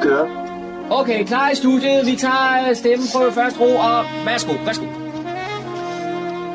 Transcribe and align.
Vi 0.00 0.04
kører. 0.08 0.26
Okay, 0.90 1.24
klar 1.24 1.50
i 1.50 1.54
studiet. 1.54 2.06
Vi 2.06 2.16
tager 2.16 2.74
stemmeprøve 2.74 3.32
først 3.32 3.60
ro, 3.60 3.76
og 3.76 4.04
værsgo, 4.24 4.52
værsgo. 4.64 4.84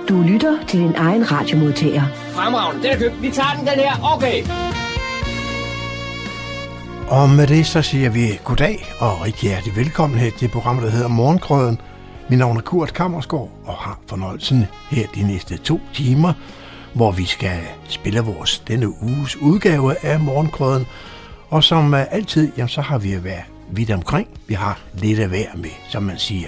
Du 0.10 0.22
lytter 0.22 0.58
til 0.68 0.80
din 0.80 0.96
egen 0.96 1.32
radiomodtager. 1.32 2.04
Fremragende, 2.32 2.84
den 2.84 2.92
er 2.92 2.98
købt. 2.98 3.22
Vi 3.22 3.32
tager 3.32 3.54
den, 3.58 3.68
den 3.68 3.80
her. 3.80 4.14
Okay. 4.16 4.44
Og 7.08 7.30
med 7.30 7.48
det 7.48 7.66
så 7.66 7.82
siger 7.82 8.10
vi 8.10 8.40
goddag 8.44 8.86
og 9.00 9.26
rigtig 9.26 9.50
hjertelig 9.50 9.76
velkommen 9.76 10.20
her 10.20 10.32
til 10.40 10.48
programmet, 10.48 10.84
der 10.84 10.90
hedder 10.90 11.08
Morgenkrøden. 11.08 11.82
Mit 12.30 12.40
navn 12.40 12.58
er 12.58 12.62
Kurt 12.62 12.94
Kammersgaard 12.94 13.50
og 13.66 13.74
har 13.74 14.00
fornøjelsen 14.08 14.66
her 14.90 15.08
de 15.16 15.28
næste 15.28 15.58
to 15.58 15.80
timer, 15.94 16.34
hvor 16.94 17.12
vi 17.12 17.26
skal 17.26 17.60
spille 17.88 18.20
vores 18.20 18.60
denne 18.60 19.04
uges 19.04 19.36
udgave 19.38 20.06
af 20.06 20.20
Morgenkrøden. 20.20 20.88
Og 21.56 21.64
som 21.64 21.94
øh, 21.94 22.06
altid, 22.12 22.52
jamen, 22.58 22.70
så 22.70 22.82
har 22.82 22.98
vi 22.98 23.24
været 23.24 23.44
vidt 23.72 23.92
omkring. 23.92 24.28
Vi 24.48 24.54
har 24.54 24.80
lidt 24.94 25.20
at 25.20 25.32
være 25.32 25.56
med, 25.56 25.70
som 25.90 26.04
man 26.04 26.18
siger. 26.18 26.48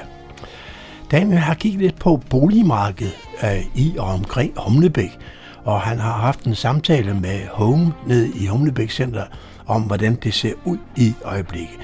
Daniel 1.11 1.37
har 1.37 1.53
kigget 1.53 1.81
lidt 1.81 1.99
på 1.99 2.21
boligmarkedet 2.29 3.13
øh, 3.43 3.65
i 3.75 3.95
og 3.97 4.07
omkring 4.07 4.53
Humlebæk, 4.57 5.19
og 5.63 5.81
han 5.81 5.99
har 5.99 6.11
haft 6.11 6.43
en 6.43 6.55
samtale 6.55 7.13
med 7.13 7.47
Home 7.51 7.93
nede 8.07 8.31
i 8.35 8.47
Humlebæk 8.47 8.91
Center 8.91 9.23
om, 9.67 9.81
hvordan 9.81 10.15
det 10.15 10.33
ser 10.33 10.53
ud 10.65 10.77
i 10.95 11.13
øjeblikket. 11.23 11.77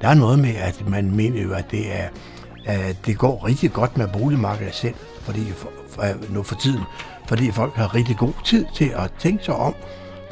Der 0.00 0.08
er 0.08 0.14
noget 0.14 0.38
med, 0.38 0.54
at 0.56 0.88
man 0.88 1.10
mener 1.16 1.42
jo, 1.42 1.52
at 1.52 1.70
det, 1.70 2.00
er, 2.00 2.08
at 2.66 3.06
det 3.06 3.18
går 3.18 3.46
rigtig 3.46 3.72
godt 3.72 3.98
med 3.98 4.08
boligmarkedet 4.08 4.74
selv, 4.74 4.94
fordi 5.22 5.50
for, 5.56 5.68
for, 5.90 6.04
nu 6.32 6.42
for 6.42 6.54
tiden, 6.54 6.82
fordi 7.28 7.50
folk 7.50 7.74
har 7.74 7.94
rigtig 7.94 8.16
god 8.16 8.32
tid 8.44 8.64
til 8.74 8.92
at 8.96 9.10
tænke 9.18 9.44
sig 9.44 9.54
om, 9.54 9.74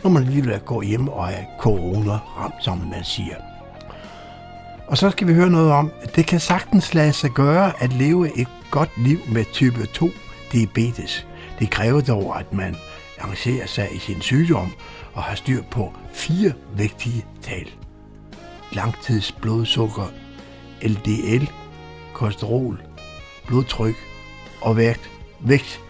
når 0.03 0.11
man 0.11 0.23
alligevel 0.23 0.61
går 0.61 0.83
hjem 0.83 1.09
og 1.09 1.33
er 1.33 1.45
corona-ramt, 1.61 2.65
som 2.65 2.79
man 2.79 3.05
siger. 3.05 3.37
Og 4.87 4.99
så 4.99 5.11
skal 5.11 5.29
vi 5.29 5.35
høre 5.35 5.51
noget 5.51 5.73
om, 5.73 5.91
at 6.03 6.17
det 6.17 6.27
kan 6.27 6.41
sagtens 6.41 6.95
lade 6.95 7.13
sig 7.13 7.31
gøre 7.31 7.83
at 7.83 7.93
leve 7.93 8.39
et 8.41 8.49
godt 8.71 8.91
liv 8.99 9.19
med 9.33 9.45
type 9.53 9.87
2 9.87 10.11
diabetes. 10.53 11.27
Det 11.59 11.71
kræver 11.71 12.01
dog, 12.01 12.41
at 12.41 12.53
man 12.53 12.77
arrangerer 13.21 13.67
sig 13.67 13.89
i 13.95 13.99
sin 13.99 14.21
sygdom 14.21 14.73
og 15.15 15.23
har 15.23 15.35
styr 15.35 15.63
på 15.71 15.93
fire 16.13 16.53
vigtige 16.77 17.27
tal. 17.43 17.71
Langtidsblodsukker, 18.73 20.07
LDL, 20.83 21.51
kolesterol, 22.13 22.83
blodtryk 23.47 23.97
og 24.61 24.77
vægt. 24.77 25.11
vægt. 25.41 25.88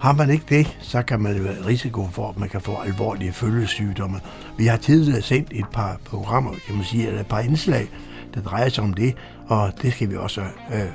Har 0.00 0.12
man 0.12 0.30
ikke 0.30 0.44
det, 0.48 0.76
så 0.80 1.02
kan 1.02 1.20
man 1.20 1.44
være 1.44 1.66
risiko 1.66 2.06
for, 2.06 2.28
at 2.28 2.38
man 2.38 2.48
kan 2.48 2.60
få 2.60 2.76
alvorlige 2.76 3.32
følgesygdomme. 3.32 4.20
Vi 4.58 4.66
har 4.66 4.76
tidligere 4.76 5.22
sendt 5.22 5.48
et 5.52 5.66
par 5.72 6.00
programmer, 6.04 6.52
kan 6.66 6.74
man 6.74 6.84
sige, 6.84 7.06
eller 7.06 7.20
et 7.20 7.26
par 7.26 7.40
indslag, 7.40 7.88
der 8.34 8.40
drejer 8.40 8.68
sig 8.68 8.84
om 8.84 8.94
det, 8.94 9.16
og 9.46 9.72
det 9.82 9.92
skal 9.92 10.10
vi 10.10 10.16
også 10.16 10.40
øh, 10.40 10.80
øh 10.80 10.86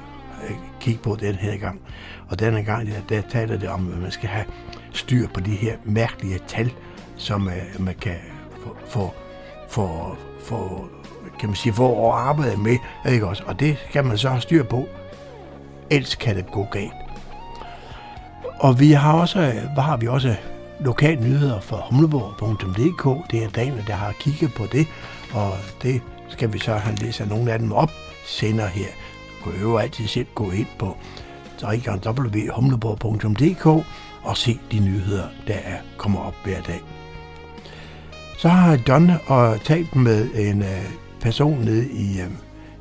kigge 0.79 0.99
på 1.03 1.17
den 1.19 1.35
her 1.35 1.57
gang. 1.57 1.81
Og 2.29 2.39
denne 2.39 2.63
gang, 2.63 2.87
der, 2.87 3.01
der 3.09 3.21
taler 3.29 3.57
det 3.57 3.69
om, 3.69 3.91
at 3.93 3.97
man 3.97 4.11
skal 4.11 4.29
have 4.29 4.45
styr 4.91 5.27
på 5.33 5.39
de 5.39 5.51
her 5.51 5.77
mærkelige 5.83 6.39
tal, 6.47 6.71
som 7.17 7.47
øh, 7.47 7.85
man 7.85 7.95
kan 8.01 8.15
få, 8.63 8.75
få, 8.87 9.13
få, 9.69 10.15
få, 10.43 10.87
kan 11.39 11.49
man 11.49 11.55
sige, 11.55 11.73
få 11.73 12.11
at 12.11 12.17
arbejde 12.17 12.57
med, 12.57 12.77
ikke 13.09 13.27
også? 13.27 13.43
Og 13.47 13.59
det 13.59 13.77
skal 13.89 14.05
man 14.05 14.17
så 14.17 14.29
have 14.29 14.41
styr 14.41 14.63
på, 14.63 14.87
ellers 15.89 16.15
kan 16.15 16.35
det 16.35 16.51
gå 16.51 16.67
galt. 16.71 17.04
Og 18.59 18.79
vi 18.79 18.91
har 18.91 19.13
også, 19.13 19.39
hvad 19.73 19.83
har 19.83 19.97
vi 19.97 20.07
også 20.07 20.35
lokale 20.79 21.21
nyheder 21.21 21.59
fra 21.59 21.81
humleborg.dk. 21.89 23.31
Det 23.31 23.43
er 23.43 23.49
Daniel, 23.49 23.83
der 23.87 23.93
har 23.93 24.13
kigget 24.19 24.53
på 24.53 24.63
det, 24.71 24.87
og 25.33 25.51
det 25.81 26.01
skal 26.29 26.53
vi 26.53 26.59
så 26.59 26.73
have 26.73 26.95
læst 26.95 27.21
nogle 27.29 27.51
af 27.51 27.59
dem 27.59 27.71
op 27.71 27.91
senere 28.25 28.67
her. 28.67 28.87
Du 29.45 29.51
kan 29.51 29.61
jo 29.61 29.77
altid 29.77 30.07
selv 30.07 30.27
gå 30.35 30.51
ind 30.51 30.67
på 30.79 30.97
www.humleborg.dk 31.63 33.65
og 34.23 34.37
se 34.37 34.59
de 34.71 34.79
nyheder, 34.79 35.27
der 35.47 35.53
er 35.53 35.77
kommer 35.97 36.19
op 36.19 36.35
hver 36.43 36.61
dag. 36.61 36.81
Så 38.37 38.49
har 38.49 38.77
Don 38.77 39.11
og 39.27 39.61
talt 39.63 39.95
med 39.95 40.27
en 40.35 40.61
øh, 40.61 40.85
person 41.21 41.59
nede 41.59 41.91
i, 41.91 42.19
øh, 42.19 42.27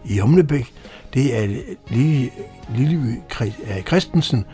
i 0.04 0.18
Humlebæk. 0.18 0.72
Det 1.14 1.38
er 1.38 1.46
Lille, 1.88 2.30
Lille 2.76 3.22
øh, 3.40 3.82
Christensen. 3.82 4.44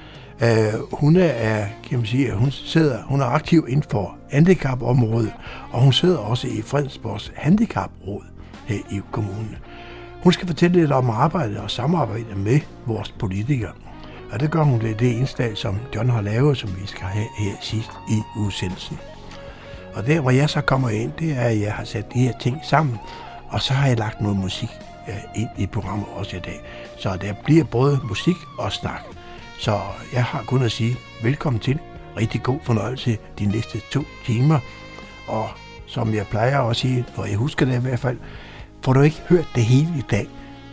Øh, 0.42 0.80
hun 0.92 1.16
er, 1.16 1.66
kan 1.88 1.98
man 1.98 2.06
sige, 2.06 2.32
hun 2.32 2.50
sidder, 2.50 3.02
hun 3.02 3.20
er 3.20 3.24
aktiv 3.24 3.66
inden 3.68 3.84
for 3.90 4.16
handicapområdet, 4.30 5.32
og 5.72 5.80
hun 5.80 5.92
sidder 5.92 6.18
også 6.18 6.46
i 6.46 6.62
Fredensborgs 6.62 7.32
handicapråd 7.36 8.22
her 8.66 8.76
i 8.90 9.00
kommunen. 9.12 9.56
Hun 10.22 10.32
skal 10.32 10.46
fortælle 10.46 10.80
lidt 10.80 10.92
om 10.92 11.10
arbejde 11.10 11.60
og 11.60 11.70
samarbejde 11.70 12.34
med 12.36 12.60
vores 12.86 13.10
politikere. 13.10 13.72
Og 14.32 14.40
det 14.40 14.50
gør 14.50 14.62
hun 14.62 14.80
det, 14.80 15.00
det 15.00 15.12
indslag, 15.12 15.56
som 15.56 15.78
John 15.94 16.10
har 16.10 16.20
lavet, 16.20 16.56
som 16.56 16.70
vi 16.80 16.86
skal 16.86 17.06
have 17.06 17.26
her 17.38 17.52
sidst 17.60 17.90
i 18.10 18.22
udsendelsen. 18.38 18.98
Og 19.94 20.06
der, 20.06 20.20
hvor 20.20 20.30
jeg 20.30 20.50
så 20.50 20.60
kommer 20.60 20.88
ind, 20.88 21.12
det 21.18 21.32
er, 21.32 21.40
at 21.40 21.60
jeg 21.60 21.72
har 21.72 21.84
sat 21.84 22.12
de 22.14 22.18
her 22.18 22.32
ting 22.40 22.58
sammen, 22.62 22.98
og 23.48 23.62
så 23.62 23.72
har 23.72 23.88
jeg 23.88 23.98
lagt 23.98 24.20
noget 24.20 24.36
musik 24.36 24.68
øh, 25.08 25.14
ind 25.34 25.48
i 25.58 25.66
programmet 25.66 26.06
også 26.14 26.36
i 26.36 26.40
dag. 26.40 26.60
Så 26.98 27.16
der 27.20 27.32
bliver 27.44 27.64
både 27.64 28.00
musik 28.08 28.36
og 28.58 28.72
snak. 28.72 29.19
Så 29.60 29.80
jeg 30.12 30.24
har 30.24 30.42
kun 30.42 30.62
at 30.62 30.72
sige 30.72 30.96
velkommen 31.22 31.60
til. 31.60 31.78
Rigtig 32.16 32.42
god 32.42 32.58
fornøjelse 32.62 33.18
de 33.38 33.46
næste 33.46 33.80
to 33.92 34.02
timer. 34.26 34.58
Og 35.26 35.48
som 35.86 36.14
jeg 36.14 36.26
plejer 36.26 36.60
at 36.60 36.76
sige, 36.76 37.04
og 37.16 37.28
jeg 37.28 37.36
husker 37.36 37.66
det 37.66 37.74
i 37.78 37.80
hvert 37.80 37.98
fald, 37.98 38.18
får 38.84 38.92
du 38.92 39.00
ikke 39.00 39.22
hørt 39.28 39.48
det 39.54 39.64
hele 39.64 39.88
i 39.98 40.02
dag, 40.10 40.28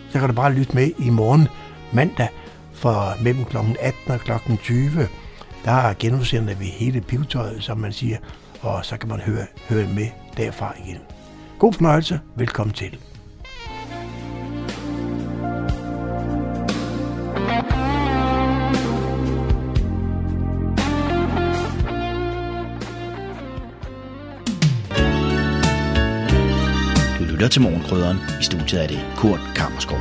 så 0.09 0.19
kan 0.19 0.29
du 0.29 0.35
bare 0.35 0.53
lytte 0.53 0.75
med 0.75 0.91
i 0.99 1.09
morgen 1.09 1.47
mandag 1.93 2.27
fra 2.73 3.13
mellem 3.21 3.45
kl. 3.45 3.57
18 3.79 4.11
og 4.11 4.19
kl. 4.19 4.31
20. 4.63 5.07
Der 5.65 5.93
genudsender 5.99 6.55
vi 6.55 6.65
hele 6.65 7.01
pivetøjet, 7.01 7.63
som 7.63 7.77
man 7.77 7.93
siger, 7.93 8.17
og 8.61 8.85
så 8.85 8.97
kan 8.97 9.09
man 9.09 9.19
høre, 9.19 9.45
høre 9.69 9.87
med 9.87 10.07
derfra 10.37 10.73
igen. 10.85 10.97
God 11.59 11.73
fornøjelse. 11.73 12.19
Velkommen 12.35 12.73
til. 12.73 12.97
Lytter 27.37 27.49
til 27.49 27.61
Morgenkrydderen. 27.61 28.17
I 28.41 28.43
studiet 28.43 28.83
er 28.83 28.87
det 28.87 28.99
Kurt 29.17 29.39
Kammerskov. 29.55 29.97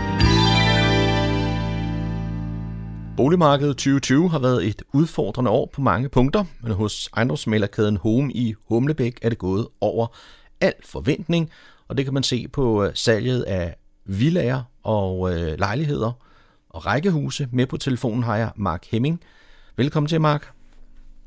Boligmarkedet 3.17 3.77
2020 3.77 4.31
har 4.31 4.39
været 4.39 4.67
et 4.67 4.83
udfordrende 4.93 5.51
år 5.51 5.71
på 5.73 5.81
mange 5.81 6.09
punkter, 6.09 6.45
men 6.61 6.73
hos 6.73 7.09
ejendomsmælerkæden 7.17 7.97
Home 7.97 8.33
i 8.33 8.55
Humlebæk 8.69 9.19
er 9.23 9.29
det 9.29 9.39
gået 9.39 9.69
over 9.81 10.07
al 10.61 10.73
forventning, 10.85 11.51
og 11.89 11.97
det 11.97 12.05
kan 12.05 12.15
man 12.15 12.23
se 12.23 12.49
på 12.49 12.91
salget 12.95 13.43
af 13.43 13.77
villager 14.05 14.63
og 14.83 15.35
øh, 15.35 15.59
lejligheder 15.59 16.13
og 16.71 16.87
rækkehuse. 16.87 17.49
Med 17.53 17.67
på 17.67 17.77
telefonen 17.77 18.23
har 18.23 18.37
jeg 18.37 18.51
Mark 18.57 18.87
Hemming. 18.91 19.21
Velkommen 19.77 20.09
til, 20.09 20.21
Mark. 20.21 20.53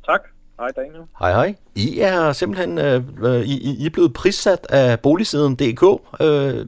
Tak. 0.06 0.22
Hej, 0.60 0.72
Daniel. 0.72 1.04
Hej, 1.20 1.32
hej. 1.32 1.56
I 1.76 2.00
er 2.00 2.34
simpelthen 2.34 2.78
øh, 2.78 3.42
I, 3.42 3.84
I 3.84 3.86
er 3.86 3.90
blevet 3.94 4.14
prissat 4.14 4.68
af 4.70 5.00
boligsiden.dk, 5.00 5.84
øh, 6.22 6.66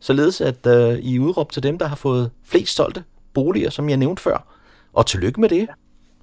således 0.00 0.40
at 0.40 0.66
øh, 0.66 0.98
I 0.98 1.16
er 1.16 1.20
udråbt 1.20 1.52
til 1.52 1.62
dem, 1.62 1.78
der 1.78 1.86
har 1.86 1.96
fået 1.96 2.30
flest 2.44 2.76
solgte 2.76 3.04
boliger, 3.34 3.70
som 3.70 3.88
jeg 3.88 3.96
nævnte 3.96 4.22
før. 4.22 4.38
Og 4.92 5.06
tillykke 5.06 5.40
med 5.40 5.48
det. 5.48 5.68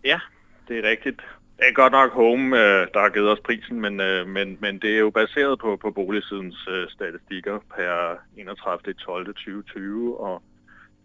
Ja, 0.03 0.19
det 0.67 0.79
er 0.79 0.89
rigtigt. 0.89 1.21
Det 1.57 1.67
er 1.67 1.73
godt 1.73 1.91
nok 1.91 2.11
Home, 2.11 2.57
der 2.93 2.99
har 2.99 3.09
givet 3.09 3.29
os 3.29 3.39
prisen, 3.39 3.81
men, 3.81 3.95
men, 4.27 4.57
men 4.59 4.79
det 4.79 4.95
er 4.95 4.99
jo 4.99 5.09
baseret 5.09 5.59
på, 5.59 5.77
på 5.81 5.91
boligsidens 5.91 6.67
statistikker 6.89 7.59
per 7.75 8.13
31.12.2020, 8.37 10.19
og 10.19 10.41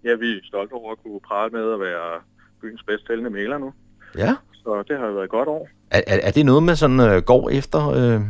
ja, 0.05 0.15
vi 0.15 0.33
er 0.33 0.41
stolte 0.45 0.73
over 0.73 0.93
at 0.93 0.99
kunne 1.03 1.21
prale 1.21 1.51
med 1.51 1.73
at 1.73 1.81
være 1.81 2.21
byens 2.61 2.83
bedst 2.83 3.07
tællende 3.07 3.31
maler 3.31 3.59
nu. 3.59 3.73
Ja. 4.19 4.35
Så 4.65 4.85
det 4.89 4.99
har 4.99 5.07
jo 5.07 5.13
været 5.13 5.25
et 5.25 5.31
godt 5.31 5.49
år. 5.49 5.69
Er, 5.91 6.01
er, 6.07 6.19
er 6.23 6.31
det 6.31 6.47
noget, 6.47 6.63
man 6.63 6.77
sådan 6.77 7.01
øh, 7.01 7.23
går 7.23 7.51
efter? 7.51 7.81
Øh... 7.91 8.21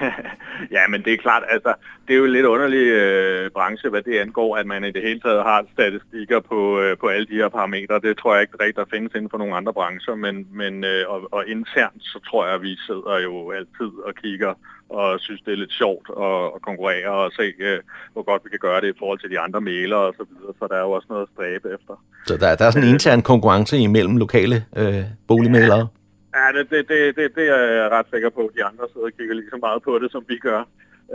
ja, 0.76 0.82
men 0.88 1.02
det 1.04 1.12
er 1.12 1.16
klart, 1.16 1.42
altså, 1.48 1.74
det 2.06 2.14
er 2.14 2.18
jo 2.18 2.24
en 2.24 2.32
lidt 2.32 2.46
underlig 2.46 2.86
øh, 2.86 3.50
branche, 3.50 3.90
hvad 3.90 4.02
det 4.02 4.18
angår, 4.18 4.56
at 4.56 4.66
man 4.66 4.84
i 4.84 4.90
det 4.90 5.02
hele 5.02 5.20
taget 5.20 5.42
har 5.42 5.66
statistikker 5.72 6.40
på, 6.40 6.80
øh, 6.80 6.96
på 6.98 7.06
alle 7.08 7.26
de 7.26 7.34
her 7.34 7.48
parametre. 7.48 8.00
Det 8.00 8.18
tror 8.18 8.34
jeg 8.34 8.42
ikke 8.42 8.56
rigtigt, 8.60 8.76
der 8.76 8.96
findes 8.96 9.14
inden 9.14 9.30
for 9.30 9.38
nogle 9.38 9.56
andre 9.56 9.72
brancher, 9.72 10.14
men, 10.14 10.46
men 10.52 10.84
øh, 10.84 11.04
og, 11.08 11.28
og 11.32 11.48
internt, 11.48 12.02
så 12.02 12.18
tror 12.28 12.46
jeg, 12.46 12.54
at 12.54 12.62
vi 12.62 12.76
sidder 12.76 13.18
jo 13.22 13.50
altid 13.50 13.92
og 14.06 14.14
kigger 14.14 14.54
og 14.88 15.20
synes, 15.20 15.40
det 15.40 15.52
er 15.52 15.56
lidt 15.56 15.72
sjovt 15.72 16.06
at, 16.26 16.44
at 16.54 16.62
konkurrere 16.62 17.10
og 17.10 17.32
se, 17.32 17.52
øh, 17.58 17.78
hvor 18.12 18.22
godt 18.22 18.44
vi 18.44 18.50
kan 18.50 18.58
gøre 18.58 18.80
det 18.80 18.88
i 18.94 18.98
forhold 18.98 19.18
til 19.18 19.30
de 19.30 19.38
andre 19.38 19.60
mailere 19.60 19.98
og 19.98 20.14
så 20.16 20.24
videre. 20.30 20.52
Så 20.58 20.66
der 20.70 20.76
er 20.76 20.80
jo 20.80 20.90
også 20.90 21.06
noget 21.10 21.22
at 21.22 21.28
stræbe 21.34 21.68
efter. 21.74 21.94
Så 22.26 22.36
der, 22.36 22.56
der 22.56 22.64
er 22.64 22.70
sådan 22.70 22.88
en 22.88 22.94
intern 22.94 23.22
konkurrence 23.22 23.78
imellem 23.78 24.16
lokale 24.16 24.64
øh, 24.76 25.04
boligmalere? 25.28 25.78
Ja. 25.78 26.04
Ja, 26.36 26.58
det, 26.58 26.70
det, 26.70 26.88
det, 26.88 27.16
det, 27.16 27.34
det 27.34 27.48
er 27.48 27.64
jeg 27.80 27.90
ret 27.90 28.06
sikker 28.12 28.30
på. 28.30 28.50
De 28.56 28.64
andre 28.64 28.84
sidder 28.92 29.06
og 29.06 29.12
kigger 29.18 29.34
lige 29.34 29.50
så 29.50 29.58
meget 29.60 29.82
på 29.82 29.98
det, 29.98 30.12
som 30.12 30.24
vi 30.28 30.36
gør. 30.38 30.60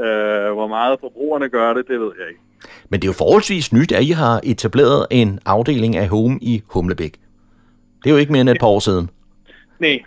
Øh, 0.04 0.54
hvor 0.54 0.68
meget 0.68 1.00
forbrugerne 1.00 1.50
gør 1.50 1.74
det, 1.74 1.88
det 1.88 2.00
ved 2.00 2.12
jeg 2.20 2.28
ikke. 2.30 2.42
Men 2.90 3.00
det 3.00 3.08
er 3.08 3.10
jo 3.10 3.14
forholdsvis 3.14 3.74
nyt, 3.74 3.92
at 3.92 4.04
I 4.04 4.12
har 4.12 4.42
etableret 4.44 5.08
en 5.12 5.40
afdeling 5.46 5.98
af 5.98 6.08
Home 6.08 6.40
i 6.42 6.64
Humlebæk. 6.68 7.14
Det 8.04 8.10
er 8.10 8.14
jo 8.14 8.18
ikke 8.18 8.32
mere 8.32 8.42
end 8.42 8.50
et 8.50 8.60
par 8.60 8.68
år 8.68 8.80
siden. 8.80 9.10
Nej, 9.80 10.00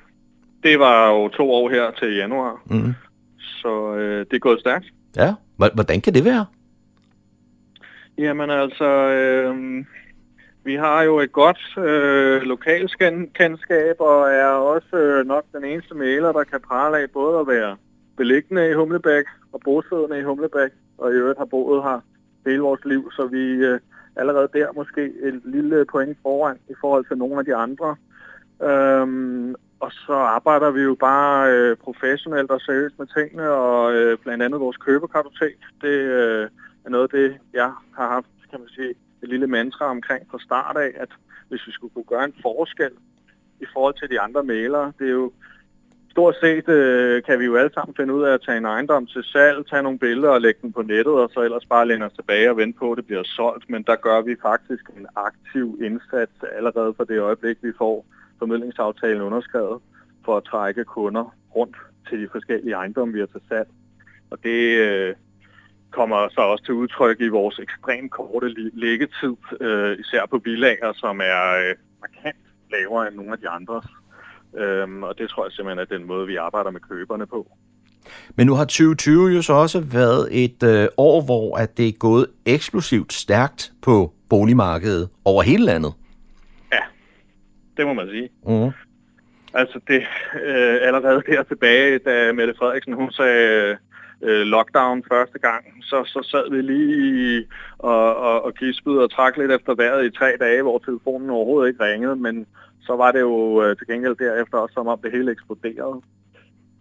det 0.63 0.79
var 0.79 1.11
jo 1.11 1.29
to 1.29 1.53
år 1.53 1.71
her 1.71 1.91
til 1.91 2.17
januar. 2.17 2.63
Mm. 2.67 2.95
Så 3.63 3.95
øh, 3.95 4.27
det 4.31 4.37
er 4.37 4.39
gået 4.39 4.61
stærkt. 4.61 4.87
Ja, 5.17 5.35
hvordan 5.57 6.01
kan 6.01 6.15
det 6.15 6.25
være? 6.25 6.47
Jamen 8.19 8.51
altså, 8.51 8.91
øh, 9.19 9.85
vi 10.65 10.75
har 10.75 11.03
jo 11.03 11.21
et 11.21 11.33
godt 11.33 11.79
øh, 11.79 12.43
lokalkendskab, 12.43 14.01
og 14.01 14.31
er 14.31 14.47
også 14.47 14.97
øh, 14.97 15.27
nok 15.27 15.45
den 15.53 15.65
eneste 15.65 15.95
maler, 15.95 16.33
der 16.33 16.45
kan 16.45 16.61
prale 16.61 16.99
af 16.99 17.11
både 17.11 17.41
at 17.41 17.47
være 17.47 17.77
beliggende 18.17 18.71
i 18.71 18.75
Humlebæk 18.75 19.25
og 19.53 19.61
bosiddende 19.65 20.19
i 20.19 20.23
Humlebæk, 20.23 20.71
og 20.99 21.11
i 21.11 21.15
øvrigt 21.15 21.39
har 21.39 21.45
boet 21.45 21.83
her 21.83 22.01
hele 22.47 22.61
vores 22.61 22.85
liv, 22.85 23.11
så 23.13 23.27
vi 23.27 23.43
øh, 23.43 23.81
allerede 24.17 24.49
der 24.53 24.73
måske 24.73 25.05
et 25.23 25.41
lille 25.45 25.85
point 25.85 26.19
foran 26.23 26.57
i 26.71 26.75
forhold 26.81 27.05
til 27.09 27.19
nogle 27.19 27.39
af 27.39 27.45
de 27.45 27.55
andre. 27.55 27.97
Øhm, 28.63 29.55
og 29.83 29.93
så 29.93 30.13
arbejder 30.13 30.71
vi 30.71 30.81
jo 30.81 30.95
bare 30.95 31.53
øh, 31.53 31.77
professionelt 31.77 32.51
og 32.51 32.61
seriøst 32.61 32.99
med 32.99 33.07
tingene, 33.17 33.51
og 33.51 33.95
øh, 33.95 34.19
blandt 34.19 34.43
andet 34.43 34.61
vores 34.61 34.77
købekartotek, 34.77 35.57
det 35.81 35.97
øh, 36.19 36.49
er 36.85 36.91
noget 36.91 37.03
af 37.03 37.19
det, 37.19 37.39
jeg 37.53 37.71
har 37.97 38.09
haft, 38.09 38.27
kan 38.51 38.61
man 38.61 38.69
sige, 38.69 38.91
et 39.23 39.29
lille 39.29 39.47
mantra 39.47 39.85
omkring 39.87 40.23
fra 40.31 40.39
start 40.39 40.77
af, 40.77 40.91
at 40.97 41.09
hvis 41.49 41.67
vi 41.67 41.73
skulle 41.73 41.95
kunne 41.95 42.13
gøre 42.15 42.25
en 42.25 42.35
forskel 42.43 42.91
i 43.61 43.67
forhold 43.73 43.95
til 43.95 44.11
de 44.11 44.21
andre 44.21 44.43
malere, 44.43 44.93
det 44.99 45.07
er 45.07 45.13
jo 45.13 45.33
stort 46.11 46.37
set 46.41 46.69
øh, 46.69 47.23
kan 47.23 47.39
vi 47.41 47.45
jo 47.45 47.57
alle 47.57 47.75
sammen 47.75 47.95
finde 47.97 48.15
ud 48.15 48.23
af 48.23 48.35
at 48.35 48.43
tage 48.47 48.59
en 48.59 48.65
ejendom 48.65 49.07
til 49.07 49.25
salg, 49.25 49.67
tage 49.67 49.83
nogle 49.83 49.99
billeder 49.99 50.31
og 50.31 50.41
lægge 50.41 50.61
den 50.63 50.73
på 50.73 50.83
nettet, 50.83 51.15
og 51.23 51.31
så 51.35 51.41
ellers 51.41 51.67
bare 51.67 51.89
læne 51.89 52.05
os 52.05 52.13
tilbage 52.13 52.51
og 52.51 52.57
vente 52.57 52.79
på, 52.79 52.93
at 52.93 52.97
det 52.97 53.07
bliver 53.07 53.23
solgt. 53.25 53.71
Men 53.71 53.83
der 53.83 53.97
gør 53.97 54.21
vi 54.21 54.37
faktisk 54.43 54.85
en 54.97 55.07
aktiv 55.17 55.79
indsats 55.83 56.33
allerede 56.57 56.95
fra 56.97 57.05
det 57.05 57.19
øjeblik, 57.21 57.57
vi 57.63 57.73
får 57.79 58.07
formidlingsaftalen 58.39 59.23
underskrevet, 59.23 59.83
for 60.25 60.37
at 60.37 60.45
trække 60.45 60.85
kunder 60.85 61.35
rundt 61.57 61.77
til 62.09 62.21
de 62.23 62.29
forskellige 62.33 62.75
ejendomme, 62.75 63.15
vi 63.15 63.21
har 63.21 63.27
til 63.27 63.41
salg. 63.49 63.69
Og 64.31 64.39
det 64.43 64.61
øh, 64.79 65.15
kommer 65.91 66.29
så 66.31 66.41
også 66.41 66.65
til 66.65 66.75
udtryk 66.75 67.21
i 67.21 67.29
vores 67.29 67.59
ekstremt 67.59 68.11
korte 68.11 68.49
liggetid, 68.73 69.37
øh, 69.61 69.99
især 69.99 70.27
på 70.31 70.39
bilager, 70.39 70.93
som 70.93 71.21
er 71.21 71.45
øh, 71.63 71.75
markant 72.01 72.37
lavere 72.73 73.09
end 73.09 73.17
nogle 73.17 73.33
af 73.33 73.39
de 73.39 73.49
andres. 73.49 73.87
Øhm, 74.57 75.03
og 75.03 75.19
det 75.19 75.31
tror 75.31 75.45
jeg 75.45 75.53
simpelthen 75.53 75.79
er 75.79 75.99
den 75.99 76.07
måde, 76.07 76.27
vi 76.27 76.37
arbejder 76.37 76.71
med 76.71 76.81
køberne 76.81 77.27
på. 77.27 77.47
Men 78.37 78.47
nu 78.47 78.55
har 78.55 78.65
2020 78.65 79.29
jo 79.29 79.43
så 79.43 79.53
også 79.53 79.81
været 79.81 80.45
et 80.45 80.63
øh, 80.63 80.89
år, 80.97 81.23
hvor 81.25 81.57
at 81.57 81.77
det 81.77 81.89
er 81.89 81.93
gået 81.93 82.27
eksplosivt 82.47 83.13
stærkt 83.13 83.73
på 83.83 84.13
boligmarkedet 84.29 85.09
over 85.25 85.43
hele 85.43 85.65
landet. 85.65 85.93
Det 87.77 87.87
må 87.87 87.93
man 87.93 88.09
sige. 88.09 88.29
Mm. 88.47 88.71
Altså 89.55 89.81
det 89.89 90.03
øh, 90.47 90.79
allerede 90.83 91.23
der 91.27 91.43
tilbage, 91.43 91.99
da 91.99 92.33
Mette 92.33 92.55
Frederiksen 92.59 92.93
hun 92.93 93.11
sagde 93.11 93.77
øh, 94.23 94.41
lockdown 94.47 95.03
første 95.09 95.39
gang, 95.39 95.65
så, 95.83 96.05
så 96.07 96.29
sad 96.31 96.51
vi 96.51 96.61
lige 96.61 97.47
og, 97.79 98.17
og, 98.17 98.45
og 98.45 98.55
gispede 98.55 99.03
og 99.03 99.11
trak 99.11 99.37
lidt 99.37 99.53
efter 99.53 99.75
vejret 99.75 100.07
i 100.07 100.11
tre 100.19 100.33
dage, 100.41 100.63
hvor 100.63 100.79
telefonen 100.79 101.31
overhovedet 101.31 101.69
ikke 101.69 101.85
ringede, 101.85 102.17
men 102.17 102.47
så 102.81 102.97
var 102.97 103.13
det 103.13 103.21
jo 103.21 103.63
øh, 103.63 103.77
til 103.77 103.87
gengæld 103.87 104.17
derefter 104.17 104.59
også, 104.59 104.73
som 104.73 104.87
om 104.87 104.99
det 105.03 105.13
hele 105.13 105.33
eksploderede. 105.33 106.01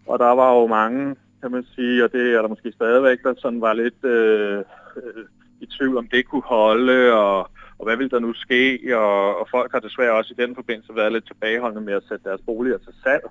Og 0.06 0.18
der 0.18 0.32
var 0.34 0.54
jo 0.54 0.66
mange, 0.66 1.16
kan 1.42 1.50
man 1.50 1.64
sige, 1.74 2.04
og 2.04 2.12
det 2.12 2.34
er 2.34 2.42
der 2.42 2.48
måske 2.48 2.72
stadigvæk, 2.72 3.18
der 3.22 3.34
sådan 3.38 3.60
var 3.60 3.72
lidt 3.72 4.04
øh, 4.04 4.58
øh, 4.96 5.24
i 5.60 5.66
tvivl 5.66 5.96
om 5.96 6.08
det 6.08 6.26
kunne 6.26 6.42
holde, 6.42 7.12
og, 7.12 7.50
og 7.82 7.86
hvad 7.86 7.96
ville 7.96 8.10
der 8.10 8.18
nu 8.18 8.32
ske, 8.32 8.96
og, 8.96 9.40
og 9.40 9.48
folk 9.50 9.72
har 9.72 9.80
desværre 9.80 10.12
også 10.12 10.34
i 10.38 10.42
den 10.42 10.54
forbindelse 10.54 10.94
været 10.94 11.12
lidt 11.12 11.26
tilbageholdende 11.26 11.84
med 11.84 11.94
at 11.94 12.02
sætte 12.08 12.24
deres 12.28 12.40
boliger 12.46 12.78
til 12.78 12.94
salg. 13.02 13.24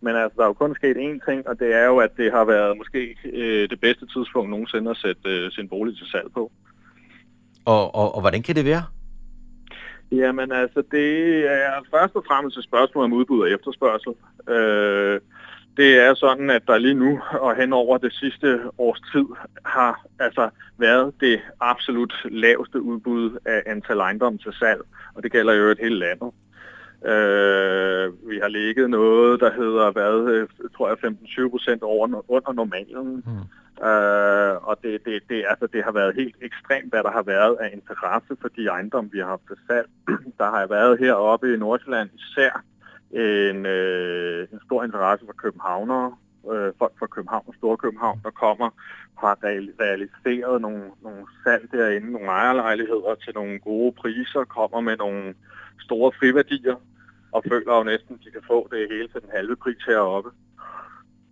Men 0.00 0.16
altså, 0.16 0.34
der 0.36 0.42
er 0.42 0.46
jo 0.46 0.52
kun 0.52 0.74
sket 0.74 0.96
én 0.96 1.30
ting, 1.30 1.48
og 1.48 1.58
det 1.60 1.74
er 1.74 1.86
jo, 1.86 1.96
at 1.98 2.16
det 2.16 2.32
har 2.32 2.44
været 2.44 2.76
måske 2.76 3.16
øh, 3.24 3.70
det 3.70 3.80
bedste 3.80 4.06
tidspunkt 4.06 4.50
nogensinde 4.50 4.90
at 4.90 4.96
sætte 4.96 5.28
øh, 5.28 5.50
sin 5.50 5.68
bolig 5.68 5.96
til 5.96 6.06
salg 6.06 6.28
på. 6.34 6.52
Og, 7.64 7.94
og, 7.94 8.14
og 8.14 8.20
hvordan 8.20 8.42
kan 8.42 8.56
det 8.56 8.64
være? 8.64 8.82
Jamen 10.12 10.52
altså, 10.52 10.82
det 10.90 11.10
er 11.52 11.72
først 11.94 12.14
og 12.16 12.24
fremmest 12.28 12.58
et 12.58 12.64
spørgsmål 12.64 13.04
om 13.04 13.12
udbud 13.12 13.40
og 13.40 13.50
efterspørgsel. 13.50 14.12
Øh, 14.48 15.20
det 15.76 15.98
er 15.98 16.14
sådan, 16.14 16.50
at 16.50 16.62
der 16.66 16.78
lige 16.78 16.94
nu 16.94 17.20
og 17.40 17.56
hen 17.56 17.72
over 17.72 17.98
det 17.98 18.12
sidste 18.12 18.60
års 18.78 19.00
tid 19.12 19.26
har 19.64 20.06
altså 20.18 20.50
været 20.78 21.14
det 21.20 21.40
absolut 21.60 22.14
laveste 22.24 22.80
udbud 22.80 23.38
af 23.44 23.62
antal 23.66 23.98
ejendomme 23.98 24.38
til 24.38 24.52
salg, 24.52 24.80
og 25.14 25.22
det 25.22 25.32
gælder 25.32 25.52
jo 25.52 25.64
et 25.64 25.78
hele 25.78 25.98
landet. 25.98 26.30
Øh, 27.04 28.28
vi 28.30 28.38
har 28.42 28.48
ligget 28.48 28.90
noget, 28.90 29.40
der 29.40 29.52
hedder, 29.52 29.90
hvad, 29.90 30.46
tror 30.76 30.88
jeg, 30.88 31.12
15-20 31.46 31.48
procent 31.50 31.82
over, 31.82 32.22
under 32.28 32.52
normalen. 32.52 33.22
Mm. 33.26 33.86
Øh, 33.88 34.68
og 34.68 34.78
det, 34.82 35.04
det, 35.04 35.22
det, 35.28 35.44
altså, 35.48 35.66
det 35.72 35.84
har 35.84 35.92
været 35.92 36.14
helt 36.14 36.36
ekstremt, 36.42 36.90
hvad 36.92 37.02
der 37.02 37.10
har 37.10 37.22
været 37.22 37.56
af 37.60 37.70
interesse 37.72 38.36
for 38.40 38.48
de 38.48 38.66
ejendomme, 38.66 39.10
vi 39.12 39.18
har 39.18 39.26
haft 39.26 39.46
til 39.48 39.56
salg. 39.66 39.88
Der 40.40 40.50
har 40.50 40.66
været 40.66 40.98
heroppe 40.98 41.54
i 41.54 41.56
Nordsjælland 41.56 42.10
især 42.14 42.64
en, 43.14 43.66
øh, 43.66 44.48
en 44.52 44.60
stor 44.66 44.84
interesse 44.84 45.26
for 45.26 45.32
københavnere, 45.32 46.16
øh, 46.52 46.72
folk 46.78 46.92
fra 46.98 47.06
København 47.06 47.44
og 47.46 47.54
Storkøbenhavn, 47.54 48.20
der 48.24 48.30
kommer, 48.30 48.70
har 49.18 49.38
realiseret 49.80 50.60
nogle, 50.60 50.82
nogle 51.02 51.26
salg 51.44 51.72
derinde, 51.72 52.12
nogle 52.12 52.28
ejerlejligheder 52.28 53.14
til 53.14 53.32
nogle 53.34 53.58
gode 53.58 53.92
priser, 53.92 54.44
kommer 54.44 54.80
med 54.80 54.96
nogle 54.96 55.34
store 55.80 56.12
friværdier, 56.18 56.76
og 57.32 57.44
føler 57.48 57.76
jo 57.76 57.82
næsten, 57.82 58.14
at 58.14 58.24
de 58.24 58.30
kan 58.30 58.42
få 58.46 58.68
det 58.70 58.88
hele 58.90 59.08
til 59.08 59.20
den 59.20 59.30
halve 59.34 59.56
pris 59.56 59.84
heroppe. 59.86 60.30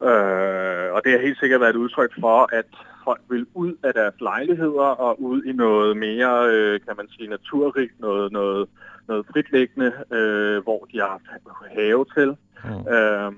Øh, 0.02 0.92
og 0.94 1.00
det 1.04 1.12
har 1.12 1.26
helt 1.26 1.38
sikkert 1.38 1.60
været 1.60 1.70
et 1.70 1.84
udtryk 1.84 2.12
for, 2.20 2.56
at 2.56 2.66
folk 3.04 3.20
vil 3.28 3.46
ud 3.54 3.74
af 3.82 3.94
deres 3.94 4.14
lejligheder 4.20 4.88
og 5.04 5.22
ud 5.22 5.42
i 5.42 5.52
noget 5.52 5.96
mere, 5.96 6.48
øh, 6.52 6.80
kan 6.80 6.96
man 6.96 7.08
sige, 7.08 7.28
naturrigt, 7.28 8.00
noget, 8.00 8.32
noget, 8.32 8.68
noget 9.08 9.26
fritlæggende, 9.32 9.92
øh, 10.12 10.62
hvor 10.62 10.88
de 10.92 10.98
har 10.98 11.08
haft 11.08 11.74
have 11.76 12.04
til. 12.16 12.36
Mm. 12.64 12.92
Øh, 12.94 13.32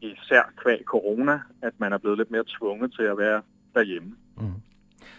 især 0.00 0.42
kvæg 0.62 0.82
corona, 0.84 1.40
at 1.62 1.72
man 1.78 1.92
er 1.92 1.98
blevet 1.98 2.18
lidt 2.18 2.30
mere 2.30 2.44
tvunget 2.58 2.92
til 2.98 3.02
at 3.02 3.18
være 3.18 3.42
derhjemme. 3.74 4.14
Mm. 4.36 4.52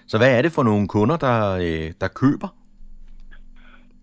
Så 0.08 0.18
hvad 0.18 0.38
er 0.38 0.42
det 0.42 0.52
for 0.52 0.64
nogle 0.64 0.88
kunder, 0.88 1.18
der, 1.18 1.52
øh, 1.52 1.94
der 2.02 2.08
køber? 2.08 2.48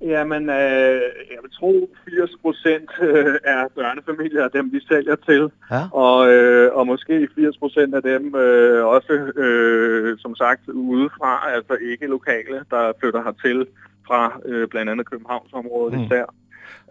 Jamen, 0.01 0.43
øh, 0.51 1.01
jeg 1.33 1.41
vil 1.43 1.51
tro, 1.59 1.91
80 2.05 2.31
procent 2.43 2.91
øh, 3.03 3.35
er 3.45 3.69
børnefamilier 3.75 4.49
dem, 4.49 4.73
vi 4.73 4.81
sælger 4.89 5.17
til. 5.17 5.51
Ja. 5.71 5.83
Og, 5.93 6.33
øh, 6.33 6.75
og 6.75 6.87
måske 6.87 7.29
80 7.35 7.59
procent 7.59 7.95
af 7.95 8.03
dem 8.03 8.35
øh, 8.35 8.87
også, 8.87 9.13
øh, 9.37 10.19
som 10.19 10.37
sagt, 10.37 10.69
udefra, 10.69 11.51
altså 11.51 11.75
ikke 11.91 12.07
lokale, 12.07 12.65
der 12.71 12.93
flytter 13.01 13.23
hertil 13.23 13.67
fra 14.07 14.41
øh, 14.45 14.69
blandt 14.69 14.91
andet 14.91 15.11
Københavnsområdet 15.11 15.99
mm. 15.99 16.05
især. 16.05 16.35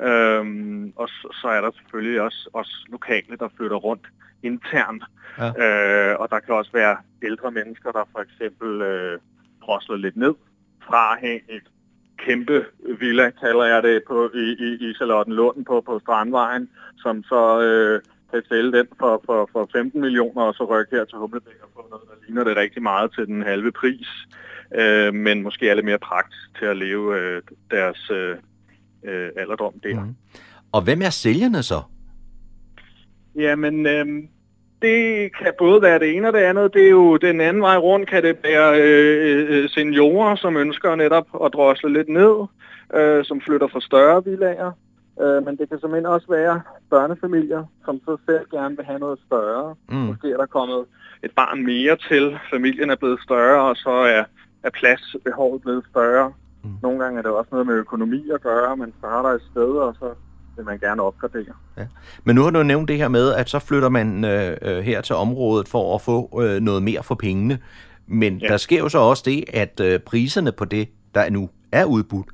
Øhm, 0.02 0.94
og 0.96 1.08
så, 1.10 1.38
så 1.42 1.48
er 1.48 1.62
der 1.62 1.72
selvfølgelig 1.72 2.22
også, 2.22 2.50
også 2.54 2.86
lokale, 2.90 3.38
der 3.40 3.50
flytter 3.58 3.78
rundt 3.78 4.08
internt. 4.44 5.04
Ja. 5.38 5.48
Øh, 5.48 6.20
og 6.20 6.30
der 6.30 6.40
kan 6.40 6.56
også 6.56 6.72
være 6.72 6.98
ældre 7.24 7.52
mennesker, 7.52 7.92
der 7.92 8.04
for 8.12 8.20
eksempel 8.20 8.82
øh, 8.82 9.20
drosler 9.66 9.96
lidt 9.96 10.18
ned 10.18 10.34
fra 10.88 11.14
at 11.14 11.20
have 11.20 11.40
et 11.50 11.64
kæmpe 12.18 12.66
villa, 13.00 13.30
kalder 13.30 13.64
jeg 13.64 13.84
det, 13.84 14.04
på, 14.08 14.32
i, 14.34 14.56
i, 14.60 14.90
i 14.90 14.94
Charlottenlund 14.94 15.66
på, 15.66 15.82
på 15.82 16.00
Strandvejen, 16.00 16.70
som 16.98 17.24
så 17.24 17.62
øh, 17.62 18.02
kan 18.34 18.44
sælge 18.50 18.72
den 18.78 18.88
for, 19.00 19.22
for, 19.26 19.50
for 19.52 19.70
15 19.72 20.02
millioner, 20.02 20.42
og 20.42 20.54
så 20.54 20.64
rykke 20.64 20.96
her 20.96 21.06
til 21.06 21.18
Humlebæk 21.18 21.60
og 21.64 21.70
få 21.76 21.88
noget, 21.90 22.06
der 22.10 22.16
ligner 22.26 22.44
det 22.44 22.56
rigtig 22.58 22.84
meget 22.84 23.14
til 23.16 23.26
den 23.28 23.44
halve 23.44 23.72
pris, 23.72 24.10
øh, 24.76 25.14
men 25.14 25.44
måske 25.44 25.70
er 25.70 25.74
lidt 25.74 25.86
mere 25.86 26.00
praktisk 26.00 26.48
til 26.60 26.66
at 26.66 26.78
leve 26.78 27.20
øh, 27.20 27.42
deres 27.72 28.12
øh, 28.12 28.36
øh, 29.04 29.30
alderdom 29.38 29.74
der. 29.84 30.04
Mm. 30.04 30.16
Og 30.72 30.82
hvem 30.82 31.02
er 31.02 31.10
sælgerne 31.10 31.64
så? 31.64 31.82
Jamen, 33.36 33.86
øh, 33.86 34.06
det 34.82 35.32
kan 35.38 35.54
både 35.58 35.82
være 35.82 36.00
det 36.00 36.16
ene 36.16 36.28
og 36.28 36.34
det 36.34 36.40
andet. 36.40 36.74
Det 36.74 36.86
er 36.86 36.90
jo 36.90 37.18
den 37.18 37.42
anden 37.42 37.62
vej 37.62 37.78
rundt, 37.78 38.10
kan 38.10 38.24
det 38.24 38.38
være 38.44 38.82
øh, 38.82 39.46
øh, 39.50 39.70
seniorer, 39.70 40.36
som 40.36 40.58
ønsker 40.58 40.96
netop 40.96 41.28
at 41.46 41.54
drosle 41.54 41.94
lidt 41.94 42.10
ned, 42.10 42.36
øh, 42.96 43.26
som 43.26 43.42
flytter 43.42 43.68
fra 43.68 43.82
større 43.82 44.26
villager. 44.26 44.72
Øh, 45.22 45.46
men 45.46 45.58
det 45.58 45.70
kan 45.70 45.80
simpelthen 45.80 46.06
også 46.06 46.28
være 46.30 46.62
børnefamilier, 46.90 47.64
som 47.86 48.00
så 48.06 48.18
selv 48.26 48.46
gerne 48.52 48.76
vil 48.76 48.86
have 48.86 49.00
noget 49.00 49.20
større. 49.26 49.76
Mm. 49.90 49.96
Måske 49.96 50.32
er 50.32 50.38
der 50.38 50.46
kommet 50.46 50.86
et 51.24 51.32
barn 51.32 51.66
mere 51.66 51.98
til, 52.10 52.38
familien 52.52 52.90
er 52.90 52.96
blevet 52.96 53.20
større, 53.22 53.70
og 53.70 53.76
så 53.76 53.90
er, 53.90 54.24
er 54.64 54.70
pladsbehovet 54.70 55.62
blevet 55.62 55.84
større. 55.90 56.34
Mm. 56.64 56.70
Nogle 56.82 57.04
gange 57.04 57.18
er 57.18 57.22
det 57.22 57.32
også 57.32 57.50
noget 57.52 57.68
med 57.68 57.76
økonomi 57.76 58.30
at 58.34 58.42
gøre, 58.42 58.78
har 59.04 59.22
der 59.22 59.30
et 59.30 59.42
sted, 59.52 59.72
og 59.78 59.96
så 60.00 60.14
vil 60.56 60.66
man 60.66 60.80
gerne 60.80 61.02
opgradere. 61.02 61.54
Ja. 61.78 61.88
Men 62.24 62.36
nu 62.36 62.42
har 62.42 62.50
du 62.50 62.64
nævnt 62.64 62.90
det 62.90 62.98
her 62.98 63.08
med, 63.08 63.34
at 63.34 63.50
så 63.50 63.60
flytter 63.60 63.90
man 63.90 64.26
øh, 64.26 64.58
øh, 64.62 64.78
her 64.78 65.02
til 65.02 65.16
området 65.16 65.68
for 65.68 65.96
at 65.96 66.02
få 66.02 66.42
øh, 66.44 66.62
noget 66.62 66.84
mere 66.84 67.04
for 67.04 67.16
pengene. 67.16 67.60
Men 68.08 68.38
ja. 68.38 68.48
der 68.48 68.58
sker 68.58 68.80
jo 68.80 68.90
så 68.90 68.98
også 68.98 69.24
det, 69.26 69.44
at 69.54 69.80
øh, 69.80 70.00
priserne 70.00 70.52
på 70.52 70.66
det, 70.66 70.90
der 71.16 71.30
nu 71.30 71.50
er 71.72 71.86
udbudt, 71.86 72.28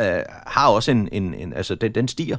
øh, 0.00 0.22
har 0.46 0.68
også 0.68 0.90
en, 0.90 1.08
en, 1.12 1.34
en 1.34 1.52
altså 1.52 1.74
den, 1.74 1.92
den 1.94 2.08
stiger. 2.08 2.36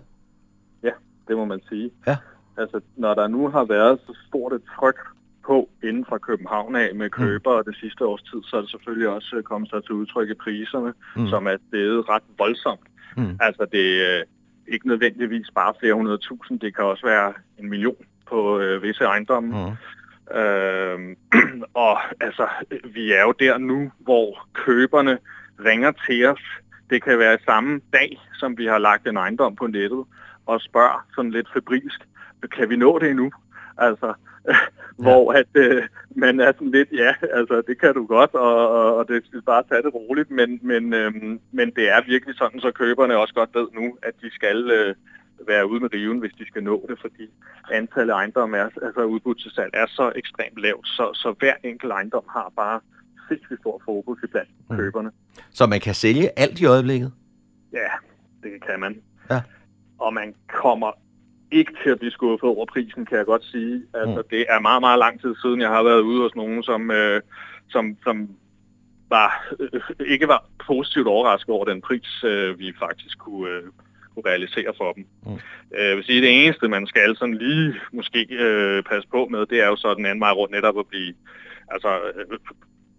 Ja, 0.84 0.91
det 1.27 1.38
må 1.38 1.46
man 1.46 1.62
sige. 1.70 1.91
Ja. 2.08 2.18
Altså, 2.58 2.82
når 2.96 3.13
der 3.13 3.27
nu 3.27 3.50
har 3.50 3.63
været 3.63 4.00
så 4.06 4.18
stort 4.27 4.53
et 4.53 4.62
tryk 4.79 5.00
på 5.46 5.70
inden 5.84 6.06
fra 6.06 6.18
København 6.18 6.75
af 6.75 6.96
med 6.96 7.10
købere 7.10 7.62
mm. 7.62 7.72
det 7.72 7.75
sidste 7.82 8.06
års 8.06 8.22
tid, 8.22 8.39
så 8.44 8.58
er 8.58 8.62
det 8.62 8.70
selvfølgelig 8.70 9.08
også 9.08 9.36
øh, 9.36 9.44
kommet 9.44 9.70
sig 9.70 9.84
til 9.84 9.91
udtryk 9.91 10.29
i 10.29 10.34
priserne, 10.34 10.94
mm. 11.15 11.27
som 11.27 11.48
er 11.48 11.58
steget 11.68 12.10
ret 12.10 12.24
voldsomt. 12.38 12.88
Mm. 13.18 13.38
Altså, 13.41 13.68
det 13.72 13.86
er 14.10 14.20
øh, 14.20 14.25
ikke 14.68 14.88
nødvendigvis 14.88 15.48
bare 15.56 15.74
flere 15.79 15.94
hundrede 15.94 16.18
tusind, 16.18 16.60
det 16.60 16.75
kan 16.75 16.86
også 16.86 17.06
være 17.06 17.34
en 17.60 17.70
million 17.70 18.06
på 18.27 18.60
øh, 18.60 18.84
visse 18.84 19.03
ejendomme. 19.03 19.50
Mm. 19.50 19.75
Øh, 20.38 21.15
og 21.86 21.98
altså, 22.22 22.48
vi 22.94 23.12
er 23.12 23.22
jo 23.22 23.34
der 23.39 23.58
nu, 23.58 23.91
hvor 24.00 24.48
køberne 24.53 25.18
ringer 25.65 25.91
til 26.08 26.25
os. 26.25 26.41
Det 26.89 27.03
kan 27.03 27.19
være 27.19 27.38
samme 27.46 27.81
dag, 27.93 28.19
som 28.34 28.58
vi 28.58 28.65
har 28.65 28.77
lagt 28.77 29.08
en 29.08 29.17
ejendom 29.17 29.55
på 29.55 29.67
nettet, 29.67 30.05
og 30.46 30.62
spørger 30.62 31.05
sådan 31.15 31.31
lidt 31.31 31.48
febrilsk, 31.53 32.01
kan 32.51 32.69
vi 32.69 32.75
nå 32.75 33.00
det 33.00 33.10
endnu? 33.10 33.31
Altså, 33.77 34.13
ja. 34.48 34.55
hvor 34.98 35.34
at 35.34 35.48
øh, 35.53 35.84
man 36.15 36.39
er 36.39 36.51
sådan 36.51 36.72
lidt, 36.72 36.89
ja, 36.91 37.13
altså 37.34 37.62
det 37.67 37.79
kan 37.81 37.93
du 37.93 38.05
godt, 38.05 38.34
og, 38.34 38.69
og, 38.69 38.96
og 38.96 39.08
det 39.08 39.25
skal 39.25 39.41
bare 39.41 39.63
tage 39.69 39.81
det 39.81 39.93
roligt, 39.93 40.31
men, 40.31 40.60
men, 40.62 40.93
øh, 40.93 41.13
men 41.51 41.72
det 41.75 41.89
er 41.89 42.01
virkelig 42.08 42.36
sådan, 42.38 42.60
så 42.60 42.72
køberne 42.72 43.17
også 43.17 43.34
godt 43.34 43.50
ved 43.53 43.67
nu, 43.74 43.98
at 44.01 44.13
de 44.22 44.31
skal 44.31 44.72
øh, 44.72 44.96
være 45.48 45.69
ude 45.69 45.79
med 45.79 45.93
riven, 45.93 46.19
hvis 46.19 46.34
de 46.39 46.48
skal 46.48 46.63
nå 46.63 46.86
det, 46.89 46.98
fordi 47.01 47.29
antallet 47.72 48.13
af 48.13 48.17
ejendomme 48.17 48.58
er, 48.58 48.69
altså 48.81 49.03
udbudt 49.03 49.41
til 49.41 49.51
salg 49.51 49.72
er 49.74 49.86
så 49.88 50.12
ekstremt 50.15 50.58
lavt, 50.58 50.88
så, 50.88 51.13
så 51.13 51.36
hver 51.39 51.53
enkelt 51.63 51.91
ejendom 51.91 52.24
har 52.29 52.51
bare 52.55 52.79
sindssygt 53.30 53.60
stor 53.60 53.82
fokus 53.86 54.18
i 54.24 54.28
blandt 54.28 54.50
mm. 54.70 54.76
køberne. 54.78 55.12
Så 55.52 55.66
man 55.66 55.80
kan 55.80 55.94
sælge 55.94 56.40
alt 56.40 56.60
i 56.60 56.66
øjeblikket? 56.66 57.12
Ja, 57.74 57.90
det 58.44 58.52
kan 58.68 58.80
man. 58.80 59.02
Ja. 59.32 59.42
Og 60.00 60.14
man 60.14 60.36
kommer 60.48 60.92
ikke 61.52 61.74
til 61.84 61.90
at 61.90 62.00
blive 62.00 62.12
skuffet 62.12 62.50
over 62.50 62.66
prisen, 62.66 63.06
kan 63.06 63.18
jeg 63.18 63.26
godt 63.26 63.46
sige. 63.46 63.84
Altså, 63.94 64.22
mm. 64.22 64.28
det 64.30 64.46
er 64.50 64.60
meget, 64.60 64.82
meget 64.82 65.00
lang 65.00 65.22
tid 65.22 65.36
siden, 65.42 65.62
jeg 65.62 65.70
har 65.70 65.84
været 65.84 66.02
ude 66.02 66.22
hos 66.22 66.36
nogen, 66.36 66.64
som, 66.64 66.92
øh, 66.92 67.22
som, 67.70 67.98
som 68.04 68.30
var, 69.10 69.54
øh, 69.60 69.82
ikke 70.08 70.28
var 70.28 70.46
positivt 70.68 71.08
overrasket 71.08 71.50
over 71.50 71.66
den 71.66 71.82
pris, 71.82 72.24
øh, 72.24 72.60
vi 72.60 72.74
faktisk 72.80 73.18
kunne, 73.20 73.50
øh, 73.50 73.64
kunne 74.14 74.26
realisere 74.26 74.74
for 74.78 74.94
dem. 74.94 75.06
Mm. 75.26 75.40
Øh, 75.78 75.88
jeg 75.88 75.96
vil 75.96 76.04
sige, 76.04 76.22
det 76.22 76.46
eneste, 76.46 76.68
man 76.68 76.88
skal 76.88 77.16
sådan 77.16 77.38
lige 77.38 77.76
måske 77.94 78.28
øh, 78.32 78.84
passe 78.84 79.10
på 79.10 79.28
med, 79.32 79.46
det 79.46 79.60
er 79.64 79.68
jo 79.68 79.76
så 79.76 79.94
den 79.94 80.06
anden 80.06 80.20
vej 80.20 80.32
rundt 80.32 80.54
netop 80.54 80.80
at 80.80 80.88
blive 80.88 81.14
altså, 81.72 82.00
øh, 82.16 82.38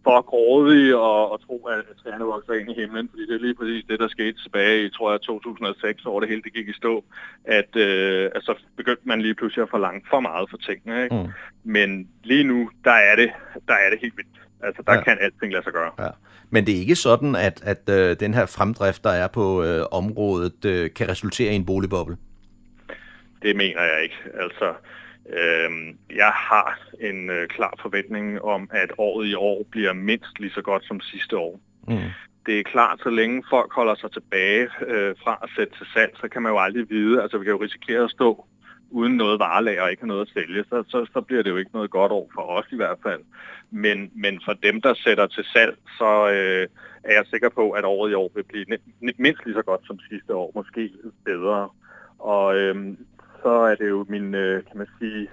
for 0.05 0.23
grådig 0.23 0.97
og, 0.97 1.33
og 1.33 1.47
tro, 1.47 1.67
at 1.67 1.85
træerne 2.03 2.25
vokser 2.25 2.53
ind 2.53 2.71
i 2.71 2.81
himlen, 2.81 3.09
fordi 3.11 3.27
det 3.27 3.35
er 3.35 3.45
lige 3.47 3.55
præcis 3.55 3.85
det, 3.89 4.01
der 4.01 4.09
skete 4.09 4.43
tilbage 4.43 4.85
i, 4.85 4.91
tror 4.91 5.11
jeg, 5.11 5.21
2006, 5.21 6.03
hvor 6.03 6.21
det 6.21 6.29
hele 6.29 6.43
det 6.43 6.53
gik 6.53 6.69
i 6.69 6.73
stå, 6.73 7.05
at 7.45 7.77
øh, 7.77 8.31
altså, 8.35 8.55
begyndte 8.77 9.03
man 9.05 9.23
lige 9.23 9.35
pludselig 9.35 9.63
at 9.63 9.71
forlange 9.71 10.03
for 10.11 10.21
meget 10.21 10.51
for 10.51 10.57
tingene. 10.57 11.03
Ikke? 11.05 11.17
Mm. 11.17 11.29
Men 11.65 12.09
lige 12.25 12.45
nu, 12.45 12.71
der 12.85 12.99
er 13.09 13.17
det, 13.17 13.31
der 13.69 13.75
er 13.75 13.91
det 13.91 13.99
helt 14.03 14.17
vildt. 14.17 14.41
Altså, 14.63 14.83
der 14.87 14.95
ja. 14.95 15.03
kan 15.03 15.19
alting 15.21 15.53
lade 15.53 15.65
sig 15.65 15.73
gøre. 15.73 15.93
Ja. 15.99 16.11
Men 16.51 16.67
det 16.67 16.75
er 16.75 16.79
ikke 16.79 16.97
sådan, 16.97 17.35
at, 17.37 17.63
at 17.65 17.89
øh, 17.89 18.17
den 18.21 18.35
her 18.35 18.47
fremdrift, 18.47 19.05
der 19.05 19.11
er 19.11 19.29
på 19.29 19.65
øh, 19.65 19.87
området, 19.91 20.65
øh, 20.65 20.91
kan 20.97 21.09
resultere 21.09 21.53
i 21.53 21.57
en 21.57 21.67
boligboble? 21.67 22.17
Det 23.43 23.57
mener 23.57 23.83
jeg 23.83 24.03
ikke. 24.03 24.17
Altså, 24.35 24.75
jeg 26.17 26.33
har 26.35 26.79
en 27.01 27.31
øh, 27.31 27.49
klar 27.49 27.75
forventning 27.83 28.43
om, 28.43 28.71
at 28.73 28.93
året 28.99 29.27
i 29.27 29.35
år 29.35 29.67
bliver 29.71 29.93
mindst 29.93 30.41
lige 30.41 30.53
så 30.53 30.63
godt 30.63 30.85
som 30.85 31.01
sidste 31.01 31.37
år. 31.37 31.61
Mm. 31.89 31.99
Det 32.47 32.59
er 32.59 32.63
klart, 32.63 33.01
så 33.03 33.11
længe 33.11 33.43
folk 33.51 33.73
holder 33.73 33.95
sig 33.95 34.13
tilbage 34.13 34.69
øh, 34.87 35.15
fra 35.25 35.39
at 35.43 35.51
sætte 35.57 35.79
til 35.79 35.87
salg, 35.95 36.13
så 36.21 36.29
kan 36.29 36.43
man 36.43 36.53
jo 36.53 36.59
aldrig 36.59 36.91
vide, 36.91 37.23
altså 37.23 37.39
vi 37.39 37.45
kan 37.45 37.53
jo 37.53 37.63
risikere 37.63 38.05
at 38.05 38.11
stå 38.11 38.47
uden 38.91 39.17
noget 39.17 39.39
varelager 39.39 39.83
og 39.83 39.91
ikke 39.91 40.03
have 40.03 40.09
noget 40.09 40.27
at 40.27 40.33
sælge, 40.33 40.65
så, 40.65 40.85
så, 40.89 41.07
så 41.13 41.21
bliver 41.21 41.43
det 41.43 41.51
jo 41.51 41.57
ikke 41.57 41.71
noget 41.75 41.91
godt 41.91 42.13
år 42.13 42.31
for 42.35 42.43
os 42.43 42.67
i 42.73 42.77
hvert 42.77 42.99
fald. 43.03 43.21
Men, 43.71 44.11
men 44.15 44.41
for 44.45 44.53
dem, 44.53 44.81
der 44.81 44.95
sætter 44.95 45.27
til 45.27 45.45
salg, 45.45 45.77
så 45.99 46.29
øh, 46.29 46.69
er 47.05 47.15
jeg 47.15 47.25
sikker 47.27 47.49
på, 47.49 47.71
at 47.71 47.85
året 47.85 48.11
i 48.11 48.15
år 48.15 48.31
vil 48.35 48.45
blive 48.45 48.67
mindst 49.19 49.45
lige 49.45 49.55
så 49.55 49.63
godt 49.63 49.87
som 49.87 49.99
sidste 50.11 50.35
år, 50.35 50.53
måske 50.55 50.91
bedre. 51.25 51.69
Og 52.19 52.57
øh, 52.57 52.77
så 53.43 53.49
er 53.49 53.75
det 53.75 53.89
jo 53.89 54.07
min, 54.09 54.35
øh, 54.35 54.65
kan 54.65 54.79
man 54.79 54.87
sige, 54.99 55.29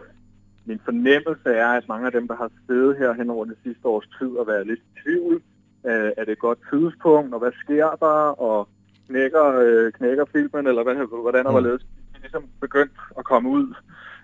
min 0.65 0.81
fornemmelse 0.85 1.49
er, 1.49 1.67
at 1.67 1.87
mange 1.87 2.05
af 2.05 2.11
dem, 2.11 2.27
der 2.27 2.35
har 2.35 2.51
siddet 2.67 2.97
her 2.97 3.13
hen 3.13 3.29
over 3.29 3.45
det 3.45 3.57
sidste 3.63 3.87
års 3.87 4.09
tid 4.19 4.27
og 4.27 4.47
været 4.47 4.67
lidt 4.67 4.79
i 4.79 4.99
tvivl, 5.03 5.41
øh, 5.85 6.11
er 6.17 6.23
det 6.25 6.31
et 6.31 6.39
godt 6.39 6.59
tidspunkt, 6.71 7.33
og 7.33 7.39
hvad 7.39 7.51
sker 7.63 7.89
der, 7.89 8.41
og 8.47 8.69
knækker, 9.07 9.45
øh, 9.65 9.91
knækker 9.91 10.25
filmen, 10.25 10.67
eller 10.67 10.83
hvad, 10.83 10.95
hvordan 11.21 11.45
og 11.45 11.51
hvorledes. 11.51 11.81
De 11.81 11.87
er 12.15 12.19
ligesom 12.19 12.45
begyndt 12.61 12.97
at 13.17 13.25
komme 13.25 13.49
ud 13.49 13.73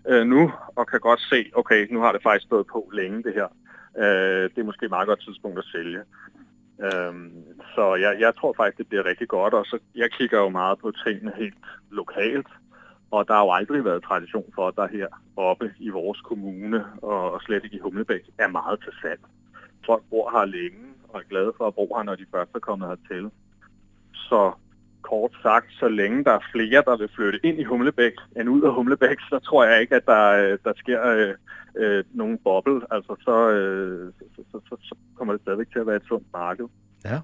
øh, 0.08 0.28
nu, 0.28 0.52
og 0.76 0.88
kan 0.88 1.00
godt 1.00 1.22
se, 1.22 1.52
okay, 1.56 1.88
nu 1.92 2.00
har 2.00 2.12
det 2.12 2.24
faktisk 2.24 2.46
stået 2.46 2.68
på 2.68 2.90
længe 2.94 3.24
det 3.24 3.34
her. 3.34 3.48
Øh, 3.98 4.50
det 4.50 4.58
er 4.58 4.64
måske 4.64 4.86
et 4.86 4.90
meget 4.90 5.08
godt 5.08 5.22
tidspunkt 5.22 5.60
at 5.60 5.66
sælge. 5.66 6.02
Øhm, 6.86 7.32
så 7.76 7.96
jeg, 7.96 8.18
jeg 8.20 8.36
tror 8.36 8.54
faktisk, 8.58 8.78
det 8.78 8.88
bliver 8.88 9.06
rigtig 9.06 9.28
godt, 9.28 9.54
og 9.54 9.66
så 9.66 9.80
jeg 9.96 10.12
kigger 10.12 10.40
jo 10.40 10.50
meget 10.50 10.80
på 10.80 10.92
tingene 11.06 11.32
helt 11.38 11.64
lokalt. 11.92 12.48
Og 13.16 13.28
der 13.28 13.34
har 13.34 13.44
jo 13.48 13.52
aldrig 13.52 13.86
været 13.86 14.04
tradition 14.04 14.50
for, 14.56 14.68
at 14.68 14.76
der 14.76 14.88
her 14.88 15.08
oppe 15.36 15.74
i 15.80 15.90
vores 15.90 16.22
kommune, 16.22 16.86
og 17.02 17.42
slet 17.42 17.64
ikke 17.64 17.76
i 17.76 17.80
Humlebæk, 17.80 18.22
er 18.38 18.48
meget 18.48 18.80
til 18.84 18.94
salg. 19.02 19.20
Folk 19.86 20.04
bor 20.10 20.32
her 20.36 20.46
længe 20.46 20.84
og 21.10 21.20
er 21.20 21.30
glade 21.30 21.54
for 21.58 21.68
at 21.68 21.76
bo 21.76 21.96
her, 21.96 22.04
når 22.04 22.16
de 22.16 22.26
først 22.32 22.52
er 22.56 22.60
kommet 22.60 22.88
hertil. 22.88 23.30
Så 24.14 24.52
kort 25.02 25.32
sagt, 25.42 25.68
så 25.80 25.88
længe 25.88 26.24
der 26.24 26.32
er 26.32 26.50
flere, 26.52 26.84
der 26.86 26.98
vil 26.98 27.10
flytte 27.16 27.40
ind 27.44 27.60
i 27.60 27.64
Humlebæk 27.64 28.14
end 28.38 28.50
ud 28.50 28.62
af 28.62 28.74
Humlebæk, 28.74 29.18
så 29.30 29.40
tror 29.40 29.66
jeg 29.66 29.82
ikke, 29.82 29.96
at 29.96 30.06
der, 30.06 30.26
øh, 30.44 30.58
der 30.64 30.74
sker 30.76 31.02
øh, 31.06 31.34
øh, 31.78 32.04
nogen 32.14 32.38
boble. 32.44 32.82
Altså, 32.92 33.16
så, 33.26 33.50
øh, 33.50 34.14
så, 34.36 34.60
så, 34.70 34.76
så, 34.82 34.96
kommer 35.18 35.34
det 35.34 35.42
stadigvæk 35.42 35.72
til 35.72 35.80
at 35.80 35.88
være 35.88 35.96
et 35.96 36.08
sundt 36.08 36.28
marked. 36.34 36.66
Ja, 37.06 37.20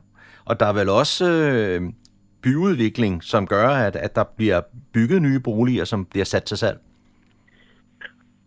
og 0.45 0.59
der 0.59 0.65
er 0.65 0.73
vel 0.73 0.89
også 0.89 1.25
øh, 1.31 1.81
byudvikling, 2.41 3.23
som 3.23 3.47
gør, 3.47 3.67
at, 3.67 3.95
at 3.95 4.15
der 4.15 4.23
bliver 4.23 4.61
bygget 4.93 5.21
nye 5.21 5.39
boliger, 5.39 5.85
som 5.85 6.05
bliver 6.05 6.25
sat 6.25 6.43
til 6.43 6.57
salg? 6.57 6.79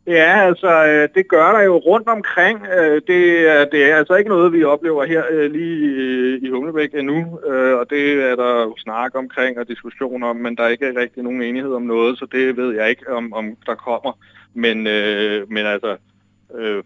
Ja, 0.06 0.46
altså 0.46 0.86
øh, 0.86 1.08
det 1.14 1.28
gør 1.28 1.52
der 1.52 1.62
jo 1.62 1.76
rundt 1.76 2.08
omkring. 2.08 2.66
Øh, 2.78 3.02
det, 3.06 3.48
er, 3.48 3.64
det 3.64 3.90
er 3.90 3.96
altså 3.96 4.14
ikke 4.14 4.30
noget, 4.30 4.52
vi 4.52 4.64
oplever 4.64 5.04
her 5.04 5.22
øh, 5.30 5.52
lige 5.52 6.38
i 6.38 6.50
Humlebæk 6.50 6.94
endnu, 6.94 7.38
og 7.80 7.90
det 7.90 8.22
er 8.22 8.36
der 8.36 8.62
jo 8.62 8.74
snak 8.78 9.14
omkring 9.14 9.58
og 9.58 9.68
diskussion 9.68 10.22
om, 10.22 10.36
men 10.36 10.56
der 10.56 10.62
er 10.62 10.68
ikke 10.68 11.00
rigtig 11.00 11.22
nogen 11.22 11.42
enighed 11.42 11.72
om 11.72 11.82
noget, 11.82 12.18
så 12.18 12.26
det 12.32 12.56
ved 12.56 12.74
jeg 12.74 12.90
ikke, 12.90 13.12
om, 13.12 13.32
om 13.32 13.56
der 13.66 13.74
kommer. 13.74 14.18
Men, 14.54 14.82
men 15.54 15.66
altså, 15.66 15.96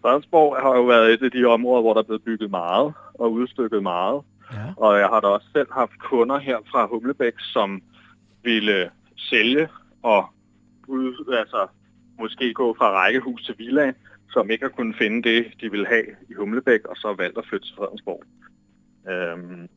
Fredensborg 0.01 0.55
har 0.61 0.75
jo 0.75 0.83
været 0.83 1.13
et 1.13 1.23
af 1.23 1.31
de 1.31 1.45
områder, 1.45 1.81
hvor 1.81 1.93
der 1.93 1.99
er 1.99 2.05
blevet 2.05 2.23
bygget 2.23 2.51
meget 2.51 2.93
og 3.13 3.31
udstykket 3.31 3.83
meget. 3.83 4.21
Ja. 4.53 4.73
Og 4.77 4.99
jeg 4.99 5.07
har 5.07 5.19
da 5.19 5.27
også 5.27 5.47
selv 5.51 5.67
haft 5.71 5.99
kunder 5.99 6.37
her 6.39 6.57
fra 6.71 6.87
Humlebæk, 6.87 7.33
som 7.39 7.81
ville 8.43 8.89
sælge 9.17 9.67
og 10.03 10.25
ud, 10.87 11.35
altså, 11.39 11.67
måske 12.19 12.53
gå 12.53 12.75
fra 12.77 12.91
rækkehus 12.91 13.43
til 13.45 13.55
villa, 13.57 13.93
som 14.29 14.49
ikke 14.49 14.65
har 14.65 14.69
kunnet 14.69 14.95
finde 14.97 15.29
det, 15.29 15.45
de 15.61 15.71
ville 15.71 15.87
have 15.87 16.05
i 16.29 16.33
Humlebæk, 16.33 16.85
og 16.85 16.95
så 16.95 17.15
valgt 17.17 17.37
at 17.37 17.45
flytte 17.49 17.67
til 17.67 17.75
Fredensborg. 17.75 18.23
Øhm, 19.09 19.69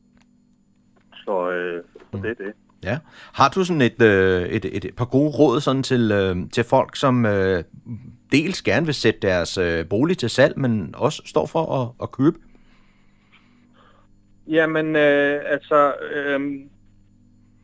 så, 1.13 1.51
øh, 1.51 1.83
så 2.11 2.17
det 2.17 2.29
er 2.29 2.43
det. 2.45 2.53
Ja. 2.83 2.97
Har 3.33 3.49
du 3.49 3.63
sådan 3.63 3.81
et, 3.81 4.01
øh, 4.01 4.41
et, 4.41 4.65
et, 4.65 4.85
et 4.85 4.95
par 4.95 5.05
gode 5.05 5.29
råd 5.29 5.61
sådan 5.61 5.83
til, 5.83 6.11
øh, 6.11 6.49
til 6.49 6.63
folk, 6.63 6.95
som 6.95 7.25
øh, 7.25 7.63
dels 8.31 8.61
gerne 8.61 8.85
vil 8.85 8.95
sætte 8.95 9.19
deres 9.19 9.57
øh, 9.57 9.89
bolig 9.89 10.17
til 10.17 10.29
salg, 10.29 10.59
men 10.59 10.95
også 10.97 11.21
står 11.25 11.45
for 11.45 11.81
at, 11.81 12.03
at 12.03 12.11
købe? 12.11 12.37
Jamen, 14.47 14.95
øh, 14.95 15.41
altså, 15.45 15.93
øh, 16.13 16.39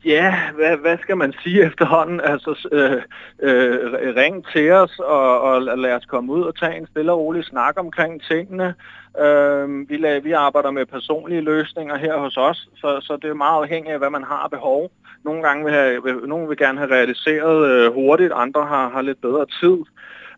ja, 0.04 0.34
hvad, 0.54 0.76
hvad 0.76 0.98
skal 0.98 1.16
man 1.16 1.32
sige 1.42 1.64
efterhånden? 1.68 2.20
Altså, 2.20 2.68
øh, 2.72 3.02
øh, 3.42 4.16
ring 4.16 4.46
til 4.52 4.72
os, 4.72 4.98
og, 4.98 5.40
og 5.40 5.78
lad 5.78 5.94
os 5.94 6.04
komme 6.04 6.32
ud 6.32 6.42
og 6.42 6.56
tage 6.56 6.76
en 6.76 6.86
stille 6.86 7.12
og 7.12 7.18
rolig 7.18 7.44
snak 7.44 7.74
omkring 7.78 8.22
tingene. 8.22 8.74
Øh, 9.20 9.88
vi, 9.88 9.96
lader, 9.96 10.20
vi 10.20 10.32
arbejder 10.32 10.70
med 10.70 10.86
personlige 10.86 11.40
løsninger 11.40 11.96
her 11.96 12.18
hos 12.18 12.36
os, 12.36 12.68
så, 12.76 13.00
så 13.00 13.18
det 13.22 13.30
er 13.30 13.34
meget 13.34 13.62
afhængigt 13.62 13.92
af, 13.92 13.98
hvad 13.98 14.10
man 14.10 14.24
har 14.24 14.48
behov. 14.48 14.90
Nogle 15.24 15.42
gange 15.42 15.64
vil, 15.64 15.72
have, 15.72 16.02
vil, 16.04 16.14
nogle 16.28 16.48
vil 16.48 16.56
gerne 16.56 16.78
have 16.78 16.90
realiseret 16.90 17.70
øh, 17.70 17.92
hurtigt, 17.92 18.32
andre 18.34 18.66
har, 18.66 18.88
har 18.88 19.02
lidt 19.02 19.20
bedre 19.20 19.46
tid. 19.60 19.78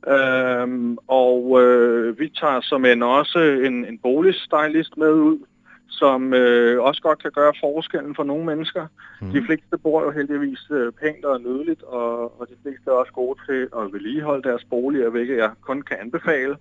Øhm, 0.09 0.99
og 1.09 1.63
øh, 1.63 2.19
vi 2.19 2.29
tager 2.41 2.61
som 2.61 2.85
en 2.85 3.03
også 3.03 3.39
en, 3.39 3.85
en 3.85 3.99
boligstylist 3.99 4.97
med 4.97 5.13
ud, 5.13 5.39
som 5.91 6.35
øh, 6.35 6.83
også 6.83 7.03
godt 7.03 7.23
kan 7.23 7.31
gøre 7.31 7.53
forskellen 7.61 8.15
for 8.15 8.25
nogle 8.25 8.45
mennesker. 8.45 8.87
Mm. 9.21 9.31
De 9.31 9.43
fleste 9.47 9.79
bor 9.79 10.03
jo 10.03 10.11
heldigvis 10.11 10.67
øh, 10.71 10.93
pænt 10.93 11.25
og 11.25 11.41
nødeligt, 11.41 11.83
og, 11.83 12.41
og 12.41 12.49
de 12.49 12.55
fleste 12.63 12.85
er 12.87 12.95
også 12.95 13.13
gode 13.13 13.39
til 13.49 13.69
at 13.79 13.93
vedligeholde 13.93 14.49
deres 14.49 14.65
boliger, 14.65 15.11
hvilket 15.11 15.37
jeg 15.37 15.51
kun 15.61 15.83
kan 15.83 15.97
anbefale. 16.01 16.57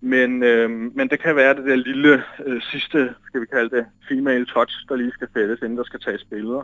Men, 0.00 0.42
øh, 0.42 0.70
men 0.70 1.08
det 1.08 1.20
kan 1.20 1.36
være 1.36 1.54
det 1.54 1.64
der 1.64 1.76
lille 1.76 2.22
øh, 2.46 2.62
sidste, 2.62 3.14
skal 3.26 3.40
vi 3.40 3.46
kalde 3.46 3.76
det, 3.76 3.86
female 4.08 4.46
touch, 4.46 4.74
der 4.88 4.96
lige 4.96 5.12
skal 5.12 5.28
fældes, 5.34 5.60
inden 5.62 5.78
der 5.78 5.84
skal 5.84 6.00
tages 6.00 6.24
billeder. 6.24 6.62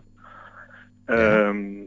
Ja. 1.08 1.48
Øhm, 1.48 1.86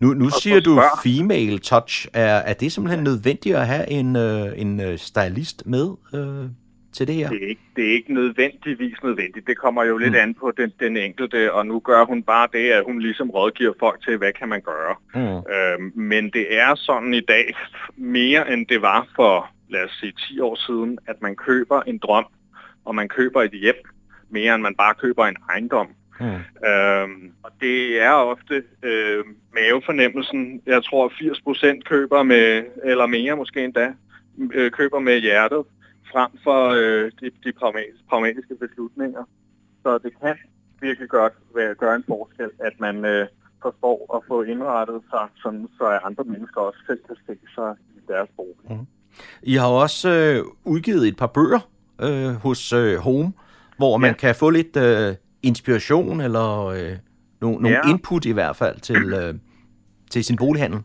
nu, 0.00 0.14
nu 0.14 0.30
siger 0.30 0.60
du 0.60 0.80
female 1.04 1.58
touch. 1.58 2.08
Er, 2.14 2.34
er 2.34 2.52
det 2.52 2.72
simpelthen 2.72 3.04
nødvendigt 3.04 3.56
at 3.56 3.66
have 3.66 3.90
en, 3.90 4.16
øh, 4.16 4.46
en 4.56 4.80
øh, 4.80 4.98
stylist 4.98 5.66
med 5.66 5.90
øh, 6.14 6.50
til 6.96 7.06
det 7.06 7.14
her? 7.14 7.28
Det 7.28 7.44
er, 7.44 7.48
ikke, 7.48 7.62
det 7.76 7.88
er 7.88 7.92
ikke 7.92 8.14
nødvendigvis 8.14 8.96
nødvendigt. 9.02 9.46
Det 9.46 9.58
kommer 9.58 9.84
jo 9.84 9.96
lidt 9.96 10.10
mm. 10.10 10.18
an 10.22 10.34
på 10.34 10.52
den, 10.56 10.72
den 10.80 10.96
enkelte, 10.96 11.52
og 11.52 11.66
nu 11.66 11.80
gør 11.80 12.04
hun 12.04 12.22
bare 12.22 12.48
det, 12.52 12.70
at 12.70 12.84
hun 12.84 12.98
ligesom 13.00 13.30
rådgiver 13.30 13.72
folk 13.80 14.04
til, 14.04 14.16
hvad 14.16 14.32
kan 14.32 14.48
man 14.48 14.60
gøre. 14.60 14.94
Mm. 15.14 15.54
Øhm, 15.54 15.92
men 15.94 16.30
det 16.30 16.58
er 16.58 16.74
sådan 16.74 17.14
i 17.14 17.20
dag 17.20 17.54
mere, 17.96 18.52
end 18.52 18.66
det 18.66 18.82
var 18.82 19.08
for, 19.16 19.50
lad 19.68 19.84
os 19.84 19.96
sige, 20.00 20.12
10 20.28 20.40
år 20.40 20.56
siden, 20.66 20.98
at 21.06 21.22
man 21.22 21.36
køber 21.36 21.82
en 21.82 21.98
drøm, 21.98 22.26
og 22.84 22.94
man 22.94 23.08
køber 23.08 23.42
et 23.42 23.52
hjem, 23.52 23.82
mere 24.30 24.54
end 24.54 24.62
man 24.62 24.74
bare 24.74 24.94
køber 24.94 25.24
en 25.26 25.36
ejendom. 25.50 25.88
Mm. 26.20 26.26
Øhm, 26.68 27.32
og 27.42 27.50
det 27.60 28.02
er 28.02 28.10
ofte 28.10 28.62
øh, 28.82 29.24
mavefornemmelsen. 29.54 30.62
Jeg 30.66 30.84
tror, 30.84 31.08
80% 31.78 31.82
køber 31.82 32.22
med, 32.22 32.64
eller 32.84 33.06
mere 33.06 33.36
måske 33.36 33.64
endda, 33.64 33.92
øh, 34.52 34.70
køber 34.70 34.98
med 34.98 35.20
hjertet 35.20 35.64
frem 36.16 36.32
for 36.44 36.60
øh, 36.80 37.12
de, 37.20 37.26
de 37.44 37.52
pragmatiske 38.08 38.54
beslutninger. 38.64 39.24
Så 39.82 39.98
det 40.04 40.12
kan 40.20 40.36
virkelig 40.80 41.08
godt 41.08 41.32
være, 41.54 41.74
gøre 41.74 41.94
en 41.96 42.04
forskel, 42.06 42.50
at 42.68 42.74
man 42.80 43.04
øh, 43.04 43.26
forstår 43.62 43.98
at 44.16 44.20
få 44.28 44.42
indrettet 44.42 45.00
sig, 45.10 45.24
sådan, 45.42 45.68
så 45.78 45.84
andre 46.08 46.24
mennesker 46.24 46.60
også 46.60 46.78
selv 46.86 47.00
kan 47.06 47.16
se 47.26 47.34
sig 47.54 47.74
i 47.96 48.00
deres 48.08 48.28
bolig. 48.36 48.78
Mm. 48.78 48.86
I 49.42 49.54
har 49.54 49.68
også 49.68 50.08
øh, 50.08 50.44
udgivet 50.64 51.08
et 51.08 51.16
par 51.16 51.26
bøger 51.26 51.62
øh, 52.00 52.34
hos 52.34 52.72
øh, 52.72 52.96
Home, 52.98 53.32
hvor 53.76 53.96
man 53.96 54.14
kan 54.14 54.34
få 54.34 54.50
lidt 54.50 54.76
øh, 54.76 55.14
inspiration 55.42 56.20
eller 56.20 56.66
øh, 56.66 56.92
no, 57.40 57.50
nogle 57.50 57.68
ja. 57.68 57.90
input 57.90 58.24
i 58.24 58.32
hvert 58.32 58.56
fald 58.56 58.80
til, 58.80 59.12
øh, 59.12 59.34
til 60.10 60.24
sin 60.24 60.36
bolighandel. 60.36 60.80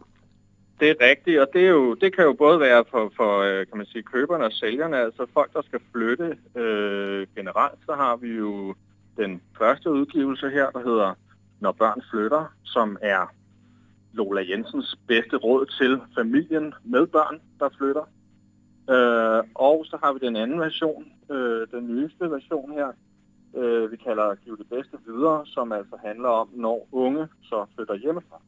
Det 0.81 0.89
er 0.89 1.09
rigtigt, 1.09 1.39
og 1.39 1.47
det, 1.53 1.61
er 1.65 1.69
jo, 1.69 1.93
det 1.93 2.15
kan 2.15 2.23
jo 2.23 2.33
både 2.33 2.59
være 2.59 2.83
for, 2.91 3.11
for 3.15 3.39
øh, 3.39 3.67
kan 3.67 3.77
man 3.77 3.85
sige, 3.85 4.03
køberne 4.03 4.45
og 4.45 4.51
sælgerne, 4.51 4.97
altså 4.97 5.25
folk, 5.33 5.53
der 5.53 5.61
skal 5.61 5.79
flytte 5.91 6.37
øh, 6.55 7.27
generelt, 7.35 7.79
så 7.85 7.93
har 7.93 8.15
vi 8.15 8.27
jo 8.27 8.75
den 9.17 9.41
første 9.57 9.91
udgivelse 9.91 10.49
her, 10.49 10.69
der 10.69 10.79
hedder 10.79 11.13
Når 11.59 11.71
børn 11.71 12.01
flytter, 12.11 12.53
som 12.63 12.97
er 13.01 13.33
Lola 14.13 14.41
Jensens 14.49 14.99
bedste 15.07 15.35
råd 15.37 15.65
til 15.65 15.99
familien 16.17 16.73
med 16.83 17.07
børn, 17.07 17.41
der 17.59 17.69
flytter. 17.77 18.05
Øh, 18.89 19.43
og 19.55 19.85
så 19.85 19.97
har 20.03 20.13
vi 20.13 20.19
den 20.27 20.35
anden 20.35 20.59
version, 20.59 21.05
øh, 21.31 21.67
den 21.71 21.87
nyeste 21.87 22.31
version 22.31 22.71
her, 22.71 22.91
øh, 23.57 23.91
vi 23.91 23.97
kalder 23.97 24.35
Giv 24.35 24.57
det 24.57 24.69
bedste 24.69 24.97
videre, 25.07 25.45
som 25.45 25.71
altså 25.71 25.95
handler 26.05 26.29
om, 26.29 26.49
når 26.53 26.87
unge 26.91 27.27
så 27.43 27.65
flytter 27.75 27.95
hjemmefra. 27.95 28.41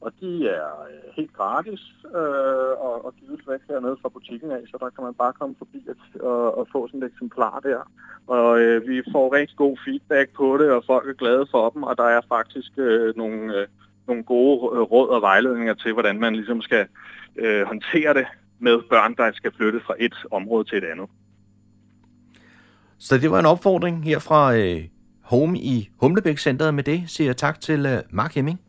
Og 0.00 0.12
de 0.20 0.48
er 0.48 0.66
øh, 0.90 1.12
helt 1.16 1.32
gratis 1.32 1.80
øh, 2.04 2.72
og, 2.86 3.04
og 3.04 3.14
gives 3.20 3.48
væk 3.48 3.60
hernede 3.68 3.96
fra 4.02 4.08
butikken 4.08 4.50
af, 4.50 4.60
så 4.66 4.76
der 4.80 4.90
kan 4.90 5.04
man 5.04 5.14
bare 5.14 5.32
komme 5.32 5.54
forbi 5.58 5.88
og, 5.88 5.96
og, 6.30 6.58
og 6.58 6.68
få 6.72 6.88
sådan 6.88 7.02
et 7.02 7.12
eksemplar 7.12 7.60
der. 7.60 7.90
Og 8.26 8.60
øh, 8.60 8.88
vi 8.88 9.02
får 9.12 9.34
rigtig 9.34 9.56
god 9.56 9.76
feedback 9.84 10.30
på 10.36 10.58
det, 10.58 10.70
og 10.70 10.84
folk 10.86 11.08
er 11.08 11.12
glade 11.12 11.46
for 11.50 11.70
dem, 11.70 11.82
og 11.82 11.96
der 11.96 12.04
er 12.04 12.20
faktisk 12.28 12.72
øh, 12.76 13.16
nogle, 13.16 13.54
øh, 13.56 13.66
nogle 14.06 14.22
gode 14.22 14.76
øh, 14.76 14.80
råd 14.80 15.08
og 15.08 15.20
vejledninger 15.22 15.74
til, 15.74 15.92
hvordan 15.92 16.20
man 16.20 16.36
ligesom 16.36 16.60
skal 16.60 16.86
øh, 17.36 17.62
håndtere 17.66 18.14
det 18.14 18.26
med 18.58 18.78
børn, 18.90 19.14
der 19.16 19.32
skal 19.32 19.52
flytte 19.56 19.80
fra 19.86 19.94
et 19.98 20.14
område 20.30 20.64
til 20.64 20.78
et 20.78 20.84
andet. 20.84 21.08
Så 22.98 23.18
det 23.18 23.30
var 23.30 23.38
en 23.38 23.46
opfordring 23.46 24.04
her 24.04 24.18
fra 24.18 24.56
øh, 24.56 24.84
Home 25.22 25.58
i 25.58 25.90
Humlebæk 26.00 26.38
Centeret. 26.38 26.74
Med 26.74 26.84
det 26.84 27.02
siger 27.06 27.28
jeg 27.28 27.36
tak 27.36 27.60
til 27.60 27.86
øh, 27.86 27.98
Mark 28.10 28.34
Hemming. 28.34 28.60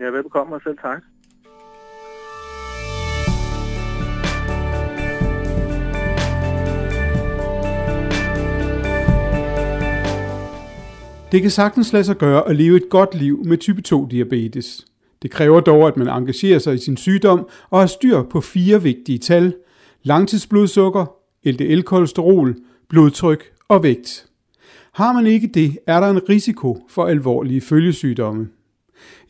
Ja, 0.00 0.04
velbekomme 0.04 0.54
og 0.54 0.60
selv 0.62 0.78
tak. 0.78 1.02
Det 11.32 11.42
kan 11.42 11.50
sagtens 11.50 11.92
lade 11.92 12.04
sig 12.04 12.16
gøre 12.16 12.48
at 12.48 12.56
leve 12.56 12.76
et 12.76 12.88
godt 12.90 13.14
liv 13.14 13.44
med 13.44 13.58
type 13.58 13.82
2-diabetes. 13.88 14.86
Det 15.22 15.30
kræver 15.30 15.60
dog, 15.60 15.88
at 15.88 15.96
man 15.96 16.08
engagerer 16.08 16.58
sig 16.58 16.74
i 16.74 16.78
sin 16.78 16.96
sygdom 16.96 17.48
og 17.70 17.80
har 17.80 17.86
styr 17.86 18.22
på 18.22 18.40
fire 18.40 18.82
vigtige 18.82 19.18
tal. 19.18 19.54
Langtidsblodsukker, 20.02 21.06
LDL-kolesterol, 21.44 22.54
blodtryk 22.88 23.52
og 23.68 23.82
vægt. 23.82 24.26
Har 24.92 25.12
man 25.12 25.26
ikke 25.26 25.46
det, 25.46 25.78
er 25.86 26.00
der 26.00 26.10
en 26.10 26.28
risiko 26.28 26.86
for 26.88 27.06
alvorlige 27.06 27.60
følgesygdomme. 27.60 28.48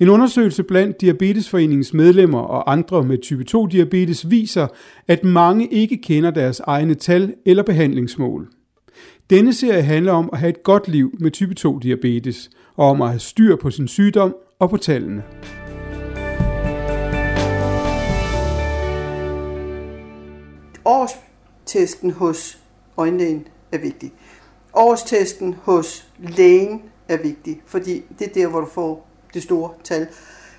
En 0.00 0.08
undersøgelse 0.08 0.62
blandt 0.62 1.00
Diabetesforeningens 1.00 1.94
medlemmer 1.94 2.38
og 2.40 2.72
andre 2.72 3.02
med 3.02 3.18
type 3.18 3.44
2-diabetes 3.50 4.30
viser, 4.30 4.66
at 5.08 5.24
mange 5.24 5.68
ikke 5.68 5.96
kender 5.96 6.30
deres 6.30 6.60
egne 6.60 6.94
tal 6.94 7.34
eller 7.46 7.62
behandlingsmål. 7.62 8.48
Denne 9.30 9.52
serie 9.52 9.82
handler 9.82 10.12
om 10.12 10.30
at 10.32 10.38
have 10.38 10.50
et 10.50 10.62
godt 10.62 10.88
liv 10.88 11.14
med 11.20 11.30
type 11.30 11.54
2-diabetes, 11.60 12.50
og 12.76 12.86
om 12.86 13.02
at 13.02 13.08
have 13.08 13.20
styr 13.20 13.56
på 13.56 13.70
sin 13.70 13.88
sygdom 13.88 14.36
og 14.58 14.70
på 14.70 14.76
tallene. 14.76 15.22
Årstesten 20.84 22.10
hos 22.10 22.58
øjenlægen 22.96 23.46
er 23.72 23.78
vigtig. 23.78 24.12
Årstesten 24.74 25.56
hos 25.62 26.08
lægen 26.18 26.82
er 27.08 27.16
vigtig, 27.22 27.60
fordi 27.66 28.02
det 28.18 28.26
er 28.26 28.32
der, 28.32 28.46
hvor 28.46 28.60
du 28.60 28.66
får 28.66 29.09
det 29.34 29.42
store 29.42 29.70
tal. 29.84 30.06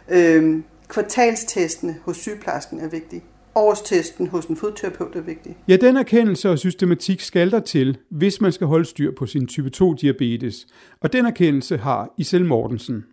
Øhm, 0.10 0.64
kvartalstestene 0.88 1.96
hos 2.04 2.18
sygeplejersken 2.18 2.80
er 2.80 2.90
vigtig. 2.90 3.24
Årstesten 3.56 4.28
hos 4.28 4.46
en 4.46 4.56
fodterapeut 4.56 5.16
er 5.16 5.22
vigtig. 5.22 5.58
Ja, 5.68 5.76
den 5.76 5.98
erkendelse 5.98 6.50
og 6.50 6.60
systematik 6.60 7.22
skal 7.22 7.52
der 7.52 7.60
til, 7.60 7.98
hvis 8.10 8.42
man 8.42 8.52
skal 8.52 8.68
holde 8.68 8.86
styr 8.86 9.12
på 9.18 9.26
sin 9.26 9.48
type 9.48 9.72
2-diabetes. 9.76 10.68
Og 11.02 11.14
den 11.14 11.26
erkendelse 11.26 11.78
har 11.78 12.14
Isel 12.18 12.46
Mortensen. 12.46 13.04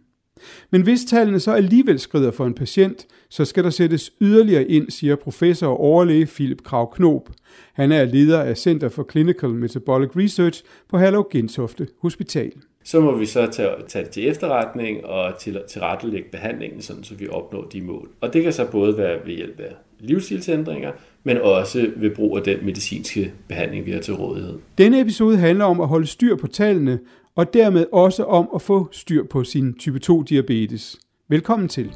Men 0.71 0.83
hvis 0.83 1.05
tallene 1.05 1.41
så 1.41 1.53
alligevel 1.53 1.99
skrider 1.99 2.31
for 2.31 2.47
en 2.47 2.55
patient, 2.55 3.07
så 3.31 3.45
skal 3.45 3.65
der 3.65 3.71
sættes 3.71 4.13
yderligere 4.21 4.65
ind, 4.65 4.91
siger 4.91 5.17
professor 5.17 5.67
og 5.67 5.81
overlæge 5.81 6.27
Philip 6.27 6.63
Krav 6.63 6.95
Knob. 6.95 7.31
Han 7.73 7.93
er 7.93 8.05
leder 8.05 8.43
af 8.43 8.57
Center 8.57 8.89
for 8.89 9.07
Clinical 9.11 9.51
Metabolic 9.51 10.11
Research 10.17 10.63
på 10.89 10.99
Herlev 10.99 11.29
Gentofte 11.33 11.89
Hospital. 12.01 12.53
Så 12.89 13.01
må 13.01 13.17
vi 13.17 13.27
så 13.27 13.47
tage, 13.47 13.71
tage 13.89 14.05
det 14.05 14.13
til 14.13 14.29
efterretning 14.29 15.05
og 15.05 15.39
til, 15.39 15.63
tilrettelægge 15.69 16.29
behandlingen, 16.33 16.83
sådan, 16.83 17.05
så 17.05 17.15
vi 17.15 17.29
opnår 17.29 17.63
de 17.63 17.83
mål. 17.83 18.09
Og 18.21 18.33
det 18.33 18.43
kan 18.43 18.53
så 18.53 18.71
både 18.71 18.99
være 18.99 19.19
ved 19.27 19.35
hjælp 19.35 19.61
af 19.61 19.73
livsstilsændringer, 19.99 20.93
men 21.25 21.39
også 21.39 21.91
ved 21.97 22.11
brug 22.11 22.37
af 22.37 22.43
den 22.43 22.65
medicinske 22.65 23.33
behandling, 23.49 23.87
vi 23.87 23.91
har 23.91 24.01
til 24.01 24.15
rådighed. 24.15 24.59
Denne 24.79 25.01
episode 25.01 25.37
handler 25.37 25.65
om 25.65 25.81
at 25.81 25.89
holde 25.89 26.07
styr 26.07 26.37
på 26.37 26.47
tallene, 26.47 26.99
og 27.37 27.55
dermed 27.55 27.87
også 27.93 28.25
om 28.25 28.49
at 28.55 28.63
få 28.63 28.89
styr 28.93 29.25
på 29.25 29.45
sin 29.45 29.75
type 29.75 30.01
2-diabetes. 30.05 31.01
Velkommen 31.29 31.69
til. 31.69 31.93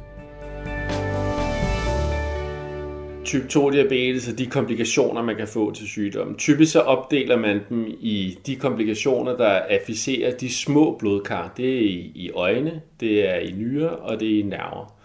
Type 3.25 3.45
2-diabetes 3.53 4.31
og 4.31 4.37
de 4.37 4.45
komplikationer, 4.45 5.21
man 5.21 5.35
kan 5.35 5.47
få 5.47 5.73
til 5.73 5.87
sygdommen. 5.87 6.35
Typisk 6.35 6.71
så 6.71 6.79
opdeler 6.79 7.37
man 7.37 7.61
dem 7.69 7.87
i 7.87 8.37
de 8.45 8.55
komplikationer, 8.55 9.37
der 9.37 9.61
afficerer 9.69 10.37
de 10.37 10.53
små 10.53 10.97
blodkar. 10.99 11.53
Det 11.57 11.77
er 11.77 12.09
i 12.15 12.31
øjne, 12.33 12.81
det 12.99 13.29
er 13.29 13.35
i 13.35 13.51
nyrer 13.51 13.89
og 13.89 14.19
det 14.19 14.35
er 14.35 14.39
i 14.39 14.41
nerver. 14.41 14.95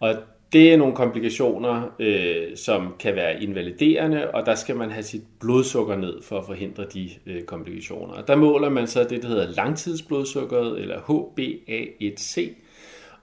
Og 0.00 0.14
det 0.52 0.72
er 0.72 0.76
nogle 0.76 0.94
komplikationer, 0.94 1.94
øh, 1.98 2.56
som 2.56 2.94
kan 2.98 3.14
være 3.14 3.42
invaliderende, 3.42 4.30
og 4.30 4.46
der 4.46 4.54
skal 4.54 4.76
man 4.76 4.90
have 4.90 5.02
sit 5.02 5.22
blodsukker 5.40 5.96
ned 5.96 6.22
for 6.22 6.38
at 6.38 6.44
forhindre 6.46 6.84
de 6.94 7.10
øh, 7.26 7.42
komplikationer. 7.42 8.14
Og 8.14 8.28
der 8.28 8.36
måler 8.36 8.68
man 8.68 8.86
så 8.86 9.06
det, 9.10 9.22
der 9.22 9.28
hedder 9.28 9.52
langtidsblodsukkeret, 9.56 10.80
eller 10.80 10.96
HbA1c. 10.96 12.50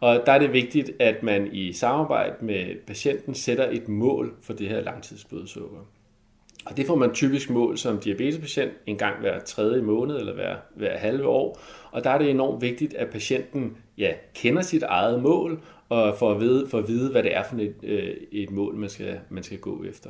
Og 0.04 0.24
der 0.26 0.32
er 0.32 0.39
det 0.39 0.54
vigtigt, 0.54 0.92
at 1.00 1.24
man 1.24 1.54
i 1.54 1.74
samarbejde 1.74 2.34
med 2.46 2.86
patienten 2.88 3.36
sætter 3.36 3.70
et 3.72 3.88
mål 3.88 4.36
for 4.42 4.54
det 4.54 4.70
her 4.70 4.82
langtidsblodsukker. 4.82 5.78
Og 6.66 6.78
det 6.78 6.88
får 6.88 6.96
man 6.96 7.13
typisk 7.13 7.50
mål 7.50 7.78
som 7.78 7.98
diabetespatient 7.98 8.72
en 8.86 8.98
gang 8.98 9.20
hver 9.20 9.39
tredje 9.39 9.82
måned 9.82 10.20
eller 10.20 10.34
hver, 10.34 10.56
hver 10.76 10.98
halve 10.98 11.28
år. 11.28 11.60
Og 11.92 12.04
der 12.04 12.10
er 12.10 12.18
det 12.18 12.30
enormt 12.30 12.62
vigtigt, 12.62 12.94
at 12.94 13.10
patienten 13.10 13.78
ja, 13.98 14.13
kender 14.36 14.62
sit 14.62 14.84
eget 14.84 15.22
mål 15.22 15.62
og 15.89 16.16
får 16.18 16.32
at 16.32 16.39
vide, 16.39 16.70
for 16.70 16.78
at 16.78 16.88
vide 16.88 17.12
hvad 17.12 17.24
det 17.24 17.36
er 17.36 17.44
for 17.44 17.58
et, 17.58 17.76
øh, 17.84 18.16
et 18.32 18.52
mål, 18.52 18.76
man 18.76 18.89
skal, 18.89 19.20
man 19.30 19.44
skal 19.44 19.58
gå 19.58 19.84
efter. 19.84 20.10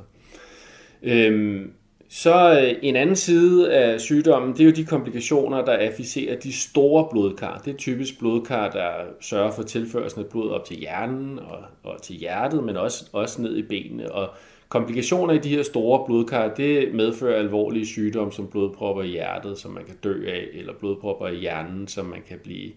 Øhm, 1.04 1.74
så 2.10 2.60
øh, 2.62 2.80
en 2.82 2.96
anden 2.96 3.16
side 3.16 3.74
af 3.74 4.02
sygdommen, 4.02 4.54
det 4.54 4.60
er 4.60 4.66
jo 4.66 4.72
de 4.72 4.86
komplikationer, 4.86 5.66
der 5.66 5.78
afficerer 5.78 6.40
de 6.40 6.54
store 6.54 7.08
blodkar. 7.12 7.62
Det 7.66 7.74
er 7.74 7.78
typisk 7.78 8.20
blodkar, 8.20 8.70
der 8.70 8.92
sørger 9.22 9.52
for 9.52 9.64
tilførelsen 9.64 10.22
af 10.22 10.28
blod 10.28 10.52
op 10.52 10.66
til 10.66 10.78
hjernen 10.78 11.40
og, 11.40 11.60
og 11.84 12.02
til 12.02 12.16
hjertet, 12.16 12.64
men 12.64 12.78
også, 12.78 13.06
også 13.14 13.42
ned 13.42 13.58
i 13.58 13.62
benene. 13.62 14.12
Og 14.12 14.30
komplikationer 14.70 15.34
i 15.34 15.38
de 15.38 15.50
her 15.50 15.64
store 15.64 16.06
blodkar, 16.06 16.54
det 16.54 16.94
medfører 16.94 17.40
alvorlige 17.40 17.86
sygdomme 17.86 18.34
som 18.34 18.48
blodpropper 18.48 19.04
i 19.04 19.08
hjertet, 19.08 19.58
som 19.58 19.72
man 19.72 19.86
kan 19.86 19.96
dø 20.04 20.28
af, 20.28 20.48
eller 20.54 20.74
blodpropper 20.74 21.28
i 21.28 21.36
hjernen, 21.36 21.88
som 21.88 22.06
man 22.06 22.22
kan 22.28 22.40
blive 22.44 22.72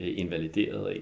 øh, 0.00 0.12
invalideret 0.16 0.86
af. 0.86 1.00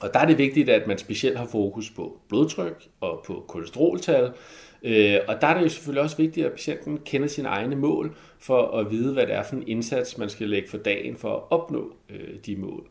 Og 0.00 0.14
der 0.14 0.20
er 0.20 0.26
det 0.26 0.38
vigtigt, 0.38 0.68
at 0.68 0.86
man 0.86 0.98
specielt 0.98 1.38
har 1.38 1.46
fokus 1.46 1.90
på 1.90 2.18
blodtryk 2.28 2.88
og 3.00 3.22
på 3.26 3.44
kolesteroltal, 3.48 4.30
Øh, 4.82 5.16
og 5.28 5.40
der 5.40 5.46
er 5.46 5.54
det 5.54 5.64
jo 5.64 5.68
selvfølgelig 5.68 6.02
også 6.02 6.16
vigtigt, 6.16 6.46
at 6.46 6.52
patienten 6.52 6.98
kender 7.04 7.28
sine 7.28 7.48
egne 7.48 7.76
mål, 7.76 8.16
for 8.38 8.78
at 8.78 8.90
vide, 8.90 9.12
hvad 9.12 9.26
det 9.26 9.34
er 9.34 9.42
for 9.42 9.56
en 9.56 9.64
indsats, 9.66 10.18
man 10.18 10.28
skal 10.28 10.48
lægge 10.48 10.68
for 10.68 10.78
dagen 10.78 11.16
for 11.16 11.36
at 11.36 11.42
opnå 11.50 11.92
øh, 12.10 12.34
de 12.46 12.56
mål. 12.56 12.86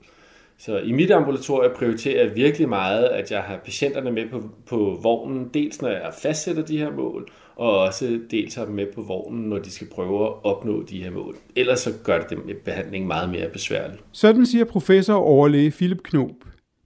Så 0.58 0.78
i 0.78 0.92
mit 0.92 1.12
ambulatorie 1.12 1.70
prioriterer 1.70 2.26
jeg 2.26 2.36
virkelig 2.36 2.70
meget, 2.70 3.04
at 3.04 3.32
jeg 3.32 3.42
har 3.42 3.58
patienterne 3.58 4.12
med 4.12 4.30
på, 4.32 4.44
på 4.66 5.00
vognen, 5.04 5.50
dels 5.54 5.82
når 5.82 5.90
jeg 5.90 6.14
fastsætter 6.22 6.66
de 6.66 6.78
her 6.78 6.92
mål, 6.92 7.30
og 7.56 7.80
også 7.80 8.20
dels 8.32 8.56
har 8.56 8.66
dem 8.66 8.74
med 8.74 8.86
på 8.96 9.02
vognen, 9.02 9.50
når 9.50 9.58
de 9.58 9.72
skal 9.72 9.88
prøve 9.88 10.26
at 10.26 10.34
opnå 10.44 10.84
de 10.84 11.04
her 11.04 11.12
mål. 11.12 11.36
Ellers 11.56 11.80
så 11.80 11.94
gør 12.04 12.20
det 12.20 12.30
dem 12.30 12.62
behandling 12.66 13.08
meget 13.08 13.30
mere 13.30 13.50
besværlig. 13.50 14.00
Sådan 14.12 14.46
siger 14.46 14.66
professor 14.66 15.14
overlæge 15.14 15.72
Philip 15.72 16.04
Knob. 16.04 16.32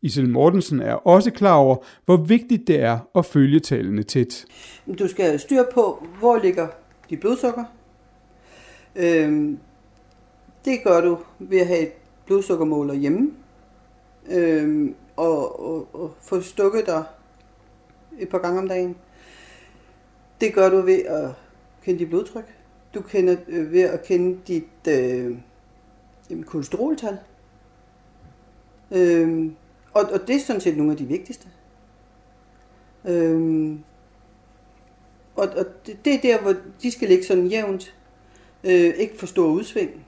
Isel 0.04 0.30
Mortensen 0.30 0.82
er 0.82 0.94
også 0.94 1.32
klar 1.32 1.56
over, 1.56 1.76
hvor 2.06 2.18
vigtigt 2.18 2.68
det 2.68 2.80
er 2.80 3.00
at 3.16 3.26
følge 3.26 3.60
tallene 3.60 4.04
tæt. 4.04 4.46
Du 5.00 5.08
skal 5.08 5.40
styre 5.40 5.66
på, 5.74 6.08
hvor 6.20 6.38
ligger 6.38 6.68
de 7.10 7.18
blodsukker. 7.18 7.64
Øhm, 8.96 9.60
det 10.66 10.80
gør 10.84 11.02
du 11.02 11.18
ved 11.40 11.60
at 11.60 11.68
have 11.68 11.80
et 11.80 11.92
blodsukkermåler 12.26 12.94
hjemme. 12.94 13.32
Øhm, 14.32 14.96
og, 15.16 15.60
og, 15.60 15.88
og 15.94 16.14
få 16.22 16.42
stukket 16.42 16.86
dig 16.86 17.04
et 18.20 18.30
par 18.30 18.38
gange 18.38 18.60
om 18.60 18.68
dagen. 18.68 18.96
Det 20.42 20.54
gør 20.54 20.70
du 20.70 20.82
ved 20.82 21.06
at 21.06 21.30
kende 21.84 22.00
dit 22.00 22.10
blodtryk. 22.10 22.56
Du 22.94 23.02
kender 23.02 23.36
øh, 23.48 23.72
ved 23.72 23.82
at 23.82 24.04
kende 24.06 24.40
dit 24.48 24.88
øh, 24.90 25.38
kolesteroltal. 26.46 27.18
Øhm, 28.92 29.56
og, 29.94 30.04
og 30.04 30.28
det 30.28 30.36
er 30.36 30.40
sådan 30.40 30.62
set 30.62 30.78
nogle 30.78 30.92
af 30.92 30.98
de 30.98 31.06
vigtigste. 31.06 31.48
Øhm, 33.06 33.84
og 35.36 35.48
og 35.48 35.66
det, 35.86 36.06
det 36.06 36.14
er 36.14 36.22
der, 36.22 36.42
hvor 36.42 36.56
de 36.82 36.92
skal 36.92 37.08
ligge 37.08 37.26
sådan 37.26 37.48
jævnt. 37.48 37.96
Øh, 38.64 38.96
ikke 38.96 39.18
for 39.18 39.26
stor 39.26 39.48
udsving. 39.48 40.06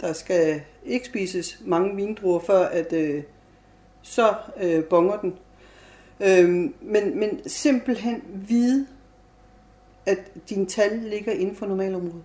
Der 0.00 0.12
skal 0.12 0.62
ikke 0.84 1.06
spises 1.06 1.62
mange 1.64 1.96
vindruer, 1.96 2.40
før 2.40 2.66
at 2.66 2.92
øh, 2.92 3.22
så 4.02 4.34
øh, 4.60 4.84
bonger 4.84 5.20
den. 5.20 5.38
Øhm, 6.20 6.74
men, 6.80 7.18
men 7.18 7.48
simpelthen 7.48 8.22
vide, 8.48 8.86
at 10.06 10.18
dine 10.48 10.66
tal 10.66 10.98
ligger 10.98 11.32
inden 11.32 11.56
for 11.56 11.66
normalområdet. 11.66 12.24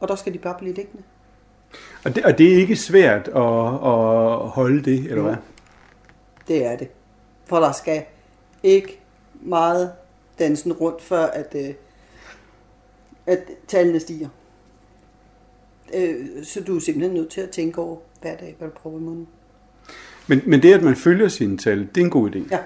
Og 0.00 0.08
der 0.08 0.14
skal 0.14 0.34
de 0.34 0.38
bare 0.38 0.58
blive 0.58 0.74
liggende. 0.74 1.02
Og 2.04 2.14
det, 2.14 2.24
og 2.24 2.38
det 2.38 2.52
er 2.52 2.56
ikke 2.56 2.76
svært 2.76 3.28
at, 3.28 3.42
at 3.84 4.48
holde 4.48 4.82
det, 4.82 4.98
eller 5.04 5.22
hvad? 5.22 5.36
Det 6.48 6.64
er 6.66 6.76
det. 6.76 6.88
For 7.44 7.60
der 7.60 7.72
skal 7.72 8.04
ikke 8.62 9.00
meget 9.42 9.92
dansen 10.38 10.72
rundt, 10.72 11.02
før 11.02 11.26
at, 11.26 11.54
øh, 11.56 11.74
at 13.26 13.38
tallene 13.68 14.00
stiger. 14.00 14.28
Øh, 15.94 16.44
så 16.44 16.60
du 16.60 16.76
er 16.76 16.80
simpelthen 16.80 17.14
nødt 17.14 17.30
til 17.30 17.40
at 17.40 17.50
tænke 17.50 17.78
over 17.78 17.96
hver 18.22 18.36
dag, 18.36 18.54
hvad 18.58 18.68
du 18.68 18.74
prøver 18.74 18.98
i 18.98 19.02
munden. 19.02 19.28
Men, 20.26 20.42
men 20.46 20.62
det, 20.62 20.74
at 20.74 20.82
man 20.82 20.96
følger 20.96 21.28
sine 21.28 21.58
tal, 21.58 21.78
det 21.94 22.00
er 22.00 22.04
en 22.04 22.10
god 22.10 22.30
idé. 22.30 22.48
Ja, 22.50 22.58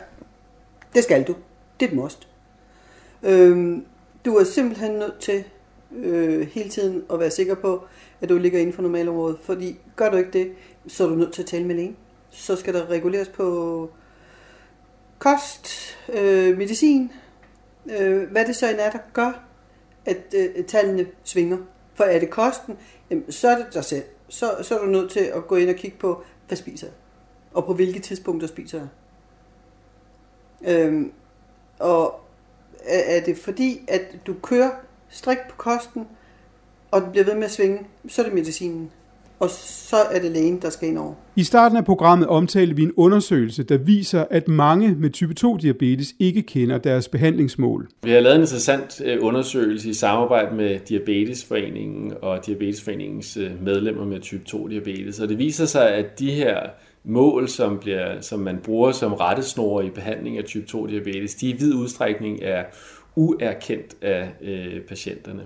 det 0.94 1.04
skal 1.04 1.22
du. 1.22 1.34
Det 1.80 1.86
er 1.86 1.90
et 1.90 1.96
must. 1.96 2.28
Øh, 3.22 3.78
du 4.24 4.36
er 4.36 4.44
simpelthen 4.44 4.92
nødt 4.92 5.18
til 5.20 5.44
øh, 5.96 6.46
hele 6.46 6.70
tiden 6.70 7.02
at 7.12 7.20
være 7.20 7.30
sikker 7.30 7.54
på, 7.54 7.84
at 8.20 8.28
du 8.28 8.38
ligger 8.38 8.58
inden 8.58 8.72
for 8.72 8.82
normalområdet. 8.82 9.38
Fordi 9.42 9.78
gør 9.96 10.10
du 10.10 10.16
ikke 10.16 10.30
det, 10.30 10.52
så 10.86 11.04
er 11.04 11.08
du 11.08 11.14
nødt 11.14 11.32
til 11.32 11.42
at 11.42 11.48
tale 11.48 11.64
med 11.64 11.74
lægen. 11.74 11.96
Så 12.30 12.56
skal 12.56 12.74
der 12.74 12.90
reguleres 12.90 13.28
på 13.28 13.90
kost, 15.18 15.68
øh, 16.08 16.58
medicin, 16.58 17.12
øh, 17.98 18.30
hvad 18.30 18.46
det 18.46 18.56
så 18.56 18.70
end 18.70 18.78
er, 18.80 18.90
der 18.90 18.98
gør, 19.12 19.44
at 20.06 20.34
øh, 20.34 20.64
tallene 20.64 21.06
svinger. 21.24 21.58
For 21.94 22.04
er 22.04 22.18
det 22.18 22.30
kosten, 22.30 22.78
jamen, 23.10 23.32
så 23.32 23.48
er 23.48 23.56
det 23.56 23.66
dig 23.74 23.84
selv. 23.84 24.04
Så, 24.28 24.56
så 24.62 24.78
er 24.78 24.84
du 24.84 24.90
nødt 24.90 25.10
til 25.10 25.20
at 25.20 25.46
gå 25.46 25.56
ind 25.56 25.70
og 25.70 25.76
kigge 25.76 25.98
på, 25.98 26.22
hvad 26.48 26.56
spiser 26.56 26.86
jeg? 26.86 26.94
Og 27.52 27.64
på 27.64 27.74
hvilke 27.74 28.00
tidspunkter 28.00 28.48
spiser 28.48 28.78
jeg? 28.78 28.88
Øhm, 30.74 31.12
og 31.78 32.20
er, 32.84 33.16
er 33.16 33.24
det 33.24 33.38
fordi, 33.38 33.84
at 33.88 34.02
du 34.26 34.34
kører 34.42 34.70
strikt 35.08 35.48
på 35.48 35.56
kosten, 35.56 36.08
og 36.90 37.02
den 37.02 37.10
bliver 37.10 37.24
ved 37.24 37.34
med 37.34 37.44
at 37.44 37.50
svinge, 37.50 37.78
så 38.08 38.22
er 38.22 38.26
det 38.26 38.34
medicinen. 38.34 38.90
Og 39.40 39.50
så 39.50 39.96
er 39.96 40.20
det 40.20 40.30
lægen, 40.30 40.62
der 40.62 40.70
skal 40.70 40.88
ind 40.88 40.98
over. 40.98 41.14
I 41.36 41.44
starten 41.44 41.78
af 41.78 41.84
programmet 41.84 42.28
omtalte 42.28 42.76
vi 42.76 42.82
en 42.82 42.92
undersøgelse, 42.96 43.62
der 43.62 43.76
viser, 43.76 44.24
at 44.30 44.48
mange 44.48 44.94
med 44.94 45.10
type 45.10 45.34
2-diabetes 45.40 46.14
ikke 46.18 46.42
kender 46.42 46.78
deres 46.78 47.08
behandlingsmål. 47.08 47.88
Vi 48.02 48.10
har 48.10 48.20
lavet 48.20 48.34
en 48.36 48.40
interessant 48.40 49.00
øh, 49.04 49.18
undersøgelse 49.20 49.90
i 49.90 49.94
samarbejde 49.94 50.56
med 50.56 50.78
Diabetesforeningen 50.78 52.12
og 52.22 52.46
Diabetesforeningens 52.46 53.36
øh, 53.36 53.64
medlemmer 53.64 54.04
med 54.04 54.20
type 54.20 54.42
2-diabetes. 54.48 55.22
Og 55.22 55.28
det 55.28 55.38
viser 55.38 55.66
sig, 55.66 55.90
at 55.90 56.18
de 56.18 56.30
her 56.30 56.60
mål, 57.04 57.48
som, 57.48 57.78
bliver, 57.78 58.20
som 58.20 58.40
man 58.40 58.58
bruger 58.64 58.92
som 58.92 59.12
rettesnore 59.12 59.86
i 59.86 59.90
behandling 59.90 60.38
af 60.38 60.44
type 60.44 60.66
2-diabetes, 60.70 61.34
de 61.40 61.48
i 61.48 61.52
vid 61.52 61.74
udstrækning 61.74 62.38
er 62.42 62.64
uerkendt 63.16 63.94
af 64.02 64.28
øh, 64.42 64.80
patienterne. 64.80 65.42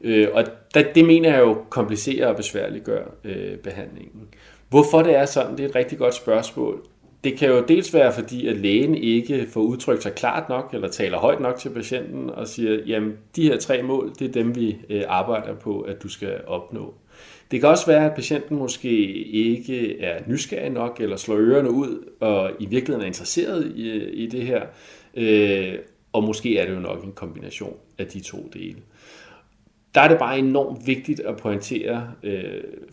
Øh, 0.00 0.28
og 0.32 0.44
det, 0.74 0.88
det 0.94 1.04
mener 1.04 1.30
jeg 1.30 1.40
jo 1.40 1.56
komplicerer 1.70 2.26
og 2.26 2.36
besværliggør 2.36 3.04
øh, 3.24 3.56
behandlingen. 3.56 4.28
Hvorfor 4.68 5.02
det 5.02 5.16
er 5.16 5.24
sådan, 5.24 5.56
det 5.56 5.64
er 5.64 5.68
et 5.68 5.74
rigtig 5.74 5.98
godt 5.98 6.14
spørgsmål. 6.14 6.82
Det 7.24 7.38
kan 7.38 7.48
jo 7.48 7.64
dels 7.68 7.94
være, 7.94 8.12
fordi 8.12 8.46
at 8.46 8.56
lægen 8.56 8.94
ikke 8.94 9.46
får 9.50 9.60
udtrykt 9.60 10.02
sig 10.02 10.14
klart 10.14 10.48
nok, 10.48 10.70
eller 10.74 10.88
taler 10.88 11.18
højt 11.18 11.40
nok 11.40 11.58
til 11.58 11.68
patienten, 11.68 12.30
og 12.30 12.48
siger, 12.48 12.78
jamen 12.86 13.16
de 13.36 13.42
her 13.42 13.56
tre 13.56 13.82
mål, 13.82 14.12
det 14.18 14.28
er 14.28 14.32
dem, 14.32 14.56
vi 14.56 14.76
øh, 14.90 15.02
arbejder 15.08 15.54
på, 15.54 15.80
at 15.80 16.02
du 16.02 16.08
skal 16.08 16.40
opnå. 16.46 16.94
Det 17.50 17.60
kan 17.60 17.68
også 17.68 17.86
være, 17.86 18.04
at 18.04 18.14
patienten 18.14 18.56
måske 18.56 18.90
ikke 19.24 20.00
er 20.00 20.22
nysgerrig 20.26 20.70
nok, 20.70 21.00
eller 21.00 21.16
slår 21.16 21.36
ørerne 21.36 21.70
ud, 21.70 22.08
og 22.20 22.50
i 22.60 22.66
virkeligheden 22.66 23.02
er 23.02 23.06
interesseret 23.06 23.72
i, 23.76 24.04
i 24.04 24.26
det 24.26 24.42
her. 24.42 24.62
Øh, 25.14 25.74
og 26.12 26.24
måske 26.24 26.58
er 26.58 26.66
det 26.66 26.74
jo 26.74 26.80
nok 26.80 27.04
en 27.04 27.12
kombination 27.12 27.76
af 27.98 28.06
de 28.06 28.20
to 28.20 28.50
dele 28.52 28.76
der 29.98 30.04
er 30.04 30.08
det 30.08 30.18
bare 30.18 30.38
enormt 30.38 30.86
vigtigt 30.86 31.20
at 31.20 31.36
pointere 31.36 32.10
øh, 32.22 32.42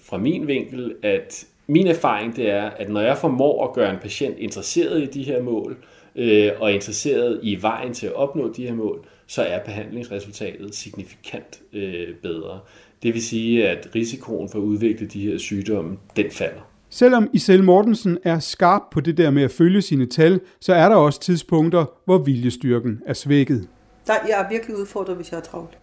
fra 0.04 0.18
min 0.18 0.48
vinkel, 0.48 0.96
at 1.04 1.46
min 1.68 1.88
erfaring 1.88 2.36
det 2.36 2.50
er, 2.50 2.64
at 2.64 2.90
når 2.90 3.02
jeg 3.02 3.18
formår 3.18 3.68
at 3.68 3.74
gøre 3.74 3.94
en 3.94 4.00
patient 4.02 4.38
interesseret 4.38 5.04
i 5.04 5.06
de 5.06 5.24
her 5.24 5.42
mål, 5.42 5.78
øh, 6.16 6.52
og 6.60 6.74
interesseret 6.74 7.40
i 7.44 7.62
vejen 7.62 7.94
til 7.94 8.08
at 8.08 8.14
opnå 8.14 8.54
de 8.54 8.68
her 8.68 8.74
mål, 8.74 9.06
så 9.28 9.42
er 9.42 9.60
behandlingsresultatet 9.60 10.76
signifikant 10.76 11.60
øh, 11.74 12.08
bedre. 12.22 12.60
Det 13.04 13.14
vil 13.14 13.24
sige, 13.24 13.70
at 13.70 13.90
risikoen 13.96 14.50
for 14.50 14.60
at 14.60 14.64
udvikle 14.64 15.08
de 15.08 15.30
her 15.30 15.38
sygdomme, 15.38 15.98
den 16.16 16.32
falder. 16.32 16.62
Selvom 16.90 17.30
Isel 17.34 17.64
Mortensen 17.64 18.18
er 18.24 18.40
skarp 18.40 18.82
på 18.92 19.00
det 19.00 19.18
der 19.18 19.30
med 19.32 19.44
at 19.44 19.52
følge 19.52 19.82
sine 19.82 20.06
tal, 20.06 20.40
så 20.62 20.74
er 20.74 20.90
der 20.90 20.96
også 20.96 21.20
tidspunkter, 21.20 21.86
hvor 22.06 22.18
viljestyrken 22.18 23.02
er 23.06 23.14
svækket. 23.14 23.68
Der, 24.08 24.14
jeg 24.28 24.46
er 24.46 24.50
virkelig 24.50 24.78
udfordret, 24.78 25.16
hvis 25.16 25.32
jeg 25.32 25.38
er 25.38 25.42
travlt. 25.42 25.78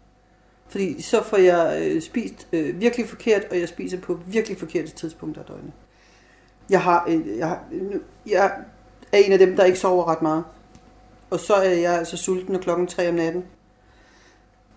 Fordi 0.72 1.02
så 1.02 1.22
får 1.22 1.37
jeg 1.37 1.82
øh, 1.82 2.02
spist 2.02 2.46
øh, 2.52 2.80
virkelig 2.80 3.08
forkert, 3.08 3.44
og 3.50 3.61
jeg 3.61 3.68
spiser 3.68 4.00
på 4.00 4.18
virkelig 4.26 4.58
forkerte 4.58 4.90
tidspunkter 4.90 5.40
af 5.40 5.46
døgnet. 5.46 5.72
Jeg, 6.70 6.82
har, 6.82 7.04
øh, 7.08 7.38
jeg, 7.38 7.48
har, 7.48 7.64
jeg 8.26 8.52
er 9.12 9.18
en 9.18 9.32
af 9.32 9.38
dem, 9.38 9.56
der 9.56 9.64
ikke 9.64 9.78
sover 9.78 10.08
ret 10.08 10.22
meget. 10.22 10.44
Og 11.30 11.40
så 11.40 11.54
er 11.54 11.70
jeg 11.70 11.92
altså 11.92 12.16
sulten, 12.16 12.54
og 12.54 12.61
klokken 12.61 12.87
3 12.87 13.08
om 13.08 13.14
natten. 13.14 13.44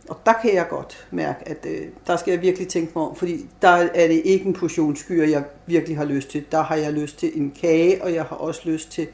Og 0.10 0.20
der 0.26 0.34
kan 0.42 0.54
jeg 0.54 0.68
godt 0.70 1.08
mærke, 1.12 1.48
at 1.48 1.66
øh, 1.66 1.88
der 2.08 2.18
skal 2.18 2.32
jeg 2.32 2.42
virkelig 2.42 2.68
tænke 2.68 2.92
mig 2.96 3.06
om, 3.06 3.16
fordi 3.16 3.46
der 3.62 3.70
er 3.70 4.08
det 4.08 4.22
ikke 4.26 4.46
en 4.46 4.54
portion 4.54 4.96
skyer, 4.96 5.26
jeg 5.26 5.44
virkelig 5.66 5.98
har 5.98 6.06
lyst 6.06 6.30
til. 6.30 6.46
Der 6.52 6.62
har 6.62 6.76
jeg 6.76 6.94
lyst 6.94 7.20
til 7.20 7.32
en 7.42 7.54
kage, 7.62 8.04
og 8.04 8.14
jeg 8.14 8.24
har 8.24 8.36
også 8.36 8.62
lyst 8.66 8.92
til 8.92 9.08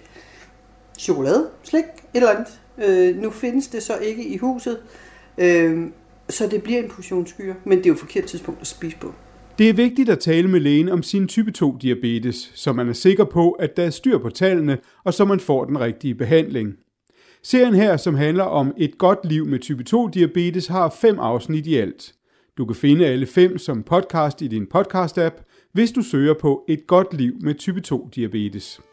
chokolade, 0.99 1.49
slik, 1.63 1.83
et 1.83 1.93
eller 2.13 2.29
andet. 2.29 2.61
Øh, 2.77 3.21
nu 3.21 3.29
findes 3.29 3.67
det 3.67 3.83
så 3.83 3.97
ikke 3.97 4.25
i 4.25 4.37
huset, 4.37 4.79
øh, 5.37 5.87
så 6.33 6.47
det 6.47 6.63
bliver 6.63 6.83
en 6.83 6.89
portion 6.89 7.27
skyer, 7.27 7.53
men 7.65 7.77
det 7.77 7.85
er 7.85 7.89
jo 7.89 7.95
forkert 7.95 8.23
tidspunkt 8.23 8.61
at 8.61 8.67
spise 8.67 8.97
på. 8.97 9.13
Det 9.57 9.69
er 9.69 9.73
vigtigt 9.73 10.09
at 10.09 10.19
tale 10.19 10.47
med 10.47 10.59
lægen 10.59 10.89
om 10.89 11.03
sin 11.03 11.27
type 11.27 11.51
2 11.51 11.77
diabetes, 11.81 12.51
så 12.55 12.73
man 12.73 12.89
er 12.89 12.93
sikker 12.93 13.23
på, 13.23 13.51
at 13.51 13.77
der 13.77 13.83
er 13.83 13.89
styr 13.89 14.17
på 14.17 14.29
tallene, 14.29 14.77
og 15.03 15.13
så 15.13 15.25
man 15.25 15.39
får 15.39 15.65
den 15.65 15.79
rigtige 15.79 16.15
behandling. 16.15 16.73
Serien 17.43 17.73
her, 17.73 17.97
som 17.97 18.15
handler 18.15 18.43
om 18.43 18.73
et 18.77 18.97
godt 18.97 19.19
liv 19.23 19.45
med 19.45 19.59
type 19.59 19.83
2-diabetes, 19.89 20.67
har 20.67 20.95
fem 21.01 21.19
afsnit 21.19 21.67
i 21.67 21.75
alt. 21.75 22.13
Du 22.57 22.65
kan 22.65 22.75
finde 22.75 23.05
alle 23.05 23.25
fem 23.25 23.57
som 23.57 23.83
podcast 23.83 24.41
i 24.41 24.47
din 24.47 24.67
podcast-app, 24.75 25.69
hvis 25.73 25.91
du 25.91 26.01
søger 26.01 26.33
på 26.33 26.65
et 26.69 26.87
godt 26.87 27.13
liv 27.13 27.33
med 27.41 27.55
type 27.55 27.81
2-diabetes. 27.87 28.90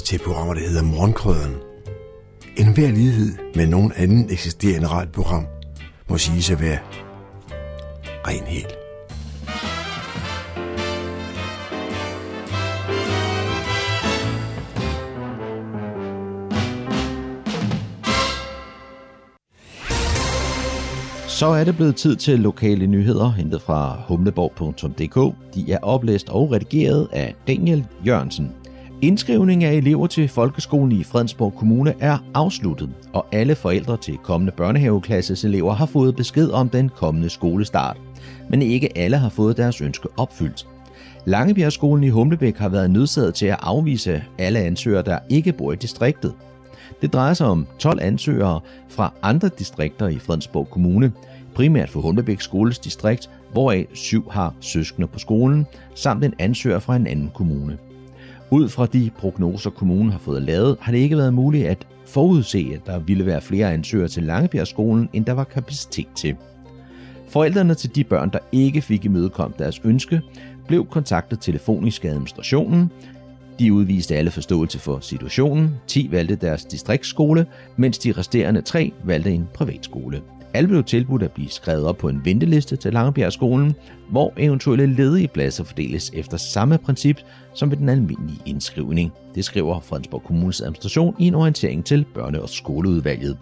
Lytter 0.00 0.18
til 0.18 0.24
programmer, 0.24 0.54
der 0.54 0.60
hedder 0.60 0.82
Morgenkrøden. 0.82 1.56
En 2.56 2.74
hver 2.74 2.90
lighed 2.90 3.32
med 3.54 3.66
nogen 3.66 3.92
anden 3.96 4.30
eksisterende 4.30 4.88
radioprogram 4.88 5.46
må 6.08 6.18
sige 6.18 6.52
at 6.52 6.60
være 6.60 6.78
ren 8.26 8.44
helt. 8.46 8.76
Så 21.28 21.46
er 21.46 21.64
det 21.64 21.76
blevet 21.76 21.96
tid 21.96 22.16
til 22.16 22.38
lokale 22.38 22.86
nyheder, 22.86 23.30
hentet 23.30 23.62
fra 23.62 24.02
humleborg.dk. 24.08 25.34
De 25.54 25.72
er 25.72 25.78
oplæst 25.82 26.28
og 26.28 26.52
redigeret 26.52 27.08
af 27.12 27.34
Daniel 27.48 27.86
Jørgensen. 28.06 28.59
Indskrivning 29.02 29.64
af 29.64 29.72
elever 29.74 30.06
til 30.06 30.28
folkeskolen 30.28 30.92
i 30.92 31.04
Fredensborg 31.04 31.54
Kommune 31.54 31.94
er 32.00 32.18
afsluttet, 32.34 32.90
og 33.12 33.26
alle 33.32 33.54
forældre 33.54 33.96
til 33.96 34.16
kommende 34.16 34.52
børnehaveklasses 34.52 35.44
elever 35.44 35.74
har 35.74 35.86
fået 35.86 36.16
besked 36.16 36.50
om 36.50 36.68
den 36.68 36.88
kommende 36.88 37.30
skolestart. 37.30 37.96
Men 38.50 38.62
ikke 38.62 38.98
alle 38.98 39.16
har 39.16 39.28
fået 39.28 39.56
deres 39.56 39.80
ønske 39.80 40.08
opfyldt. 40.16 40.66
Langebjergskolen 41.24 42.04
i 42.04 42.08
Humlebæk 42.08 42.56
har 42.56 42.68
været 42.68 42.90
nødsaget 42.90 43.34
til 43.34 43.46
at 43.46 43.58
afvise 43.62 44.24
alle 44.38 44.58
ansøgere, 44.58 45.02
der 45.02 45.18
ikke 45.28 45.52
bor 45.52 45.72
i 45.72 45.76
distriktet. 45.76 46.34
Det 47.02 47.12
drejer 47.12 47.34
sig 47.34 47.46
om 47.46 47.66
12 47.78 47.98
ansøgere 48.02 48.60
fra 48.88 49.12
andre 49.22 49.50
distrikter 49.58 50.08
i 50.08 50.18
Fredensborg 50.18 50.70
Kommune, 50.70 51.12
primært 51.54 51.90
for 51.90 52.00
Humlebæk 52.00 52.40
skoles 52.40 52.78
distrikt, 52.78 53.30
hvoraf 53.52 53.86
syv 53.92 54.30
har 54.30 54.54
søskende 54.60 55.08
på 55.08 55.18
skolen, 55.18 55.66
samt 55.94 56.24
en 56.24 56.34
ansøger 56.38 56.78
fra 56.78 56.96
en 56.96 57.06
anden 57.06 57.30
kommune. 57.34 57.78
Ud 58.52 58.68
fra 58.68 58.86
de 58.86 59.10
prognoser, 59.18 59.70
kommunen 59.70 60.12
har 60.12 60.18
fået 60.18 60.42
lavet, 60.42 60.76
har 60.80 60.92
det 60.92 60.98
ikke 60.98 61.16
været 61.16 61.34
muligt 61.34 61.66
at 61.66 61.86
forudse, 62.06 62.70
at 62.74 62.86
der 62.86 62.98
ville 62.98 63.26
være 63.26 63.40
flere 63.40 63.72
ansøgere 63.72 64.08
til 64.08 64.22
Langebjergskolen, 64.22 65.08
end 65.12 65.24
der 65.24 65.32
var 65.32 65.44
kapacitet 65.44 66.08
til. 66.16 66.36
Forældrene 67.28 67.74
til 67.74 67.94
de 67.94 68.04
børn, 68.04 68.30
der 68.30 68.38
ikke 68.52 68.82
fik 68.82 69.04
imødekommet 69.04 69.58
deres 69.58 69.80
ønske, 69.84 70.20
blev 70.68 70.86
kontaktet 70.86 71.40
telefonisk 71.40 72.04
af 72.04 72.08
administrationen. 72.08 72.90
De 73.58 73.72
udviste 73.72 74.16
alle 74.16 74.30
forståelse 74.30 74.78
for 74.78 75.00
situationen. 75.00 75.70
10 75.86 76.08
valgte 76.10 76.34
deres 76.36 76.64
distriktsskole, 76.64 77.46
mens 77.76 77.98
de 77.98 78.12
resterende 78.12 78.62
tre 78.62 78.92
valgte 79.04 79.30
en 79.30 79.48
privatskole. 79.54 80.22
Alle 80.54 80.68
blev 80.68 80.84
tilbudt 80.84 81.22
at 81.22 81.32
blive 81.32 81.48
skrevet 81.48 81.86
op 81.86 81.96
på 81.96 82.08
en 82.08 82.20
venteliste 82.24 82.76
til 82.76 82.92
Langebjergskolen, 82.92 83.74
hvor 84.10 84.32
eventuelle 84.36 84.86
ledige 84.86 85.28
pladser 85.28 85.64
fordeles 85.64 86.10
efter 86.14 86.36
samme 86.36 86.78
princip 86.78 87.18
som 87.54 87.70
ved 87.70 87.76
den 87.76 87.88
almindelige 87.88 88.40
indskrivning. 88.46 89.12
Det 89.34 89.44
skriver 89.44 89.80
Fredensborg 89.80 90.22
Kommunes 90.22 90.60
administration 90.60 91.14
i 91.18 91.26
en 91.26 91.34
orientering 91.34 91.84
til 91.84 92.06
børne- 92.18 92.42
og 92.42 92.48
skoleudvalget. 92.48 93.36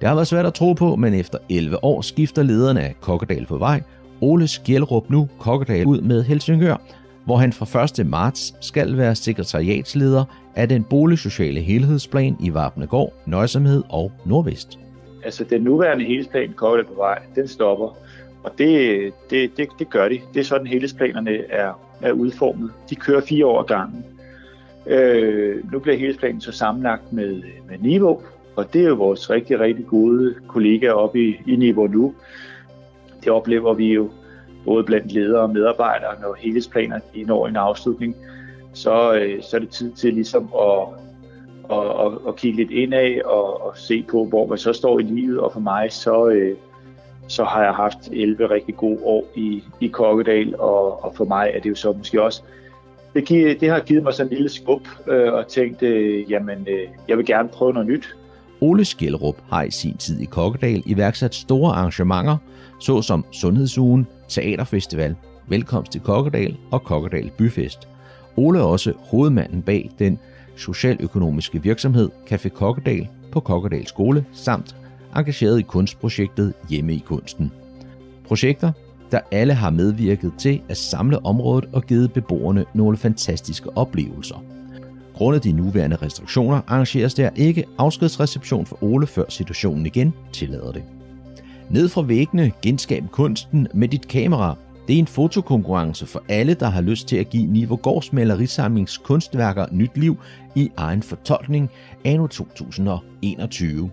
Det 0.00 0.08
har 0.08 0.14
været 0.14 0.26
svært 0.26 0.46
at 0.46 0.54
tro 0.54 0.72
på, 0.72 0.96
men 0.96 1.14
efter 1.14 1.38
11 1.50 1.84
år 1.84 2.00
skifter 2.00 2.42
lederne 2.42 2.80
af 2.80 2.94
Kokkedal 3.00 3.46
på 3.46 3.58
vej, 3.58 3.82
Ole 4.20 4.48
Skjelrup 4.48 5.10
nu 5.10 5.28
Kokkedal 5.38 5.86
ud 5.86 6.00
med 6.00 6.22
Helsingør, 6.22 6.76
hvor 7.24 7.36
han 7.36 7.52
fra 7.52 8.00
1. 8.00 8.06
marts 8.06 8.54
skal 8.60 8.96
være 8.96 9.14
sekretariatsleder 9.14 10.24
af 10.54 10.68
den 10.68 10.84
boligsociale 10.84 11.60
helhedsplan 11.60 12.36
i 12.40 12.54
Vapnegård, 12.54 13.12
Nøjsomhed 13.26 13.82
og 13.88 14.12
Nordvest. 14.26 14.78
Altså 15.24 15.44
den 15.44 15.62
nuværende 15.62 16.04
helhedsplan, 16.04 16.52
Kokkedal 16.52 16.84
på 16.84 16.94
vej, 16.94 17.22
den 17.34 17.48
stopper. 17.48 17.96
Og 18.44 18.58
det, 18.58 19.12
det, 19.30 19.56
det, 19.56 19.68
det 19.78 19.90
gør 19.90 20.08
de. 20.08 20.20
Det 20.34 20.40
er 20.40 20.44
sådan, 20.44 20.66
helhedsplanerne 20.66 21.50
er, 21.50 21.72
er 22.02 22.12
udformet. 22.12 22.70
De 22.90 22.94
kører 22.94 23.20
fire 23.20 23.46
år 23.46 23.62
gangen. 23.62 24.04
Øh, 24.86 25.72
nu 25.72 25.78
bliver 25.78 25.96
helhedsplanen 25.96 26.40
så 26.40 26.52
sammenlagt 26.52 27.12
med, 27.12 27.42
med 27.68 27.78
Niveau, 27.78 28.22
og 28.56 28.72
det 28.72 28.84
er 28.84 28.88
jo 28.88 28.94
vores 28.94 29.30
rigtig, 29.30 29.60
rigtig 29.60 29.86
gode 29.86 30.34
kollegaer 30.48 30.92
oppe 30.92 31.20
i, 31.20 31.36
i 31.46 31.56
Niveau 31.56 31.86
nu. 31.86 32.14
Det 33.24 33.32
oplever 33.32 33.74
vi 33.74 33.92
jo 33.92 34.10
både 34.64 34.84
blandt 34.84 35.12
ledere 35.12 35.42
og 35.42 35.50
medarbejdere, 35.50 36.20
når 36.20 36.36
helhedsplaner 36.38 37.00
når 37.26 37.46
en 37.46 37.56
afslutning, 37.56 38.16
så, 38.72 39.14
øh, 39.14 39.42
så 39.42 39.56
er 39.56 39.60
det 39.60 39.68
tid 39.68 39.92
til 39.92 40.14
ligesom 40.14 40.48
at, 40.60 40.88
og, 41.68 42.06
at, 42.06 42.18
og 42.24 42.36
kigge 42.36 42.56
lidt 42.56 42.70
indad 42.70 43.22
og, 43.24 43.66
og 43.66 43.76
se 43.76 44.04
på, 44.10 44.24
hvor 44.24 44.46
man 44.46 44.58
så 44.58 44.72
står 44.72 44.98
i 44.98 45.02
livet. 45.02 45.40
Og 45.40 45.52
for 45.52 45.60
mig, 45.60 45.92
så, 45.92 46.28
øh, 46.28 46.56
så 47.28 47.44
har 47.44 47.64
jeg 47.64 47.74
haft 47.74 47.98
11 48.12 48.50
rigtig 48.50 48.76
gode 48.76 48.98
år 49.02 49.24
i, 49.34 49.62
i 49.80 49.86
Kokkedal, 49.86 50.54
og, 50.58 51.04
og 51.04 51.14
for 51.16 51.24
mig 51.24 51.50
er 51.54 51.60
det 51.60 51.70
jo 51.70 51.74
så 51.74 51.92
måske 51.92 52.22
også, 52.22 52.42
det, 53.14 53.24
giver, 53.24 53.54
det 53.54 53.70
har 53.70 53.80
givet 53.80 54.02
mig 54.02 54.14
sådan 54.14 54.32
en 54.32 54.36
lille 54.36 54.48
skub, 54.48 54.88
øh, 55.08 55.32
og 55.32 55.48
tænkt, 55.48 55.82
øh, 55.82 56.30
jamen, 56.30 56.58
øh, 56.68 56.88
jeg 57.08 57.16
vil 57.16 57.26
gerne 57.26 57.48
prøve 57.48 57.72
noget 57.72 57.88
nyt. 57.88 58.16
Ole 58.60 58.84
Skjellerup 58.84 59.36
har 59.50 59.62
i 59.62 59.70
sin 59.70 59.96
tid 59.96 60.20
i 60.20 60.24
Kokkedal 60.24 60.82
iværksat 60.86 61.34
store 61.34 61.72
arrangementer, 61.72 62.36
såsom 62.80 63.24
Sundhedsugen, 63.32 64.06
Teaterfestival, 64.28 65.16
Velkomst 65.48 65.92
til 65.92 66.00
Kokkedal 66.00 66.56
og 66.70 66.82
Kokkedal 66.82 67.30
Byfest. 67.38 67.88
Ole 68.36 68.58
er 68.58 68.62
også 68.62 68.92
hovedmanden 68.98 69.62
bag 69.62 69.90
den 69.98 70.18
socialøkonomiske 70.56 71.62
virksomhed 71.62 72.10
Café 72.30 72.48
Kokkedal 72.48 73.08
på 73.32 73.40
Kokkedal 73.40 73.86
Skole, 73.86 74.24
samt 74.32 74.76
engageret 75.16 75.58
i 75.58 75.62
kunstprojektet 75.62 76.54
Hjemme 76.68 76.94
i 76.94 77.02
Kunsten. 77.06 77.52
Projekter, 78.26 78.72
der 79.10 79.20
alle 79.32 79.54
har 79.54 79.70
medvirket 79.70 80.32
til 80.38 80.60
at 80.68 80.76
samle 80.76 81.26
området 81.26 81.68
og 81.72 81.82
givet 81.82 82.12
beboerne 82.12 82.64
nogle 82.74 82.96
fantastiske 82.96 83.76
oplevelser. 83.76 84.44
Grundet 85.14 85.44
de 85.44 85.52
nuværende 85.52 85.96
restriktioner 85.96 86.60
arrangeres 86.66 87.14
der 87.14 87.30
ikke 87.36 87.64
afskedsreception 87.78 88.66
for 88.66 88.78
Ole, 88.82 89.06
før 89.06 89.24
situationen 89.28 89.86
igen 89.86 90.14
tillader 90.32 90.72
det. 90.72 90.82
Ned 91.70 91.88
fra 91.88 92.02
væggene 92.02 92.52
genskab 92.62 93.04
kunsten 93.10 93.68
med 93.74 93.88
dit 93.88 94.08
kamera. 94.08 94.56
Det 94.88 94.94
er 94.94 94.98
en 94.98 95.06
fotokonkurrence 95.06 96.06
for 96.06 96.22
alle, 96.28 96.54
der 96.54 96.68
har 96.68 96.80
lyst 96.80 97.08
til 97.08 97.16
at 97.16 97.30
give 97.30 97.46
Nivo 97.46 97.76
Gårds 97.76 98.12
malerisamlings 98.12 98.98
kunstværker 98.98 99.66
nyt 99.72 99.96
liv 99.96 100.18
i 100.54 100.70
egen 100.76 101.02
fortolkning 101.02 101.70
anno 102.04 102.26
2021. 102.26 103.90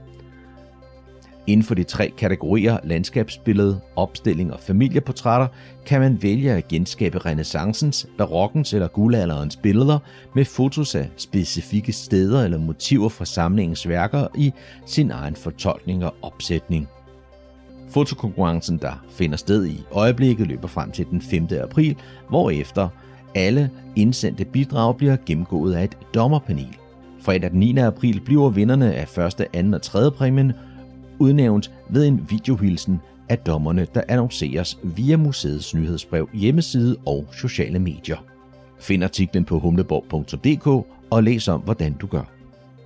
Inden 1.47 1.63
for 1.63 1.75
de 1.75 1.83
tre 1.83 2.11
kategorier 2.17 2.77
landskabsbillede, 2.83 3.79
opstilling 3.95 4.53
og 4.53 4.59
familieportrætter 4.59 5.47
kan 5.85 6.01
man 6.01 6.23
vælge 6.23 6.51
at 6.51 6.67
genskabe 6.67 7.17
renaissancens, 7.17 8.07
barokkens 8.17 8.73
eller 8.73 8.87
guldalderens 8.87 9.55
billeder 9.55 9.99
med 10.35 10.45
fotos 10.45 10.95
af 10.95 11.09
specifikke 11.17 11.93
steder 11.93 12.43
eller 12.43 12.57
motiver 12.57 13.09
fra 13.09 13.25
samlingens 13.25 13.87
værker 13.87 14.27
i 14.35 14.53
sin 14.85 15.11
egen 15.11 15.35
fortolkning 15.35 16.05
og 16.05 16.15
opsætning. 16.21 16.87
Fotokonkurrencen, 17.91 18.77
der 18.77 19.05
finder 19.09 19.37
sted 19.37 19.65
i 19.65 19.83
øjeblikket, 19.91 20.47
løber 20.47 20.67
frem 20.67 20.91
til 20.91 21.05
den 21.11 21.21
5. 21.21 21.47
april, 21.63 21.95
hvorefter 22.29 22.87
alle 23.35 23.69
indsendte 23.95 24.45
bidrag 24.45 24.97
bliver 24.97 25.17
gennemgået 25.25 25.73
af 25.73 25.83
et 25.83 25.97
dommerpanel. 26.13 26.77
Fredag 27.21 27.51
den 27.51 27.59
9. 27.59 27.77
april 27.77 28.19
bliver 28.19 28.49
vinderne 28.49 28.93
af 28.93 29.07
første, 29.07 29.55
anden 29.55 29.73
og 29.73 29.81
tredje 29.81 30.11
præmien 30.11 30.53
udnævnt 31.19 31.71
ved 31.89 32.07
en 32.07 32.25
videohilsen 32.29 32.99
af 33.29 33.37
dommerne, 33.37 33.87
der 33.95 34.01
annonceres 34.07 34.79
via 34.83 35.17
museets 35.17 35.75
nyhedsbrev, 35.75 36.29
hjemmeside 36.33 36.97
og 37.05 37.25
sociale 37.31 37.79
medier. 37.79 38.17
Find 38.79 39.03
artiklen 39.03 39.45
på 39.45 39.59
humleborg.dk 39.59 40.67
og 41.09 41.23
læs 41.23 41.47
om, 41.47 41.61
hvordan 41.61 41.93
du 41.93 42.07
gør. 42.07 42.40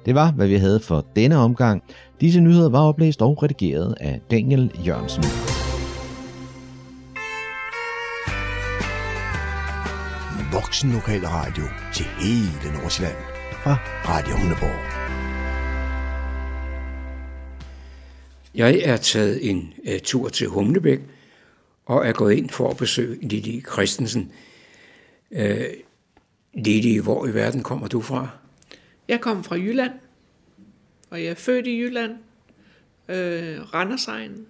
Det 0.06 0.16
var, 0.16 0.32
hvad 0.32 0.48
vi 0.48 0.56
havde 0.56 0.80
for 0.80 1.06
denne 1.16 1.38
omgang. 1.38 1.84
Disse 2.22 2.40
nyheder 2.42 2.70
var 2.70 2.80
oplæst 2.80 3.22
og 3.22 3.44
redigeret 3.44 3.96
af 4.00 4.22
Daniel 4.32 4.72
Jørgensen. 4.86 5.24
Voksen 10.54 10.92
lokal 10.92 11.26
radio 11.28 11.64
til 11.94 12.06
hele 12.06 12.78
Nordsjælland 12.82 13.18
fra 13.52 13.78
Radio 14.06 14.36
Hundeborg. 14.36 14.80
Jeg 18.56 18.82
er 18.84 18.98
taget 18.98 19.50
en 19.50 19.74
uh, 19.88 20.00
tur 20.04 20.30
til 20.30 20.48
Humlebæk, 20.48 21.00
og 21.86 22.08
er 22.08 22.12
gået 22.12 22.34
ind 22.34 22.50
for 22.50 22.70
at 22.70 22.78
besøge 22.78 23.28
Lili 23.28 23.64
Christensen. 23.72 24.32
Øh, 25.32 25.66
Lili, 26.54 26.98
hvor 26.98 27.28
i 27.28 27.34
verden 27.34 27.64
kommer 27.64 27.88
du 27.88 28.02
fra? 28.02 28.45
Jeg 29.08 29.22
kommer 29.22 29.44
fra 29.44 29.56
Jylland, 29.56 29.94
og 31.10 31.24
jeg 31.24 31.30
er 31.30 31.36
født 31.36 31.68
i 31.68 31.80
Jylland, 31.80 32.18
øh, 33.10 33.74
Randersegnen, 33.74 34.48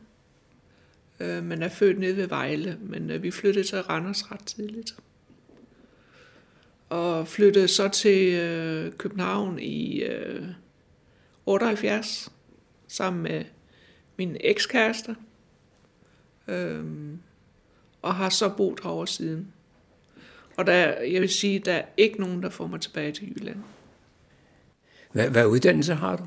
øh, 1.20 1.44
men 1.44 1.62
er 1.62 1.70
født 1.70 2.00
nede 2.00 2.18
ved 2.18 2.28
Vejle, 2.28 2.78
men 2.82 3.10
øh, 3.10 3.24
vi 3.24 3.32
flyttede 3.32 3.68
til 3.68 3.82
Randers 3.82 4.32
ret 4.32 4.46
tidligt. 4.46 4.96
Og 6.90 7.28
flyttede 7.28 7.68
så 7.68 7.88
til 7.88 8.34
øh, 8.34 8.92
København 8.92 9.60
i 9.60 10.04
øh, 10.04 10.48
78, 11.46 12.32
sammen 12.88 13.24
med 13.24 13.46
min 14.18 14.38
ekskæreste, 14.40 15.16
øh, 16.48 16.84
og 18.02 18.16
har 18.16 18.30
så 18.30 18.50
boet 18.50 18.80
herovre 18.84 19.08
siden. 19.08 19.54
Og 20.58 20.68
der, 20.68 21.02
jeg 21.02 21.22
vil 21.22 21.30
sige, 21.30 21.60
der 21.60 21.74
er 21.74 21.86
ikke 21.98 22.20
nogen, 22.20 22.44
der 22.44 22.50
får 22.50 22.68
mig 22.68 22.82
tilbage 22.82 23.12
til 23.12 23.30
Jylland. 23.30 23.64
Hvad, 25.16 25.30
hvad 25.30 25.46
uddannelse 25.46 25.94
har 25.94 26.16
du? 26.16 26.24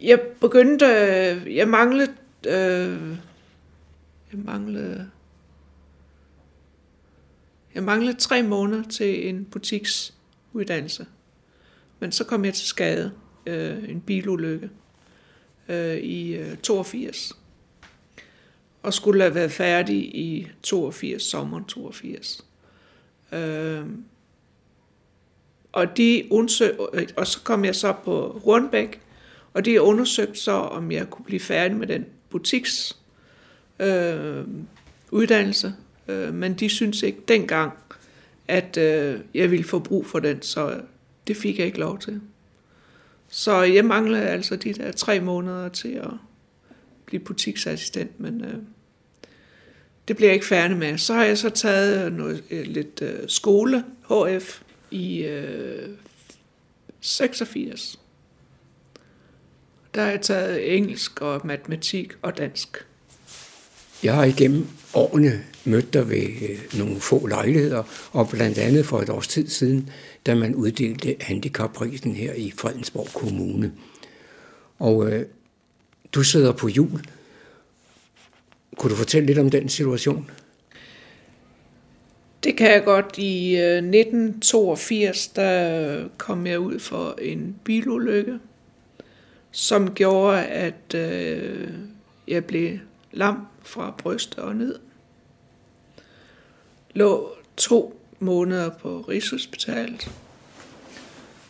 Jeg 0.00 0.20
begyndte, 0.40 0.86
øh, 0.86 1.56
jeg 1.56 1.68
manglede, 1.68 2.12
øh, 2.46 3.16
jeg 4.32 4.40
manglede, 4.44 5.10
jeg 7.74 7.82
manglede 7.82 8.18
tre 8.18 8.42
måneder 8.42 8.82
til 8.88 9.28
en 9.28 9.44
butiksuddannelse. 9.44 11.06
Men 12.00 12.12
så 12.12 12.24
kom 12.24 12.44
jeg 12.44 12.54
til 12.54 12.66
skade, 12.66 13.12
øh, 13.46 13.88
en 13.88 14.00
bilulykke, 14.00 14.70
øh, 15.68 15.96
i 15.96 16.34
øh, 16.34 16.56
82. 16.56 17.32
Og 18.82 18.94
skulle 18.94 19.22
have 19.22 19.34
været 19.34 19.52
færdig 19.52 19.96
i 19.96 20.48
82, 20.62 21.22
sommeren 21.22 21.64
82. 21.64 22.44
Øh, 23.32 23.86
og 25.72 25.96
de 25.96 26.24
undsøg, 26.30 26.76
øh, 26.92 27.08
og 27.16 27.26
så 27.26 27.40
kom 27.44 27.64
jeg 27.64 27.74
så 27.74 27.94
på 28.04 28.40
Rundbæk, 28.46 29.00
og 29.54 29.64
de 29.64 29.82
undersøgte 29.82 30.40
så, 30.40 30.52
om 30.52 30.92
jeg 30.92 31.10
kunne 31.10 31.24
blive 31.24 31.40
færdig 31.40 31.76
med 31.76 31.86
den 31.86 32.06
butiks 32.30 32.96
øh, 33.80 34.44
uddannelse, 35.10 35.74
øh, 36.08 36.34
men 36.34 36.54
de 36.54 36.68
syntes 36.68 37.02
ikke 37.02 37.20
dengang, 37.28 37.72
at 38.48 38.76
øh, 38.76 39.20
jeg 39.34 39.50
ville 39.50 39.64
få 39.64 39.78
brug 39.78 40.06
for 40.06 40.18
den, 40.18 40.42
så 40.42 40.80
det 41.26 41.36
fik 41.36 41.58
jeg 41.58 41.66
ikke 41.66 41.78
lov 41.78 41.98
til. 41.98 42.20
Så 43.28 43.62
jeg 43.62 43.84
manglede 43.84 44.28
altså 44.28 44.56
de 44.56 44.72
der 44.72 44.92
tre 44.92 45.20
måneder 45.20 45.68
til 45.68 45.88
at 45.88 46.10
blive 47.06 47.20
butiksassistent, 47.20 48.20
men 48.20 48.44
øh, 48.44 48.54
det 50.08 50.16
bliver 50.16 50.28
jeg 50.28 50.34
ikke 50.34 50.46
færdig 50.46 50.76
med. 50.76 50.98
Så 50.98 51.14
har 51.14 51.24
jeg 51.24 51.38
så 51.38 51.50
taget 51.50 52.12
noget, 52.12 52.44
øh, 52.50 52.66
lidt 52.66 53.02
øh, 53.02 53.28
skole, 53.28 53.84
HF, 54.10 54.60
i 54.92 55.24
øh, 55.24 55.88
86. 57.00 57.98
Der 59.94 60.02
har 60.02 60.10
jeg 60.10 60.20
taget 60.20 60.76
engelsk 60.76 61.20
og 61.20 61.46
matematik 61.46 62.12
og 62.22 62.38
dansk. 62.38 62.86
Jeg 64.02 64.14
har 64.14 64.24
igennem 64.24 64.66
årene 64.94 65.44
mødt 65.64 65.92
dig 65.92 66.10
ved 66.10 66.22
øh, 66.22 66.78
nogle 66.78 67.00
få 67.00 67.26
lejligheder, 67.26 67.82
og 68.12 68.28
blandt 68.28 68.58
andet 68.58 68.86
for 68.86 69.00
et 69.00 69.10
års 69.10 69.28
tid 69.28 69.48
siden, 69.48 69.90
da 70.26 70.34
man 70.34 70.54
uddelte 70.54 71.16
handicapprisen 71.20 72.14
her 72.14 72.32
i 72.32 72.52
Fredensborg 72.58 73.08
Kommune. 73.14 73.72
Og 74.78 75.12
øh, 75.12 75.26
du 76.12 76.22
sidder 76.22 76.52
på 76.52 76.68
jul. 76.68 77.00
Kunne 78.76 78.90
du 78.90 78.96
fortælle 78.96 79.26
lidt 79.26 79.38
om 79.38 79.50
den 79.50 79.68
situation? 79.68 80.30
Det 82.44 82.56
kan 82.56 82.70
jeg 82.70 82.84
godt. 82.84 83.18
I 83.18 83.56
øh, 83.56 83.76
1982, 83.76 85.28
der 85.28 86.08
kom 86.16 86.46
jeg 86.46 86.58
ud 86.58 86.78
for 86.78 87.14
en 87.22 87.56
bilulykke, 87.64 88.38
som 89.50 89.94
gjorde, 89.94 90.44
at 90.44 90.94
øh, 90.94 91.70
jeg 92.28 92.44
blev 92.44 92.78
lam 93.12 93.46
fra 93.62 93.94
brystet 93.98 94.38
og 94.38 94.56
ned. 94.56 94.78
Lå 96.94 97.36
to 97.56 98.00
måneder 98.18 98.70
på 98.70 99.00
Rigshospitalet. 99.00 100.10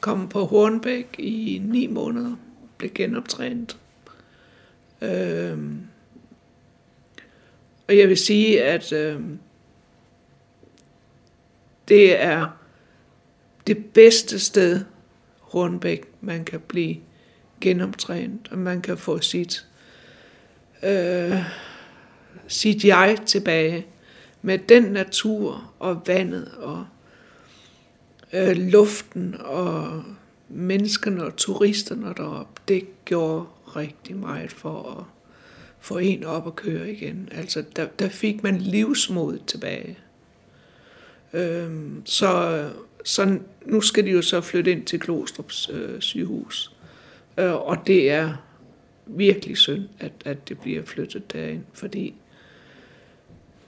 Kom 0.00 0.28
på 0.28 0.44
Hornbæk 0.44 1.14
i 1.18 1.60
ni 1.64 1.86
måneder. 1.86 2.36
Blev 2.78 2.90
genoptrænet. 2.94 3.76
Øh, 5.02 5.58
og 7.88 7.98
jeg 7.98 8.08
vil 8.08 8.16
sige, 8.16 8.62
at 8.62 8.92
øh, 8.92 9.20
det 11.92 12.22
er 12.22 12.46
det 13.66 13.84
bedste 13.84 14.38
sted, 14.38 14.84
Rundbæk, 15.54 16.04
man 16.20 16.44
kan 16.44 16.60
blive 16.60 16.96
genoptrænet, 17.60 18.48
og 18.50 18.58
man 18.58 18.80
kan 18.80 18.98
få 18.98 19.18
sit, 19.18 19.66
øh, 20.82 21.36
sit 22.48 22.84
jeg 22.84 23.18
tilbage 23.26 23.86
med 24.42 24.58
den 24.58 24.82
natur 24.82 25.72
og 25.78 26.02
vandet 26.06 26.48
og 26.58 26.86
øh, 28.32 28.56
luften 28.56 29.36
og 29.40 30.04
menneskene 30.48 31.24
og 31.24 31.36
turisterne 31.36 32.14
deroppe. 32.16 32.60
Det 32.68 33.04
gjorde 33.04 33.46
rigtig 33.76 34.16
meget 34.16 34.52
for 34.52 34.98
at 34.98 35.04
få 35.80 35.98
en 35.98 36.24
op 36.24 36.46
og 36.46 36.56
køre 36.56 36.92
igen. 36.92 37.28
Altså, 37.32 37.64
der, 37.76 37.86
der 37.86 38.08
fik 38.08 38.42
man 38.42 38.58
livsmod 38.58 39.38
tilbage. 39.46 39.98
Øhm, 41.32 42.02
så, 42.04 42.70
så 43.04 43.38
nu 43.66 43.80
skal 43.80 44.04
de 44.04 44.10
jo 44.10 44.22
så 44.22 44.40
flytte 44.40 44.72
ind 44.72 44.84
til 44.84 45.00
Klostrups 45.00 45.70
øh, 45.72 46.00
sygehus. 46.00 46.76
Øh, 47.38 47.52
og 47.54 47.86
det 47.86 48.10
er 48.10 48.34
virkelig 49.06 49.56
synd, 49.56 49.82
at, 50.00 50.12
at 50.24 50.48
det 50.48 50.60
bliver 50.60 50.82
flyttet 50.84 51.32
derind, 51.32 51.62
fordi 51.72 52.14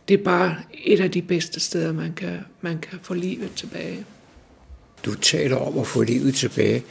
det 0.09 0.21
er 0.21 0.25
bare 0.25 0.57
et 0.85 1.01
af 1.01 1.11
de 1.11 1.23
bedste 1.23 1.61
steder, 1.61 1.93
man 1.93 2.13
kan, 2.13 2.39
man 2.61 2.79
kan 2.79 2.99
få 3.03 3.15
livet 3.15 3.51
tilbage. 3.57 4.05
Du 5.05 5.15
taler 5.15 5.57
om 5.57 5.79
at 5.79 5.87
få 5.87 6.03
livet 6.03 6.35
tilbage. 6.35 6.85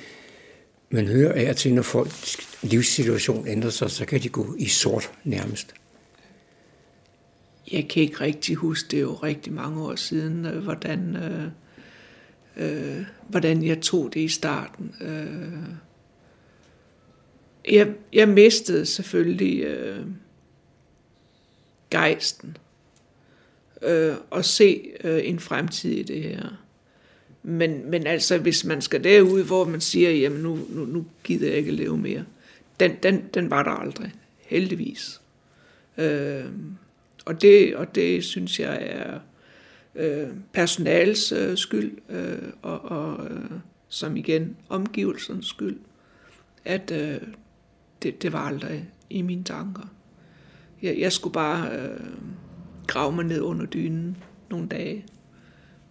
Man 0.90 1.08
hører 1.08 1.48
af 1.48 1.56
til, 1.56 1.74
når 1.74 1.82
folks 1.82 2.38
livssituation 2.62 3.48
ændrer 3.48 3.70
sig, 3.70 3.92
så 3.92 4.06
kan 4.06 4.22
de 4.22 4.30
gå 4.30 4.56
i 4.60 4.68
sort 4.68 5.12
nærmest. 5.24 5.74
Jeg 7.72 7.88
kan 7.88 8.04
ikke 8.04 8.22
rigtig 8.22 8.56
huske, 8.56 8.88
det 8.92 8.98
er 8.98 9.02
jo 9.02 9.14
rigtig 9.14 9.54
mange 9.54 9.84
år 9.84 9.96
siden, 9.96 10.46
øh, 10.46 10.64
hvordan, 10.64 11.16
øh, 11.16 11.48
øh, 12.58 13.06
hvordan 13.28 13.64
jeg 13.64 13.82
tog 13.82 14.14
det 14.14 14.20
i 14.20 14.28
starten. 14.28 14.96
Øh, 15.02 15.70
jeg, 17.74 17.94
jeg 18.14 18.30
mistede 18.30 18.86
selvfølgelig 18.86 19.64
øh, 19.64 20.06
gejsten 21.92 22.58
øh, 23.82 24.16
og 24.30 24.46
se 24.46 24.92
øh, 25.04 25.22
en 25.24 25.40
fremtid 25.40 25.92
i 25.92 26.04
det 26.04 26.24
her. 26.24 26.64
Men, 27.44 27.92
men 27.92 28.08
altså, 28.08 28.38
hvis 28.38 28.66
man 28.66 28.82
skal 28.82 29.04
derud, 29.04 29.44
hvor 29.44 29.66
man 29.66 29.82
siger, 29.82 30.12
jamen 30.12 30.42
nu, 30.42 30.60
nu, 30.70 30.86
nu 30.86 31.06
gider 31.24 31.48
jeg 31.48 31.58
ikke 31.58 31.72
leve 31.72 31.98
mere, 31.98 32.26
den, 32.80 32.92
den, 33.04 33.24
den 33.34 33.50
var 33.50 33.64
der 33.64 33.72
aldrig, 33.72 34.12
heldigvis. 34.40 35.22
Øh, 35.98 36.46
og, 37.26 37.42
det, 37.42 37.76
og 37.76 37.96
det 37.96 38.24
synes 38.24 38.60
jeg 38.60 38.80
er 38.82 39.20
øh, 39.96 40.28
personals 40.54 41.32
øh, 41.32 41.58
skyld, 41.58 41.98
øh, 42.10 42.50
og, 42.62 42.82
og 42.82 43.28
øh, 43.32 43.50
som 43.88 44.18
igen 44.18 44.58
omgivelsernes 44.70 45.46
skyld, 45.46 45.80
at 46.66 46.92
øh, 46.92 47.22
det, 48.04 48.22
det 48.22 48.34
var 48.34 48.40
aldrig 48.40 48.90
i 49.10 49.22
mine 49.22 49.44
tanker. 49.44 49.94
Jeg, 50.82 51.00
jeg 51.00 51.12
skulle 51.12 51.34
bare 51.34 51.70
øh, 51.80 52.08
grave 52.88 53.12
mig 53.12 53.26
ned 53.26 53.42
under 53.42 53.66
dynen 53.66 54.18
nogle 54.50 54.68
dage, 54.68 55.06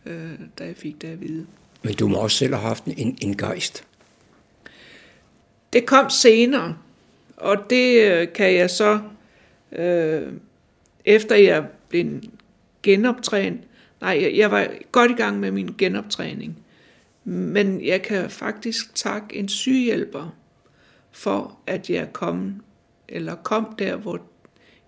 øh, 0.06 0.30
da 0.58 0.64
jeg 0.64 0.76
fik 0.76 1.02
det 1.02 1.08
at 1.08 1.20
vide. 1.20 1.46
Men 1.82 1.94
du 1.94 2.08
må 2.08 2.16
også 2.16 2.36
selv 2.36 2.54
have 2.54 2.68
haft 2.68 2.84
en, 2.84 3.18
en 3.20 3.36
gejst. 3.36 3.84
Det 5.72 5.86
kom 5.86 6.10
senere, 6.10 6.76
og 7.36 7.56
det 7.70 8.12
øh, 8.12 8.32
kan 8.32 8.54
jeg 8.54 8.70
så, 8.70 9.00
øh, 9.72 10.32
efter 11.04 11.36
jeg 11.36 11.66
blev 11.88 12.20
genoptrænet, 12.82 13.60
nej, 14.00 14.18
jeg 14.22 14.36
jeg 14.36 14.50
var 14.50 14.68
godt 14.92 15.10
i 15.10 15.14
gang 15.14 15.40
med 15.40 15.50
min 15.50 15.74
genoptræning, 15.78 16.58
men 17.24 17.84
jeg 17.84 18.02
kan 18.02 18.30
faktisk 18.30 18.94
takke 18.94 19.36
en 19.36 19.48
sygehjælper 19.48 20.36
for, 21.10 21.58
at 21.66 21.90
jeg 21.90 22.12
kom, 22.12 22.62
eller 23.08 23.34
kom 23.34 23.74
der, 23.78 23.96
hvor 23.96 24.20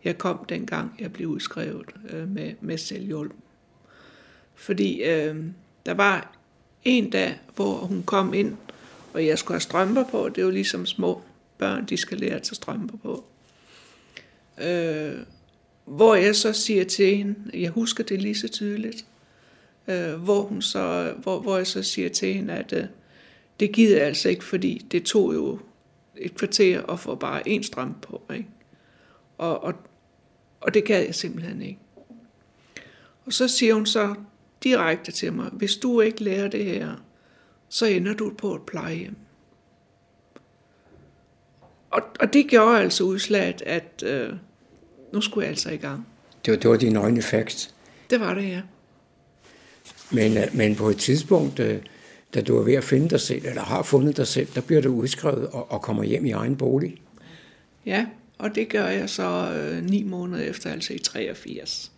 jeg 0.04 0.18
kom 0.18 0.44
dengang, 0.48 0.94
jeg 0.98 1.12
blev 1.12 1.28
udskrevet 1.28 1.86
øh, 2.10 2.28
med, 2.28 2.54
med 2.60 2.78
selvhjælp. 2.78 3.32
Fordi 4.54 5.02
øh, 5.02 5.36
der 5.86 5.94
var 5.94 6.36
en 6.84 7.10
dag, 7.10 7.40
hvor 7.54 7.74
hun 7.74 8.02
kom 8.02 8.34
ind, 8.34 8.56
og 9.14 9.26
jeg 9.26 9.38
skulle 9.38 9.54
have 9.54 9.60
strømper 9.60 10.04
på. 10.04 10.28
Det 10.28 10.38
er 10.38 10.42
jo 10.42 10.50
ligesom 10.50 10.86
små 10.86 11.22
børn, 11.58 11.84
de 11.84 11.96
skal 11.96 12.18
lære 12.18 12.34
at 12.34 12.42
tage 12.42 12.54
strømper 12.54 12.98
på. 12.98 13.24
Øh, 14.62 15.16
hvor 15.84 16.14
jeg 16.14 16.36
så 16.36 16.52
siger 16.52 16.84
til 16.84 17.16
hende, 17.16 17.36
jeg 17.54 17.70
husker 17.70 18.04
det 18.04 18.22
lige 18.22 18.34
så 18.34 18.48
tydeligt, 18.48 19.06
øh, 19.88 20.14
hvor, 20.14 20.42
hun 20.42 20.62
så, 20.62 21.14
hvor, 21.22 21.40
hvor 21.40 21.56
jeg 21.56 21.66
så 21.66 21.82
siger 21.82 22.08
til 22.08 22.34
hende, 22.34 22.54
at 22.54 22.72
øh, 22.72 22.84
det 23.60 23.72
gider 23.72 23.96
jeg 23.96 24.06
altså 24.06 24.28
ikke, 24.28 24.44
fordi 24.44 24.86
det 24.90 25.02
tog 25.02 25.34
jo 25.34 25.58
et 26.16 26.34
kvarter 26.34 26.82
at 26.82 27.00
få 27.00 27.14
bare 27.14 27.48
en 27.48 27.62
strøm 27.62 27.94
på. 28.02 28.22
Ikke? 28.34 28.48
Og, 29.38 29.64
og, 29.64 29.74
og 30.60 30.74
det 30.74 30.84
gad 30.84 31.04
jeg 31.04 31.14
simpelthen 31.14 31.62
ikke. 31.62 31.80
Og 33.26 33.32
så 33.32 33.48
siger 33.48 33.74
hun 33.74 33.86
så 33.86 34.14
direkte 34.62 35.12
til 35.12 35.32
mig, 35.32 35.50
hvis 35.52 35.76
du 35.76 36.00
ikke 36.00 36.24
lærer 36.24 36.48
det 36.48 36.64
her, 36.64 36.94
så 37.68 37.86
ender 37.86 38.14
du 38.14 38.34
på 38.38 38.54
et 38.54 38.62
plejehjem. 38.62 39.16
Og, 41.90 42.02
og 42.20 42.32
det 42.32 42.46
gjorde 42.46 42.78
altså 42.80 43.04
udslaget, 43.04 43.62
at 43.62 44.02
øh, 44.06 44.32
nu 45.14 45.20
skulle 45.20 45.44
jeg 45.44 45.50
altså 45.50 45.70
i 45.70 45.76
gang. 45.76 46.06
Det 46.44 46.52
var, 46.52 46.58
det 46.58 46.70
var 46.70 46.76
din 46.76 46.96
øjne 46.96 47.22
facts. 47.22 47.74
Det 48.10 48.20
var 48.20 48.34
det, 48.34 48.48
ja. 48.48 48.60
Men, 50.10 50.36
øh, 50.36 50.44
men 50.52 50.76
på 50.76 50.88
et 50.88 50.96
tidspunkt, 50.96 51.60
øh, 51.60 51.80
da 52.34 52.40
du 52.40 52.58
er 52.58 52.62
ved 52.62 52.74
at 52.74 52.84
finde 52.84 53.10
dig 53.10 53.20
selv, 53.20 53.46
eller 53.46 53.62
har 53.62 53.82
fundet 53.82 54.16
dig 54.16 54.26
selv, 54.26 54.48
der 54.54 54.60
bliver 54.60 54.82
du 54.82 54.94
udskrevet 54.94 55.46
og, 55.46 55.72
og 55.72 55.82
kommer 55.82 56.02
hjem 56.02 56.26
i 56.26 56.30
egen 56.30 56.56
bolig. 56.56 56.96
Ja, 57.86 58.06
og 58.38 58.54
det 58.54 58.68
gør 58.68 58.86
jeg 58.86 59.10
så 59.10 59.52
øh, 59.52 59.84
ni 59.84 60.02
måneder 60.02 60.44
efter, 60.44 60.70
altså 60.70 60.92
i 60.92 60.98
83. 60.98 61.92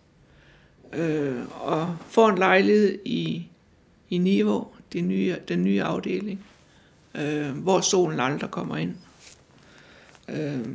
Øh, 0.93 1.35
og 1.61 1.97
får 2.09 2.29
en 2.29 2.37
lejlighed 2.37 2.99
i, 3.05 3.47
i 4.09 4.17
Niveau, 4.17 4.67
de 4.93 5.01
nye, 5.01 5.35
den 5.47 5.63
nye 5.63 5.83
afdeling, 5.83 6.45
øh, 7.15 7.49
hvor 7.49 7.81
solen 7.81 8.19
aldrig 8.19 8.51
kommer 8.51 8.77
ind. 8.77 8.95
Øh, 10.29 10.65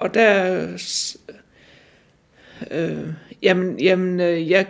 og 0.00 0.14
der, 0.14 0.66
øh, 2.70 3.08
jamen, 3.42 3.80
jamen 3.80 4.20
øh, 4.20 4.50
jeg, 4.50 4.66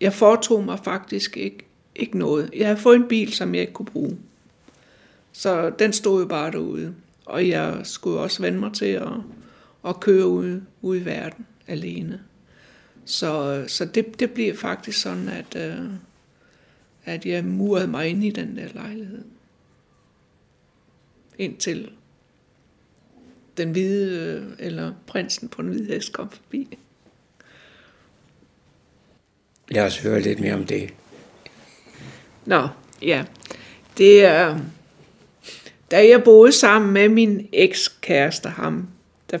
jeg 0.00 0.12
foretog 0.12 0.64
mig 0.64 0.78
faktisk 0.84 1.36
ikke, 1.36 1.66
ikke 1.96 2.18
noget. 2.18 2.50
Jeg 2.56 2.66
havde 2.66 2.80
fået 2.80 2.96
en 2.96 3.08
bil, 3.08 3.32
som 3.32 3.54
jeg 3.54 3.60
ikke 3.60 3.72
kunne 3.72 3.86
bruge. 3.86 4.18
Så 5.32 5.70
den 5.70 5.92
stod 5.92 6.22
jo 6.22 6.28
bare 6.28 6.50
derude. 6.50 6.94
Og 7.26 7.48
jeg 7.48 7.80
skulle 7.84 8.18
også 8.18 8.42
vende 8.42 8.58
mig 8.58 8.72
til 8.72 8.86
at, 8.86 9.12
at 9.86 10.00
køre 10.00 10.26
ud, 10.26 10.60
ud 10.82 10.96
i 10.96 11.04
verden 11.04 11.46
alene. 11.66 12.20
Så, 13.04 13.64
så 13.68 13.84
det, 13.84 14.20
det 14.20 14.30
bliver 14.30 14.56
faktisk 14.56 15.00
sådan, 15.00 15.28
at, 15.28 15.56
øh, 15.56 15.84
at 17.04 17.26
jeg 17.26 17.44
murede 17.44 17.86
mig 17.86 18.08
ind 18.08 18.24
i 18.24 18.30
den 18.30 18.56
der 18.56 18.68
lejlighed. 18.74 19.24
Indtil 21.38 21.90
den 23.56 23.70
hvide, 23.70 24.16
øh, 24.16 24.66
eller 24.66 24.92
prinsen 25.06 25.48
på 25.48 25.62
den 25.62 25.70
hvide 25.70 25.94
hest 25.94 26.12
kom 26.12 26.30
forbi. 26.30 26.78
Lad 29.68 29.84
os 29.84 29.98
høre 29.98 30.20
lidt 30.20 30.40
mere 30.40 30.54
om 30.54 30.66
det. 30.66 30.90
Nå, 32.46 32.68
ja. 33.02 33.24
Det 33.98 34.24
er, 34.24 34.58
da 35.90 36.08
jeg 36.08 36.24
boede 36.24 36.52
sammen 36.52 36.92
med 36.92 37.08
min 37.08 37.48
ekskæreste, 37.52 38.48
ham, 38.48 38.88
der 39.30 39.38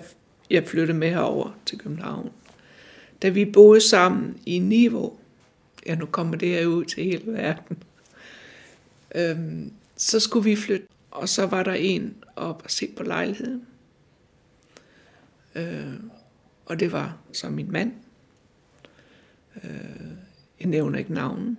jeg 0.50 0.66
flyttede 0.66 0.98
med 0.98 1.10
herover 1.10 1.50
til 1.66 1.78
København, 1.78 2.30
da 3.22 3.28
vi 3.28 3.44
boede 3.44 3.88
sammen 3.88 4.38
i 4.46 4.58
Niveau, 4.58 5.16
ja 5.86 5.94
nu 5.94 6.06
kommer 6.06 6.36
det 6.36 6.48
her 6.48 6.66
ud 6.66 6.84
til 6.84 7.04
hele 7.04 7.22
verden, 7.26 7.82
øhm, 9.14 9.72
så 9.96 10.20
skulle 10.20 10.44
vi 10.44 10.56
flytte, 10.56 10.86
og 11.10 11.28
så 11.28 11.46
var 11.46 11.62
der 11.62 11.72
en 11.72 12.14
op 12.36 12.62
og 12.64 12.70
se 12.70 12.88
på 12.96 13.02
lejligheden. 13.02 13.66
Øh, 15.54 15.94
og 16.66 16.80
det 16.80 16.92
var 16.92 17.16
så 17.32 17.48
min 17.48 17.72
mand. 17.72 17.92
Øh, 19.64 19.70
jeg 20.60 20.68
nævner 20.68 20.98
ikke 20.98 21.12
navnen. 21.12 21.58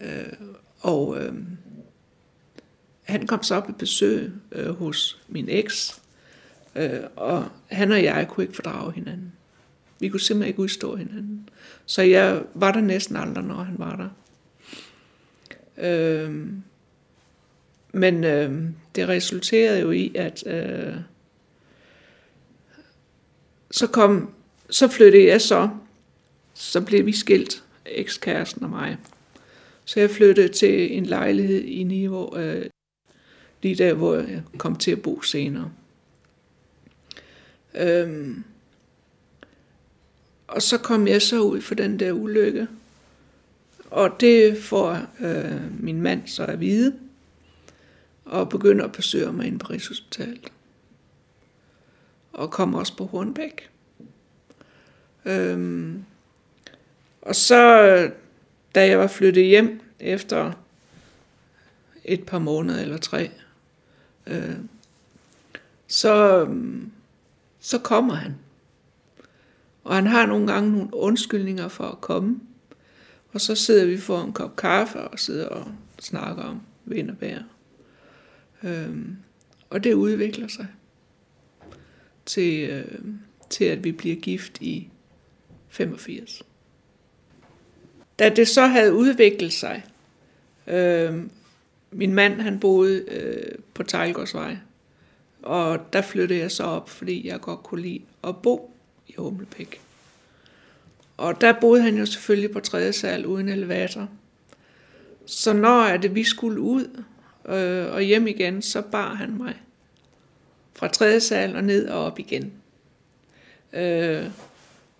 Øh, 0.00 0.32
og 0.80 1.22
øh, 1.22 1.34
han 3.02 3.26
kom 3.26 3.42
så 3.42 3.54
op 3.54 3.68
i 3.68 3.72
besøg 3.72 4.32
øh, 4.52 4.68
hos 4.68 5.22
min 5.28 5.48
eks, 5.48 6.00
øh, 6.76 7.00
og 7.16 7.48
han 7.66 7.92
og 7.92 8.02
jeg 8.04 8.28
kunne 8.28 8.44
ikke 8.44 8.54
fordrage 8.54 8.92
hinanden. 8.92 9.32
Vi 10.00 10.08
kunne 10.08 10.20
simpelthen 10.20 10.48
ikke 10.48 10.60
udstå 10.60 10.96
hinanden. 10.96 11.48
Så 11.86 12.02
jeg 12.02 12.42
var 12.54 12.72
der 12.72 12.80
næsten 12.80 13.16
aldrig, 13.16 13.44
når 13.44 13.62
han 13.62 13.78
var 13.78 13.96
der. 13.96 14.08
Øh, 15.78 16.46
men 17.92 18.24
øh, 18.24 18.62
det 18.94 19.08
resulterede 19.08 19.80
jo 19.80 19.90
i, 19.90 20.12
at 20.14 20.46
øh, 20.46 20.94
så 23.70 23.86
kom, 23.86 24.30
så 24.70 24.88
flyttede 24.88 25.26
jeg 25.26 25.40
så, 25.40 25.68
så 26.54 26.80
blev 26.80 27.06
vi 27.06 27.12
skilt, 27.12 27.64
ekskæresten 27.86 28.64
og 28.64 28.70
mig. 28.70 28.96
Så 29.84 30.00
jeg 30.00 30.10
flyttede 30.10 30.48
til 30.48 30.96
en 30.96 31.06
lejlighed 31.06 31.62
i 31.62 31.82
Niveau, 31.82 32.38
øh, 32.38 32.66
lige 33.62 33.74
der, 33.74 33.94
hvor 33.94 34.14
jeg 34.14 34.42
kom 34.58 34.76
til 34.76 34.90
at 34.90 35.02
bo 35.02 35.22
senere. 35.22 35.72
Øhm, 37.74 38.44
og 40.48 40.62
så 40.62 40.78
kom 40.78 41.08
jeg 41.08 41.22
så 41.22 41.40
ud 41.40 41.60
for 41.60 41.74
den 41.74 41.98
der 41.98 42.12
ulykke. 42.12 42.68
Og 43.90 44.20
det 44.20 44.58
får 44.58 45.06
øh, 45.20 45.82
min 45.82 46.02
mand 46.02 46.26
så 46.26 46.44
at 46.44 46.60
vide, 46.60 46.98
og 48.24 48.48
begynder 48.48 48.84
at 48.84 48.92
besøge 48.92 49.32
mig 49.32 49.46
ind 49.46 49.60
på 49.60 49.66
Rigshospitalet. 49.66 50.52
Og 52.32 52.50
kommer 52.50 52.78
også 52.78 52.96
på 52.96 53.06
Hornbæk. 53.06 53.70
Øhm, 55.24 56.04
og 57.22 57.36
så, 57.36 58.10
da 58.74 58.86
jeg 58.86 58.98
var 58.98 59.06
flyttet 59.06 59.44
hjem 59.44 59.80
efter 60.00 60.52
et 62.04 62.26
par 62.26 62.38
måneder 62.38 62.82
eller 62.82 62.98
tre, 62.98 63.30
øh, 64.26 64.56
så, 65.86 66.46
så 67.60 67.78
kommer 67.78 68.14
han. 68.14 68.36
Og 69.84 69.94
han 69.94 70.06
har 70.06 70.26
nogle 70.26 70.52
gange 70.52 70.72
nogle 70.72 70.94
undskyldninger 70.94 71.68
for 71.68 71.84
at 71.84 72.00
komme. 72.00 72.40
Og 73.32 73.40
så 73.40 73.54
sidder 73.54 73.86
vi 73.86 73.98
for 73.98 74.22
en 74.22 74.32
kop 74.32 74.56
kaffe 74.56 75.00
og 75.00 75.18
sidder 75.18 75.46
og 75.46 75.66
snakker 75.98 76.42
om 76.42 76.60
vind 76.84 77.10
og 77.10 77.18
bær. 77.18 77.38
Øhm, 78.62 79.16
og 79.70 79.84
det 79.84 79.94
udvikler 79.94 80.48
sig 80.48 80.66
til, 82.30 82.70
øh, 82.70 82.98
til, 83.50 83.64
at 83.64 83.84
vi 83.84 83.92
bliver 83.92 84.16
gift 84.16 84.58
i 84.60 84.88
85. 85.68 86.42
Da 88.18 88.28
det 88.28 88.48
så 88.48 88.66
havde 88.66 88.94
udviklet 88.94 89.52
sig, 89.52 89.84
øh, 90.66 91.22
min 91.90 92.14
mand 92.14 92.40
han 92.40 92.60
boede 92.60 93.04
øh, 93.08 93.58
på 93.74 93.82
Tejlgårdsvej, 93.82 94.56
og 95.42 95.92
der 95.92 96.02
flyttede 96.02 96.40
jeg 96.40 96.50
så 96.50 96.62
op, 96.64 96.90
fordi 96.90 97.28
jeg 97.28 97.40
godt 97.40 97.62
kunne 97.62 97.82
lide 97.82 98.00
at 98.24 98.36
bo 98.36 98.74
i 99.08 99.14
Humlebæk. 99.18 99.80
Og 101.16 101.40
der 101.40 101.60
boede 101.60 101.82
han 101.82 101.96
jo 101.96 102.06
selvfølgelig 102.06 102.50
på 102.50 102.60
tredje 102.60 102.92
sal 102.92 103.26
uden 103.26 103.48
elevator. 103.48 104.08
Så 105.26 105.52
når 105.52 105.82
er 105.82 105.96
det, 105.96 106.14
vi 106.14 106.24
skulle 106.24 106.60
ud 106.60 107.02
øh, 107.48 107.92
og 107.92 108.02
hjem 108.02 108.26
igen, 108.26 108.62
så 108.62 108.82
bar 108.82 109.14
han 109.14 109.36
mig 109.36 109.54
fra 110.72 110.88
tredje 110.88 111.20
sal 111.20 111.56
og 111.56 111.64
ned 111.64 111.88
og 111.88 112.04
op 112.04 112.18
igen. 112.18 112.52
Øh, 113.72 114.30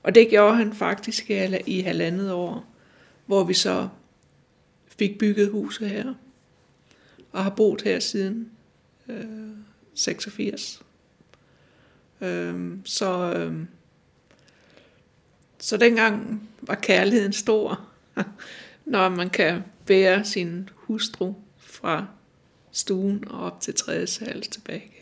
og 0.02 0.14
det 0.14 0.28
gjorde 0.30 0.56
han 0.56 0.72
faktisk 0.72 1.30
i 1.66 1.80
halvandet 1.80 2.32
år, 2.32 2.66
hvor 3.26 3.44
vi 3.44 3.54
så 3.54 3.88
fik 4.86 5.18
bygget 5.18 5.50
huset 5.50 5.88
her, 5.88 6.14
og 7.32 7.42
har 7.42 7.50
boet 7.50 7.82
her 7.82 8.00
siden 8.00 8.50
øh, 9.08 9.24
86. 9.94 10.82
Øh, 12.20 12.70
så, 12.84 13.34
øh, 13.36 13.64
så 15.58 15.76
dengang 15.76 16.48
var 16.62 16.74
kærligheden 16.74 17.32
stor, 17.32 17.80
når 18.84 19.08
man 19.08 19.30
kan 19.30 19.62
bære 19.86 20.24
sin 20.24 20.68
hustru 20.74 21.34
fra 21.58 22.06
stuen 22.72 23.28
og 23.28 23.40
op 23.40 23.60
til 23.60 23.74
tredje 23.74 24.06
sal 24.06 24.42
tilbage. 24.42 24.99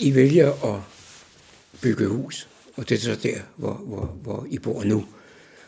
I 0.00 0.14
vælger 0.14 0.74
at 0.74 0.80
bygge 1.82 2.06
hus, 2.06 2.48
og 2.76 2.88
det 2.88 2.94
er 2.94 3.00
så 3.00 3.14
der, 3.22 3.40
hvor, 3.56 3.74
hvor, 3.74 4.04
hvor 4.04 4.46
I 4.50 4.58
bor 4.58 4.84
nu. 4.84 5.06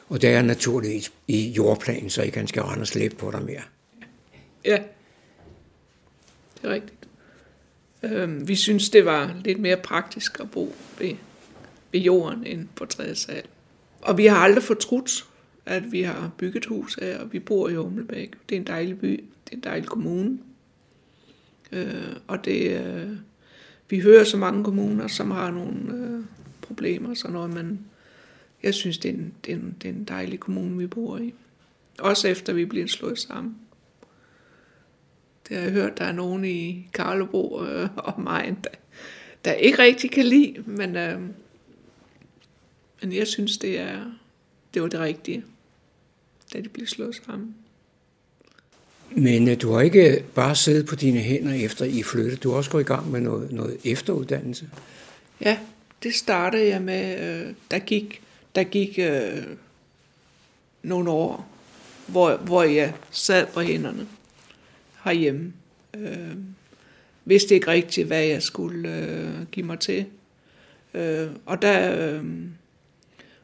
Og 0.08 0.22
det 0.22 0.30
er 0.30 0.42
naturligvis 0.42 1.12
i 1.28 1.48
jordplanen, 1.50 2.10
så 2.10 2.22
I 2.22 2.28
kan 2.28 2.46
skal 2.46 2.62
rende 2.62 2.82
og 2.82 2.86
slæbe 2.86 3.16
på 3.16 3.30
dig 3.30 3.42
mere. 3.42 3.62
Ja, 4.64 4.82
det 6.54 6.70
er 6.70 6.74
rigtigt. 6.74 7.08
Øhm, 8.02 8.48
vi 8.48 8.56
synes, 8.56 8.90
det 8.90 9.04
var 9.04 9.36
lidt 9.44 9.60
mere 9.60 9.76
praktisk 9.76 10.40
at 10.40 10.50
bo 10.50 10.74
ved, 10.98 11.14
ved 11.92 12.00
jorden 12.00 12.46
end 12.46 12.68
på 12.74 12.86
tredje 12.86 13.14
sal. 13.14 13.42
Og 14.00 14.18
vi 14.18 14.26
har 14.26 14.36
aldrig 14.36 14.64
fortrudt, 14.64 15.26
at 15.66 15.92
vi 15.92 16.02
har 16.02 16.30
bygget 16.38 16.66
hus 16.66 16.94
her, 16.94 17.18
og 17.18 17.32
vi 17.32 17.38
bor 17.38 17.68
i 17.68 17.74
Humlebæk. 17.74 18.30
Det 18.48 18.56
er 18.56 18.60
en 18.60 18.66
dejlig 18.66 18.98
by, 18.98 19.24
det 19.44 19.52
er 19.52 19.56
en 19.56 19.62
dejlig 19.62 19.88
kommune. 19.88 20.38
Øh, 21.72 22.16
og 22.26 22.44
det, 22.44 22.70
øh, 22.70 23.10
vi 23.90 24.00
hører 24.00 24.24
så 24.24 24.36
mange 24.36 24.64
kommuner, 24.64 25.06
som 25.06 25.30
har 25.30 25.50
nogle 25.50 25.94
øh, 25.94 26.24
problemer, 26.60 27.14
så 27.14 27.28
noget, 27.28 27.54
men 27.54 27.86
jeg 28.62 28.74
synes, 28.74 28.98
det 28.98 29.08
er, 29.08 29.14
en, 29.14 29.34
det, 29.44 29.52
er 29.52 29.56
en, 29.56 29.76
det 29.82 29.88
er 29.88 29.92
en 29.92 30.04
dejlig 30.04 30.40
kommune, 30.40 30.78
vi 30.78 30.86
bor 30.86 31.18
i. 31.18 31.34
Også 31.98 32.28
efter 32.28 32.52
vi 32.52 32.64
bliver 32.64 32.86
slået 32.86 33.18
sammen. 33.18 33.56
Det 35.48 35.56
har 35.56 35.64
jeg 35.64 35.72
hørt, 35.72 35.98
der 35.98 36.04
er 36.04 36.12
nogen 36.12 36.44
i 36.44 36.88
Karlebo 36.94 37.64
øh, 37.64 37.88
og 37.96 38.20
mig, 38.20 38.56
der, 38.64 38.70
der 39.44 39.52
ikke 39.52 39.78
rigtig 39.78 40.10
kan 40.10 40.24
lide, 40.24 40.64
men, 40.66 40.96
øh, 40.96 41.20
men 43.02 43.12
jeg 43.12 43.26
synes, 43.26 43.58
det, 43.58 43.80
er, 43.80 44.04
det 44.74 44.82
var 44.82 44.88
det 44.88 45.00
rigtige, 45.00 45.44
da 46.52 46.60
de 46.60 46.68
blev 46.68 46.86
slået 46.86 47.14
sammen. 47.14 47.54
Men 49.10 49.48
øh, 49.48 49.60
du 49.62 49.72
har 49.72 49.80
ikke 49.80 50.24
bare 50.34 50.56
siddet 50.56 50.86
på 50.86 50.96
dine 50.96 51.18
hænder 51.18 51.52
efter 51.52 51.84
I 51.84 52.02
flyttede. 52.02 52.36
Du 52.36 52.50
har 52.50 52.56
også 52.56 52.70
gået 52.70 52.82
i 52.82 52.86
gang 52.86 53.10
med 53.10 53.20
noget, 53.20 53.52
noget 53.52 53.76
efteruddannelse. 53.84 54.68
Ja, 55.40 55.58
det 56.02 56.14
startede 56.14 56.68
jeg 56.68 56.82
med. 56.82 57.20
Øh, 57.20 57.54
der 57.70 57.78
gik, 57.78 58.22
der 58.54 58.64
gik 58.64 58.98
øh, 58.98 59.42
nogle 60.82 61.10
år, 61.10 61.48
hvor, 62.06 62.36
hvor 62.36 62.62
jeg 62.62 62.92
sad 63.10 63.46
på 63.46 63.60
hænderne 63.60 64.06
herhjemme. 65.04 65.52
Øh, 65.96 66.36
vidste 67.24 67.54
ikke 67.54 67.68
rigtigt, 67.68 68.06
hvad 68.06 68.24
jeg 68.24 68.42
skulle 68.42 68.96
øh, 68.96 69.46
give 69.52 69.66
mig 69.66 69.78
til. 69.80 70.06
Øh, 70.94 71.28
og 71.46 71.62
der, 71.62 72.08
øh, 72.14 72.24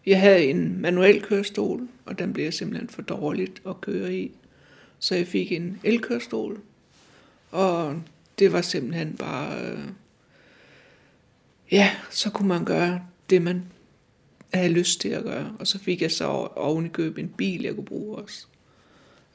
jeg 0.07 0.21
havde 0.21 0.45
en 0.45 0.81
manuel 0.81 1.23
kørestol, 1.23 1.89
og 2.05 2.19
den 2.19 2.33
blev 2.33 2.53
simpelthen 2.53 2.89
for 2.89 3.03
dårligt 3.03 3.63
at 3.69 3.81
køre 3.81 4.15
i. 4.15 4.33
Så 5.05 5.15
jeg 5.15 5.27
fik 5.27 5.53
en 5.53 5.81
elkørstol, 5.83 6.61
og 7.51 8.03
det 8.39 8.53
var 8.53 8.61
simpelthen 8.61 9.17
bare, 9.17 9.61
øh, 9.61 9.79
ja, 11.73 11.97
så 12.11 12.31
kunne 12.31 12.49
man 12.49 12.65
gøre 12.65 13.07
det, 13.31 13.43
man 13.43 13.65
havde 14.55 14.73
lyst 14.73 15.01
til 15.01 15.09
at 15.09 15.23
gøre. 15.23 15.57
Og 15.59 15.67
så 15.67 15.79
fik 15.79 16.03
jeg 16.03 16.13
så 16.13 16.25
oven 16.57 16.87
i 16.87 16.89
køb 16.89 17.19
en 17.19 17.29
bil, 17.29 17.63
jeg 17.63 17.75
kunne 17.75 17.85
bruge 17.85 18.17
også. 18.17 18.47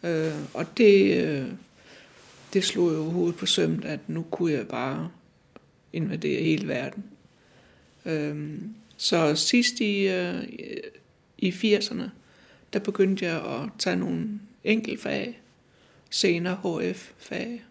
Øh, 0.03 0.33
og 0.53 0.77
det, 0.77 1.25
øh, 1.25 1.47
det 2.53 2.63
slog 2.63 2.93
jo 2.93 3.03
hovedet 3.03 3.35
på 3.35 3.45
sømt, 3.45 3.85
at 3.85 3.99
nu 4.09 4.25
kunne 4.31 4.53
jeg 4.53 4.67
bare 4.67 5.11
invadere 5.93 6.43
hele 6.43 6.67
verden. 6.67 7.03
Øh, 8.05 8.59
så 8.97 9.35
sidst 9.35 9.79
i, 9.79 10.07
øh, 10.07 10.43
i 11.37 11.51
80'erne, 11.51 12.09
der 12.73 12.79
begyndte 12.79 13.25
jeg 13.25 13.45
at 13.45 13.69
tage 13.79 13.95
nogle 13.95 14.39
enkeltfag, 14.63 15.39
senere 16.09 16.55
HF-fag. 16.55 17.63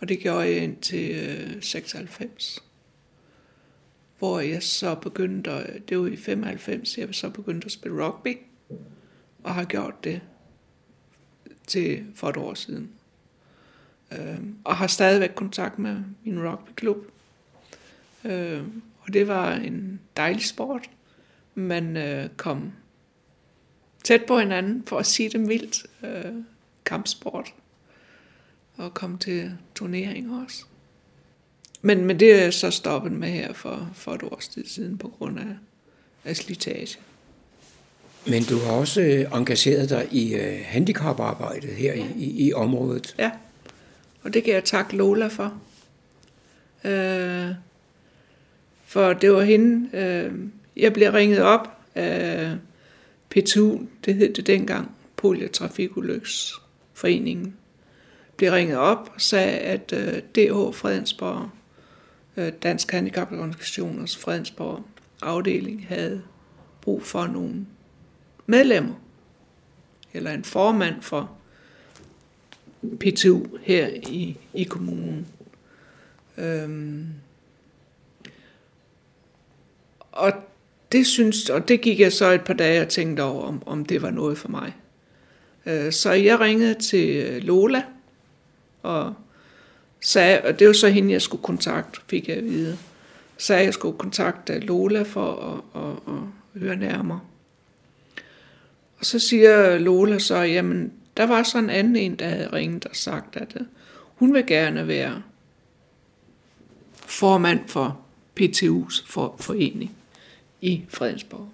Og 0.00 0.08
det 0.08 0.18
gjorde 0.18 0.46
jeg 0.46 0.56
indtil 0.56 1.10
øh, 1.10 1.62
96. 1.62 2.64
Hvor 4.18 4.40
jeg 4.40 4.62
så 4.62 4.94
begyndte, 4.94 5.80
det 5.88 5.98
var 5.98 6.06
i 6.06 6.16
95, 6.16 6.98
jeg 6.98 7.14
så 7.14 7.30
begyndte 7.30 7.66
at 7.66 7.72
spille 7.72 8.06
rugby. 8.06 8.38
Og 9.42 9.54
har 9.54 9.64
gjort 9.64 10.04
det 10.04 10.20
til 11.66 12.06
for 12.14 12.28
et 12.28 12.36
år 12.36 12.54
siden. 12.54 12.90
Øh, 14.12 14.38
og 14.64 14.76
har 14.76 14.86
stadigvæk 14.86 15.30
kontakt 15.34 15.78
med 15.78 15.96
min 16.24 16.48
rugbyklub. 16.48 17.06
Øh, 18.24 18.62
og 19.00 19.12
det 19.12 19.28
var 19.28 19.54
en 19.54 20.00
dejlig 20.16 20.44
sport. 20.44 20.90
Man 21.54 21.96
øh, 21.96 22.28
kom 22.36 22.72
tæt 24.04 24.24
på 24.24 24.38
hinanden, 24.38 24.84
for 24.86 24.98
at 24.98 25.06
sige 25.06 25.28
det 25.28 25.40
mildt. 25.40 25.86
Øh, 26.02 26.34
kampsport. 26.84 27.54
Og 28.76 28.94
kom 28.94 29.18
til 29.18 29.52
turneringer 29.74 30.44
også. 30.44 30.64
Men, 31.82 32.04
men 32.04 32.20
det 32.20 32.44
er 32.44 32.50
så 32.50 32.70
stoppet 32.70 33.12
med 33.12 33.28
her 33.28 33.52
for, 33.52 33.90
for 33.94 34.14
et 34.14 34.22
års 34.22 34.48
tid 34.48 34.66
siden 34.66 34.98
på 34.98 35.08
grund 35.08 35.38
af, 35.38 35.56
af 36.24 36.36
slitage. 36.36 36.98
Men 38.26 38.42
du 38.42 38.58
har 38.58 38.72
også 38.72 39.00
øh, 39.00 39.38
engageret 39.38 39.90
dig 39.90 40.08
i 40.10 40.34
uh, 40.34 40.64
handicaparbejdet 40.64 41.70
her 41.70 41.94
ja. 41.94 42.06
i, 42.16 42.46
i 42.46 42.52
området. 42.52 43.14
Ja, 43.18 43.30
og 44.22 44.34
det 44.34 44.44
kan 44.44 44.54
jeg 44.54 44.64
takke 44.64 44.96
Lola 44.96 45.26
for. 45.26 45.60
Uh, 46.84 47.54
for 48.84 49.12
det 49.12 49.32
var 49.32 49.42
hende, 49.42 49.88
uh, 49.92 50.48
jeg 50.82 50.92
blev 50.92 51.12
ringet 51.12 51.42
op 51.42 51.68
af 51.94 52.56
PTU, 53.30 53.80
det 54.04 54.14
hed 54.14 54.34
det 54.34 54.46
dengang, 54.46 54.90
foreningen, 57.00 57.56
blev 58.36 58.52
ringet 58.52 58.76
op 58.76 59.10
og 59.14 59.20
sagde, 59.20 59.58
at 59.58 59.92
øh, 59.92 60.22
DH 60.22 60.76
Fredensborg, 60.76 61.50
øh, 62.36 62.52
Dansk 62.62 62.90
Handicaporganisationers 62.90 64.16
Fredensborg 64.16 64.84
afdeling, 65.22 65.86
havde 65.88 66.22
brug 66.80 67.02
for 67.02 67.26
nogle 67.26 67.66
medlemmer, 68.46 68.94
eller 70.12 70.30
en 70.30 70.44
formand 70.44 71.02
for 71.02 71.30
PTU 73.00 73.46
her 73.62 73.88
i, 73.88 74.36
i 74.54 74.64
kommunen. 74.64 75.26
Øhm, 76.38 77.06
og 80.12 80.32
det 80.92 81.06
synes, 81.06 81.50
og 81.50 81.68
det 81.68 81.80
gik 81.80 82.00
jeg 82.00 82.12
så 82.12 82.30
et 82.30 82.44
par 82.44 82.54
dage 82.54 82.82
og 82.82 82.88
tænkte 82.88 83.22
over, 83.22 83.44
om, 83.44 83.62
om 83.66 83.84
det 83.84 84.02
var 84.02 84.10
noget 84.10 84.38
for 84.38 84.48
mig. 84.48 84.74
Øh, 85.70 85.92
så 85.92 86.12
jeg 86.12 86.40
ringede 86.40 86.74
til 86.74 87.16
øh, 87.16 87.42
Lola, 87.42 87.82
og 88.82 89.14
sagde, 90.00 90.40
og 90.40 90.58
det 90.58 90.66
var 90.66 90.72
så 90.72 90.88
hende, 90.88 91.12
jeg 91.12 91.22
skulle 91.22 91.42
kontakte, 91.42 92.00
fik 92.06 92.28
jeg 92.28 92.36
at 92.36 92.44
vide. 92.44 92.78
Sagde, 93.38 93.60
at 93.60 93.66
jeg 93.66 93.74
skulle 93.74 93.98
kontakte 93.98 94.58
Lola 94.58 95.02
for 95.02 95.62
at, 95.74 95.82
at, 95.82 96.14
at 96.14 96.60
høre 96.62 96.76
nærmere. 96.76 97.20
Og 98.98 99.06
så 99.06 99.18
siger 99.18 99.78
Lola 99.78 100.18
så, 100.18 100.36
jamen, 100.36 100.92
der 101.16 101.26
var 101.26 101.42
så 101.42 101.58
en 101.58 101.70
anden 101.70 101.96
en, 101.96 102.16
der 102.16 102.28
havde 102.28 102.52
ringet 102.52 102.86
og 102.86 102.96
sagt, 102.96 103.36
at 103.36 103.56
øh, 103.60 103.66
hun 104.14 104.34
vil 104.34 104.46
gerne 104.46 104.88
være 104.88 105.22
formand 106.94 107.60
for 107.66 108.00
PTU's 108.40 109.04
for, 109.06 109.36
forening 109.40 109.96
i 110.60 110.84
Fredensborg. 110.88 111.48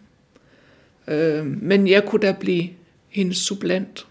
Øh, 1.08 1.46
men 1.46 1.88
jeg 1.88 2.04
kunne 2.04 2.22
da 2.26 2.32
blive 2.40 2.68
hendes 3.16 3.36
supplant. 3.36 4.06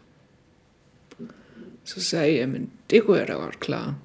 Så 1.83 2.01
sagde 2.01 2.27
jeg, 2.27 2.35
jamen 2.39 2.71
det 2.89 3.03
kunne 3.03 3.19
jeg 3.19 3.27
da 3.27 3.33
godt 3.33 3.59
klare. 3.59 3.95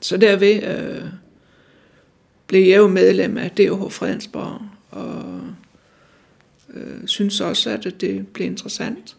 Så 0.00 0.16
derved 0.16 0.62
øh, 0.62 1.08
blev 2.46 2.68
jeg 2.68 2.76
jo 2.76 2.86
medlem 2.86 3.38
af 3.38 3.50
DH 3.50 3.90
Fredensborg, 3.90 4.60
og 4.90 5.42
øh, 6.74 7.06
synes 7.06 7.40
også, 7.40 7.70
at 7.70 8.00
det 8.00 8.28
blev 8.28 8.46
interessant. 8.46 9.16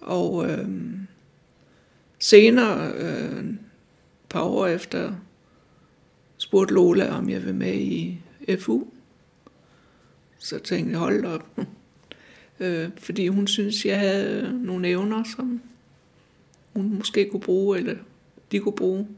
Og 0.00 0.50
øh, 0.50 0.68
senere, 2.18 2.92
øh, 2.92 3.48
et 3.48 3.58
par 4.28 4.42
år 4.42 4.66
efter, 4.66 5.14
spurgte 6.36 6.74
Lola, 6.74 7.18
om 7.18 7.28
jeg 7.28 7.44
vil 7.44 7.54
med 7.54 7.74
i 7.74 8.20
FU. 8.58 8.86
Så 10.38 10.58
tænkte 10.58 10.90
jeg, 10.90 10.98
hold 10.98 11.24
op 11.24 11.58
øh, 12.60 12.88
fordi 12.98 13.28
hun 13.28 13.46
synes, 13.46 13.84
jeg 13.84 13.98
havde 13.98 14.40
øh, 14.40 14.64
nogle 14.64 14.88
evner, 14.88 15.24
som 15.36 15.60
hun 16.72 16.94
måske 16.94 17.28
kunne 17.30 17.40
bruge, 17.40 17.78
eller 17.78 17.94
de 18.52 18.60
kunne 18.60 18.76
bruge. 18.76 19.08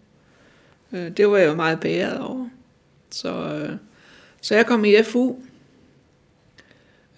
Øh, 0.92 1.10
det 1.16 1.28
var 1.30 1.36
jeg 1.36 1.48
jo 1.48 1.54
meget 1.54 1.80
bæret 1.80 2.18
over. 2.18 2.48
Så, 3.10 3.54
øh, 3.54 3.76
så 4.40 4.54
jeg 4.54 4.66
kom 4.66 4.84
i 4.84 5.02
FU, 5.02 5.36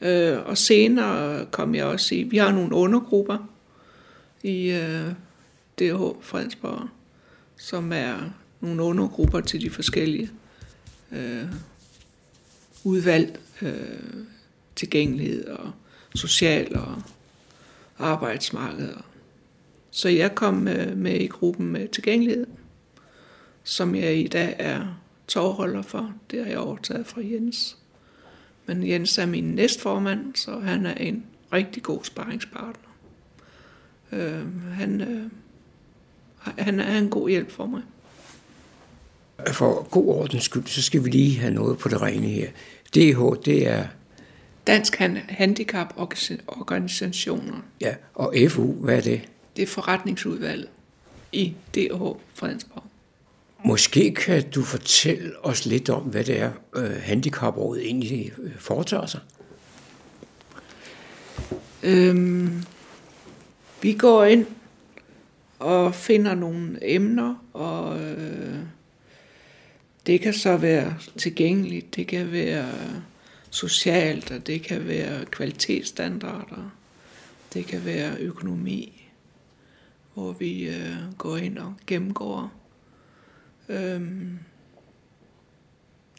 Øh, 0.00 0.38
og 0.46 0.58
senere 0.58 1.46
kom 1.46 1.74
jeg 1.74 1.84
også 1.84 2.14
i, 2.14 2.22
vi 2.22 2.36
har 2.36 2.52
nogle 2.52 2.74
undergrupper 2.74 3.38
i 4.42 4.70
øh, 4.70 5.12
DH 5.78 6.20
Fredensborg, 6.20 6.88
som 7.56 7.92
er 7.92 8.16
nogle 8.60 8.82
undergrupper 8.82 9.40
til 9.40 9.60
de 9.60 9.70
forskellige 9.70 10.30
øh, 11.12 11.44
udvalg, 12.84 13.40
øh, 13.62 14.24
tilgængelighed 14.76 15.46
og 15.46 15.72
social 16.14 16.76
og 16.76 17.02
arbejdsmarked. 17.98 18.94
Så 19.90 20.08
jeg 20.08 20.34
kom 20.34 20.68
øh, 20.68 20.96
med, 20.96 21.14
i 21.14 21.26
gruppen 21.26 21.66
med 21.66 21.88
tilgængelighed, 21.88 22.46
som 23.64 23.94
jeg 23.94 24.16
i 24.16 24.28
dag 24.28 24.56
er 24.58 24.86
tovholder 25.28 25.82
for. 25.82 26.12
Det 26.30 26.38
har 26.44 26.50
jeg 26.50 26.58
overtaget 26.58 27.06
fra 27.06 27.20
Jens. 27.20 27.76
Men 28.66 28.88
Jens 28.88 29.18
er 29.18 29.26
min 29.26 29.44
næstformand, 29.44 30.34
så 30.34 30.58
han 30.58 30.86
er 30.86 30.94
en 30.94 31.24
rigtig 31.52 31.82
god 31.82 32.04
sparringspartner. 32.04 32.90
Øh, 34.12 34.72
han, 34.72 35.00
øh, 35.00 35.30
han 36.38 36.80
er 36.80 36.98
en 36.98 37.10
god 37.10 37.28
hjælp 37.28 37.50
for 37.50 37.66
mig. 37.66 37.82
For 39.52 39.88
god 39.90 40.06
ordens 40.06 40.44
skyld, 40.44 40.66
så 40.66 40.82
skal 40.82 41.04
vi 41.04 41.10
lige 41.10 41.38
have 41.38 41.54
noget 41.54 41.78
på 41.78 41.88
det 41.88 42.02
rene 42.02 42.26
her. 42.26 42.50
DH, 42.94 43.44
det 43.44 43.68
er... 43.68 43.86
Dansk 44.70 44.96
Handicaporganisationer. 45.28 47.64
Ja, 47.80 47.94
og 48.14 48.34
FU, 48.48 48.72
hvad 48.72 48.96
er 48.96 49.00
det? 49.00 49.28
Det 49.56 49.62
er 49.62 49.66
forretningsudvalget 49.66 50.68
i 51.32 51.54
DH 51.74 52.02
Fredensborg. 52.34 52.82
Måske 53.64 54.14
kan 54.14 54.50
du 54.50 54.62
fortælle 54.62 55.44
os 55.44 55.66
lidt 55.66 55.90
om, 55.90 56.02
hvad 56.02 56.24
det 56.24 56.40
er, 56.40 56.52
øh, 56.76 57.02
handicaprådet 57.02 57.86
egentlig 57.86 58.32
øh, 58.38 58.58
foretager 58.58 59.06
sig? 59.06 59.20
Øhm, 61.82 62.62
vi 63.82 63.92
går 63.92 64.24
ind 64.24 64.46
og 65.58 65.94
finder 65.94 66.34
nogle 66.34 66.78
emner, 66.82 67.44
og 67.52 68.00
øh, 68.00 68.58
det 70.06 70.20
kan 70.20 70.32
så 70.32 70.56
være 70.56 70.94
tilgængeligt, 71.18 71.96
det 71.96 72.06
kan 72.06 72.32
være 72.32 72.68
socialt, 73.50 74.30
og 74.30 74.46
det 74.46 74.62
kan 74.62 74.88
være 74.88 75.24
kvalitetsstandarder, 75.24 76.70
det 77.54 77.66
kan 77.66 77.84
være 77.84 78.16
økonomi, 78.18 79.10
hvor 80.14 80.32
vi 80.32 80.68
øh, 80.68 80.96
går 81.18 81.36
ind 81.36 81.58
og 81.58 81.74
gennemgår 81.86 82.52
øh, 83.68 84.00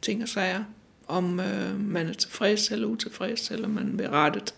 ting 0.01 0.21
og 0.21 0.29
sager, 0.29 0.63
om 1.07 1.39
øh, 1.39 1.79
man 1.79 2.07
er 2.07 2.13
tilfreds 2.13 2.71
eller 2.71 2.87
utilfreds, 2.87 3.51
eller 3.51 3.67
man 3.67 3.99
vil 3.99 4.09
rettet, 4.09 4.53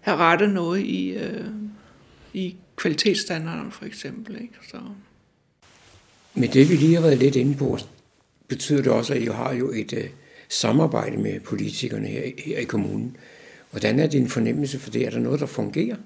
have 0.00 0.16
rettet 0.16 0.50
noget 0.50 0.80
i, 0.80 1.08
øh, 1.10 1.46
i 2.32 2.56
kvalitetsstandarderne 2.76 3.72
for 3.72 3.84
eksempel. 3.84 4.40
Ikke? 4.40 4.54
Så. 4.70 4.80
Men 6.34 6.52
det 6.52 6.70
vi 6.70 6.76
lige 6.76 6.94
har 6.94 7.02
været 7.02 7.18
lidt 7.18 7.36
inde 7.36 7.56
på, 7.56 7.78
betyder 8.48 8.82
det 8.82 8.92
også, 8.92 9.14
at 9.14 9.22
I 9.22 9.26
har 9.26 9.52
jo 9.52 9.70
et 9.70 9.92
øh, 9.92 10.10
samarbejde 10.48 11.16
med 11.16 11.40
politikerne 11.40 12.08
her, 12.08 12.30
her 12.38 12.58
i 12.58 12.64
kommunen. 12.64 13.16
Hvordan 13.70 13.98
er 13.98 14.06
din 14.06 14.28
fornemmelse 14.28 14.78
for 14.78 14.90
det? 14.90 15.06
Er 15.06 15.10
der 15.10 15.18
noget, 15.18 15.40
der 15.40 15.46
fungerer? 15.46 15.96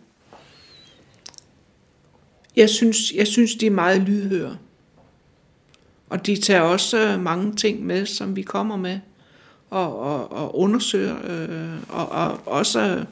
Jeg 2.56 2.70
synes, 2.70 3.12
jeg 3.12 3.26
synes 3.26 3.54
de 3.54 3.66
er 3.66 3.70
meget 3.70 4.02
lydhøre. 4.02 4.56
Og 6.08 6.26
de 6.26 6.36
tager 6.36 6.60
også 6.60 7.08
øh, 7.08 7.20
mange 7.20 7.56
ting 7.56 7.86
med, 7.86 8.06
som 8.06 8.36
vi 8.36 8.42
kommer 8.42 8.76
med 8.76 8.98
og, 9.70 9.98
og, 10.00 10.32
og 10.32 10.58
undersøger. 10.58 11.16
Øh, 11.24 11.78
og, 11.88 12.08
og 12.08 12.38
også 12.46 12.80
øh, 12.80 13.04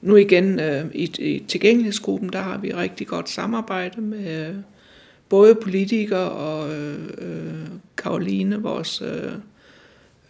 nu 0.00 0.16
igen 0.16 0.60
øh, 0.60 0.86
i, 0.94 1.04
i 1.18 1.44
tilgængelighedsgruppen, 1.48 2.32
der 2.32 2.40
har 2.40 2.58
vi 2.58 2.74
rigtig 2.74 3.06
godt 3.06 3.28
samarbejde 3.28 4.00
med 4.00 4.48
øh, 4.48 4.54
både 5.28 5.54
politikere 5.54 6.30
og 6.30 6.74
øh, 6.74 7.08
øh 7.18 7.66
Karoline, 7.96 8.62
vores 8.62 9.02
øh, 9.02 9.32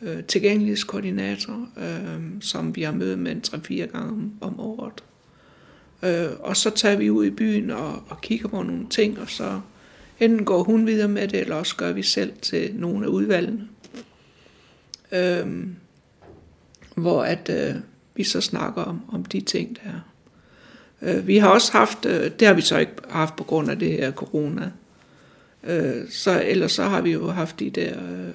øh, 0.02 0.24
tilgængelighedskoordinator, 0.24 1.68
øh, 1.76 2.20
som 2.40 2.76
vi 2.76 2.82
har 2.82 2.92
mødt 2.92 3.18
med 3.18 3.32
en 3.32 3.42
3-4 3.46 3.74
gange 3.74 4.08
om, 4.08 4.32
om 4.40 4.60
året. 4.60 5.04
Øh, 6.02 6.40
og 6.40 6.56
så 6.56 6.70
tager 6.70 6.96
vi 6.96 7.10
ud 7.10 7.26
i 7.26 7.30
byen 7.30 7.70
og, 7.70 8.02
og 8.08 8.20
kigger 8.20 8.48
på 8.48 8.62
nogle 8.62 8.86
ting, 8.90 9.18
og 9.18 9.30
så 9.30 9.60
enten 10.20 10.44
går 10.44 10.62
hun 10.62 10.86
videre 10.86 11.08
med 11.08 11.28
det, 11.28 11.40
eller 11.40 11.54
også 11.54 11.76
gør 11.76 11.92
vi 11.92 12.02
selv 12.02 12.32
til 12.42 12.74
nogle 12.74 13.06
af 13.06 13.08
udvalgene. 13.08 13.68
Øh, 15.12 15.66
hvor 16.94 17.22
at 17.22 17.50
øh, 17.52 17.74
vi 18.14 18.24
så 18.24 18.40
snakker 18.40 18.82
om, 18.82 19.00
om 19.12 19.24
de 19.24 19.40
ting 19.40 19.78
der. 19.84 20.00
Øh, 21.02 21.26
vi 21.26 21.38
har 21.38 21.48
også 21.48 21.72
haft, 21.72 22.06
øh, 22.06 22.30
det 22.30 22.48
har 22.48 22.54
vi 22.54 22.60
så 22.60 22.78
ikke 22.78 22.92
haft 23.08 23.36
på 23.36 23.44
grund 23.44 23.70
af 23.70 23.78
det 23.78 23.92
her 23.92 24.12
corona, 24.12 24.70
øh, 25.64 26.10
så 26.10 26.42
ellers 26.44 26.72
så 26.72 26.82
har 26.82 27.00
vi 27.00 27.12
jo 27.12 27.30
haft 27.30 27.60
de 27.60 27.70
der 27.70 27.94
øh, 28.02 28.34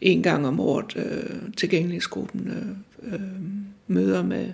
en 0.00 0.22
gang 0.22 0.46
om 0.46 0.60
året 0.60 0.96
øh, 0.96 1.52
tilgængelighedsgruppen 1.56 2.48
øh, 2.48 3.12
øh, 3.14 3.20
møder 3.86 4.22
med, 4.22 4.52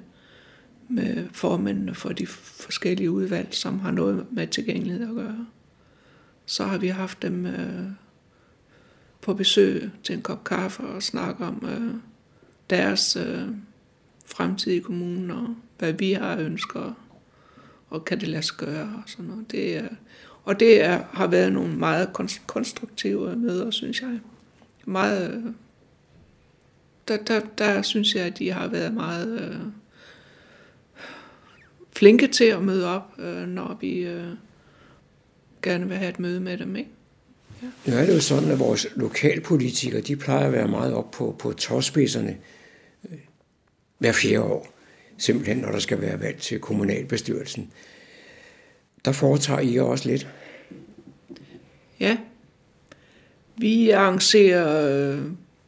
med 0.89 1.29
formændene 1.33 1.95
for 1.95 2.13
de 2.13 2.27
forskellige 2.27 3.11
udvalg, 3.11 3.49
som 3.51 3.81
har 3.81 3.91
noget 3.91 4.27
med 4.31 4.47
tilgængelighed 4.47 5.09
at 5.09 5.15
gøre. 5.15 5.47
Så 6.47 6.65
har 6.65 6.79
vi 6.79 6.89
haft 6.89 7.23
dem 7.23 7.47
øh, 7.47 7.85
på 9.21 9.35
besøg 9.35 9.91
til 10.03 10.15
en 10.15 10.23
kop 10.23 10.45
kaffe 10.45 10.83
og 10.83 11.03
snakke 11.03 11.45
om 11.45 11.69
øh, 11.69 11.95
deres 12.71 13.17
øh, 13.17 13.49
fremtid 14.27 14.73
i 14.73 14.79
kommunen 14.79 15.31
og 15.31 15.57
hvad 15.79 15.93
vi 15.93 16.13
har 16.13 16.37
ønsker 16.37 16.93
og 17.91 18.05
kan 18.05 18.21
det 18.21 18.29
lade 18.29 18.43
sig 18.43 18.57
gøre 18.57 18.83
og 18.83 19.03
sådan 19.07 19.25
noget. 19.25 19.51
Det 19.51 19.77
er, 19.77 19.89
og 20.45 20.61
det 20.61 20.85
er, 20.85 21.03
har 21.13 21.27
været 21.27 21.53
nogle 21.53 21.77
meget 21.77 22.13
konstruktive 22.47 23.37
møder, 23.37 23.71
synes 23.71 24.03
jeg. 24.03 24.21
Meget, 24.87 25.55
der, 27.09 27.17
der, 27.17 27.41
der 27.59 27.83
synes 27.83 28.15
jeg, 28.15 28.25
at 28.25 28.39
de 28.39 28.53
har 28.53 28.69
været 28.69 28.95
meget 28.95 29.41
øh, 29.41 29.57
flinke 31.93 32.27
til 32.27 32.45
at 32.45 32.63
møde 32.63 32.89
op, 32.89 33.19
øh, 33.19 33.49
når 33.49 33.79
vi 33.81 33.99
øh, 33.99 34.27
gerne 35.63 35.89
vil 35.89 35.97
have 35.97 36.11
et 36.11 36.21
møde 36.21 36.41
med 36.41 36.59
dem. 36.59 36.77
Ikke? 36.77 36.91
Ja. 37.63 37.91
Nu 37.91 37.97
er 37.97 38.07
det 38.07 38.15
jo 38.15 38.21
sådan, 38.21 38.51
at 38.51 38.59
vores 38.59 38.87
lokalpolitikere, 38.97 40.01
de 40.01 40.17
plejer 40.17 40.47
at 40.47 40.53
være 40.53 40.69
meget 40.69 40.95
op 40.95 41.11
på, 41.11 41.37
på 41.39 41.53
tårspidserne 41.53 42.37
øh, 43.11 43.19
hver 43.99 44.13
fjerde 44.13 44.43
år. 44.43 44.73
Simpelthen, 45.19 45.57
når 45.57 45.71
der 45.71 45.79
skal 45.79 46.01
være 46.01 46.21
valg 46.21 46.41
til 46.41 46.61
kommunalbestyrelsen. 46.61 47.73
Der 49.05 49.13
foretager 49.13 49.61
I 49.61 49.77
også 49.77 50.09
lidt. 50.09 50.29
Ja. 52.01 52.17
Vi 53.59 53.91
arrangerer 53.91 54.89
øh, 55.13 55.23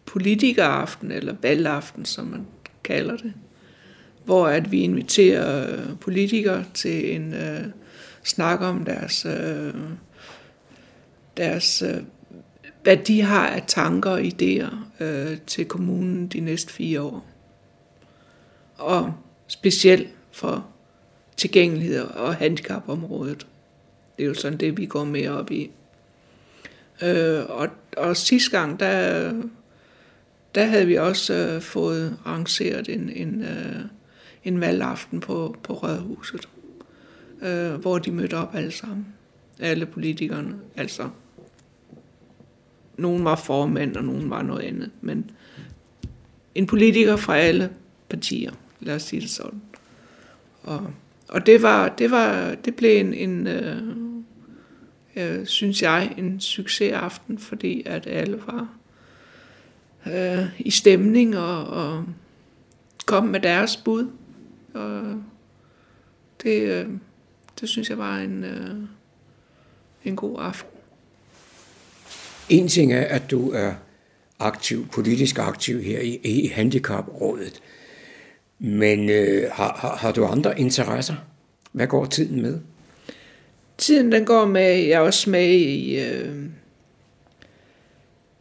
politikeraften, 0.07 1.13
eller 1.13 1.35
valgaften, 1.43 2.05
som 2.05 2.27
man 2.27 2.47
kalder 2.85 3.17
det, 3.17 3.33
hvor 4.25 4.47
at 4.47 4.73
vi 4.73 4.81
inviterer 4.81 5.73
øh, 5.73 5.99
politikere 6.01 6.65
til 6.75 7.15
en 7.15 7.35
øh, 7.35 7.65
snak 8.23 8.61
om 8.61 8.85
deres, 8.85 9.27
øh, 9.27 9.75
deres 11.37 11.83
øh, 11.83 12.03
hvad 12.83 12.97
de 12.97 13.23
har 13.23 13.47
af 13.47 13.65
tanker 13.67 14.11
og 14.11 14.21
idéer 14.21 14.75
øh, 15.01 15.39
til 15.47 15.65
kommunen 15.65 16.29
de 16.29 16.41
næste 16.41 16.73
fire 16.73 17.03
år. 17.03 17.27
Og 18.77 19.15
specielt 19.47 20.09
for 20.33 20.67
tilgængelighed 21.37 22.01
og 22.01 22.35
handicapområdet. 22.35 23.47
Det 24.17 24.23
er 24.23 24.29
jo 24.29 24.35
sådan 24.35 24.59
det, 24.59 24.77
vi 24.77 24.87
går 24.87 25.05
mere 25.05 25.31
op 25.31 25.51
i. 25.51 25.71
Øh, 27.03 27.45
og, 27.49 27.69
og 27.97 28.17
sidste 28.17 28.59
gang, 28.59 28.81
der, 28.81 29.33
der 30.55 30.65
havde 30.65 30.87
vi 30.87 30.95
også 30.95 31.35
øh, 31.35 31.63
fået 31.63 32.17
arrangeret 32.25 32.89
en, 32.89 33.11
en, 33.11 33.43
øh, 33.43 33.81
en 34.45 34.61
valgaften 34.61 35.21
på, 35.21 35.57
på 35.63 35.75
Rødhuset, 35.75 36.49
øh, 37.43 37.75
hvor 37.75 37.99
de 37.99 38.11
mødte 38.11 38.35
op 38.35 38.55
alle 38.55 38.73
sammen. 38.73 39.07
Alle 39.61 39.87
politikerne, 39.87 40.55
altså. 40.77 41.09
Nogen 42.97 43.25
var 43.25 43.37
formænd, 43.37 43.97
og 43.97 44.05
nogen 44.05 44.31
var 44.31 44.43
noget 44.43 44.63
andet. 44.63 44.91
Men 45.01 45.31
en 46.55 46.67
politiker 46.67 47.17
fra 47.17 47.37
alle 47.37 47.71
partier, 48.09 48.53
lad 48.81 48.95
os 48.95 49.03
sige 49.03 49.21
det 49.21 49.31
sådan. 49.31 49.63
Og, 50.63 50.91
og 51.29 51.47
det 51.47 51.63
var, 51.63 51.89
det 51.89 52.11
var, 52.11 52.55
det 52.55 52.77
blev 52.77 53.01
en, 53.01 53.15
en 53.15 53.47
øh, 53.47 53.83
øh, 55.19 55.47
synes 55.47 55.83
jeg, 55.83 56.15
en 56.19 56.41
succesaften, 56.41 57.39
fordi 57.39 57.83
at 57.87 58.07
alle 58.07 58.43
var 58.47 58.69
øh, 60.07 60.47
i 60.59 60.71
stemning 60.71 61.39
og, 61.39 61.67
og 61.67 62.05
kom 63.07 63.25
med 63.25 63.41
deres 63.41 63.77
bud. 63.77 64.11
Og 64.75 65.23
det, 66.43 66.63
øh, 66.63 66.87
det 67.61 67.69
synes 67.69 67.91
jeg 67.91 67.99
var 67.99 68.19
en, 68.19 68.45
øh, 68.45 68.77
en 70.05 70.17
god 70.17 70.37
aften. 70.41 70.79
En 72.49 72.69
ting 72.69 72.93
er, 72.93 73.03
at 73.05 73.31
du 73.31 73.51
er 73.51 73.75
aktiv, 74.39 74.87
politisk 74.87 75.39
aktiv 75.39 75.83
her 75.83 76.01
i, 76.01 76.21
i 76.25 76.47
Handicaprådet. 76.47 77.61
Men 78.59 79.11
øh, 79.11 79.51
har, 79.53 79.77
har, 79.77 79.97
har 79.97 80.13
du 80.13 80.25
andre 80.25 80.61
interesser? 80.61 81.15
Hvad 81.73 81.87
går 81.87 82.05
tiden 82.05 82.43
med? 82.43 82.61
Tiden 83.79 84.13
den 84.13 84.25
går 84.25 84.47
med, 84.47 84.63
jeg 84.63 84.91
er 84.91 84.99
også 84.99 85.31
med 85.31 85.51
i 85.51 86.01
øh, 86.01 86.45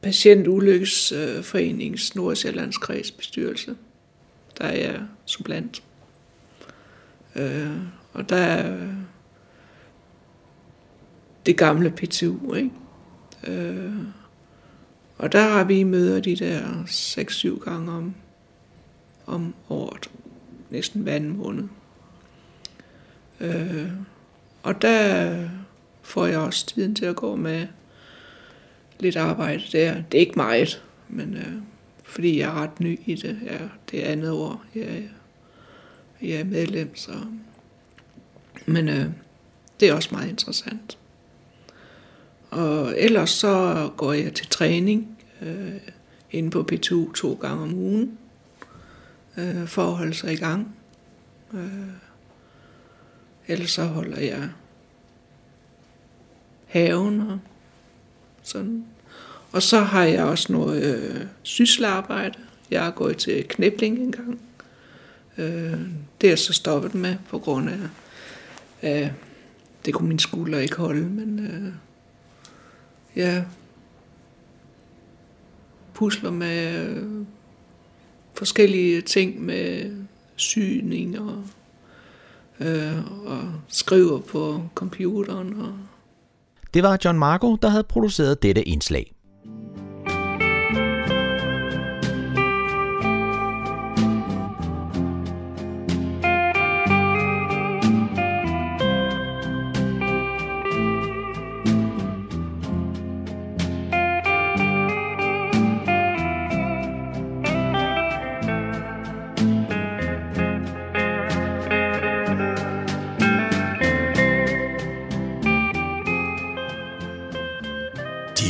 Patientulykkesforeningens 0.01 2.15
Nordsjællands 2.15 2.77
kredsbestyrelse. 2.77 3.75
Der 4.57 4.65
er 4.65 4.77
jeg 4.77 5.01
sublant. 5.25 5.83
Øh, 7.35 7.77
og 8.13 8.29
der 8.29 8.35
er 8.35 8.87
det 11.45 11.57
gamle 11.57 11.91
PTU, 11.91 12.53
ikke? 12.53 12.71
Øh, 13.47 13.93
og 15.17 15.31
der 15.31 15.41
har 15.41 15.63
vi 15.63 15.83
møder 15.83 16.19
de 16.19 16.35
der 16.35 16.83
6-7 16.85 17.63
gange 17.63 17.91
om, 17.91 18.15
om 19.25 19.55
året. 19.69 20.09
Næsten 20.69 21.01
hver 21.01 21.15
anden 21.15 21.37
måned. 21.37 21.63
Øh, 23.39 23.91
og 24.67 24.81
der 24.81 25.49
får 26.01 26.25
jeg 26.25 26.39
også 26.39 26.65
tiden 26.65 26.95
til 26.95 27.05
at 27.05 27.15
gå 27.15 27.35
med 27.35 27.67
lidt 28.99 29.15
arbejde 29.15 29.63
der. 29.71 30.03
Det 30.11 30.17
er 30.17 30.21
ikke 30.21 30.33
meget, 30.35 30.83
men 31.09 31.33
øh, 31.33 31.53
fordi 32.03 32.39
jeg 32.39 32.49
er 32.49 32.61
ret 32.61 32.79
ny 32.79 32.99
i 33.05 33.15
det. 33.15 33.39
Ja, 33.45 33.57
det 33.91 34.05
er 34.07 34.11
andet 34.11 34.31
år, 34.31 34.65
jeg, 34.75 35.09
jeg 36.21 36.39
er 36.39 36.43
medlem, 36.43 36.95
så... 36.95 37.11
Men 38.65 38.89
øh, 38.89 39.05
det 39.79 39.89
er 39.89 39.93
også 39.93 40.09
meget 40.11 40.29
interessant. 40.29 40.97
Og 42.49 42.93
ellers 42.97 43.29
så 43.29 43.89
går 43.97 44.13
jeg 44.13 44.33
til 44.33 44.47
træning 44.47 45.17
øh, 45.41 45.75
inde 46.31 46.49
på 46.49 46.67
P2 46.71 47.13
to 47.13 47.33
gange 47.41 47.63
om 47.63 47.73
ugen 47.73 48.17
øh, 49.37 49.67
for 49.67 49.83
at 49.83 49.95
holde 49.95 50.13
sig 50.13 50.33
i 50.33 50.37
gang. 50.37 50.75
Øh, 51.53 52.06
ellers 53.47 53.71
så 53.71 53.83
holder 53.83 54.19
jeg 54.19 54.49
haven 56.67 57.21
og 57.21 57.39
sådan. 58.43 58.85
Og 59.51 59.61
så 59.61 59.79
har 59.79 60.03
jeg 60.03 60.23
også 60.23 60.53
noget 60.53 60.83
øh, 60.83 61.25
sysselarbejde. 61.43 62.39
Jeg 62.71 62.83
har 62.83 62.91
gået 62.91 63.17
til 63.17 63.47
knæbling 63.47 63.99
en 63.99 64.11
gang. 64.11 64.41
Øh, 65.37 65.79
det 66.21 66.31
er 66.31 66.35
så 66.35 66.53
stoppet 66.53 66.95
med 66.95 67.15
på 67.29 67.39
grund 67.39 67.69
af, 67.69 67.79
af 68.81 69.13
det 69.85 69.93
kunne 69.93 70.07
min 70.07 70.19
skulder 70.19 70.59
ikke 70.59 70.75
holde, 70.75 71.03
men 71.03 71.39
øh, 71.39 71.73
ja, 73.15 73.43
pusler 75.93 76.31
med 76.31 76.87
øh, 76.87 77.25
forskellige 78.33 79.01
ting 79.01 79.41
med 79.41 79.95
syning 80.35 81.19
og, 81.19 81.43
øh, 82.59 83.25
og 83.25 83.43
skriver 83.67 84.19
på 84.19 84.61
computeren. 84.75 85.61
Og 85.61 85.73
Det 86.73 86.83
var 86.83 86.97
John 87.05 87.19
Marco, 87.19 87.55
der 87.55 87.69
havde 87.69 87.83
produceret 87.83 88.43
dette 88.43 88.63
indslag. 88.63 89.13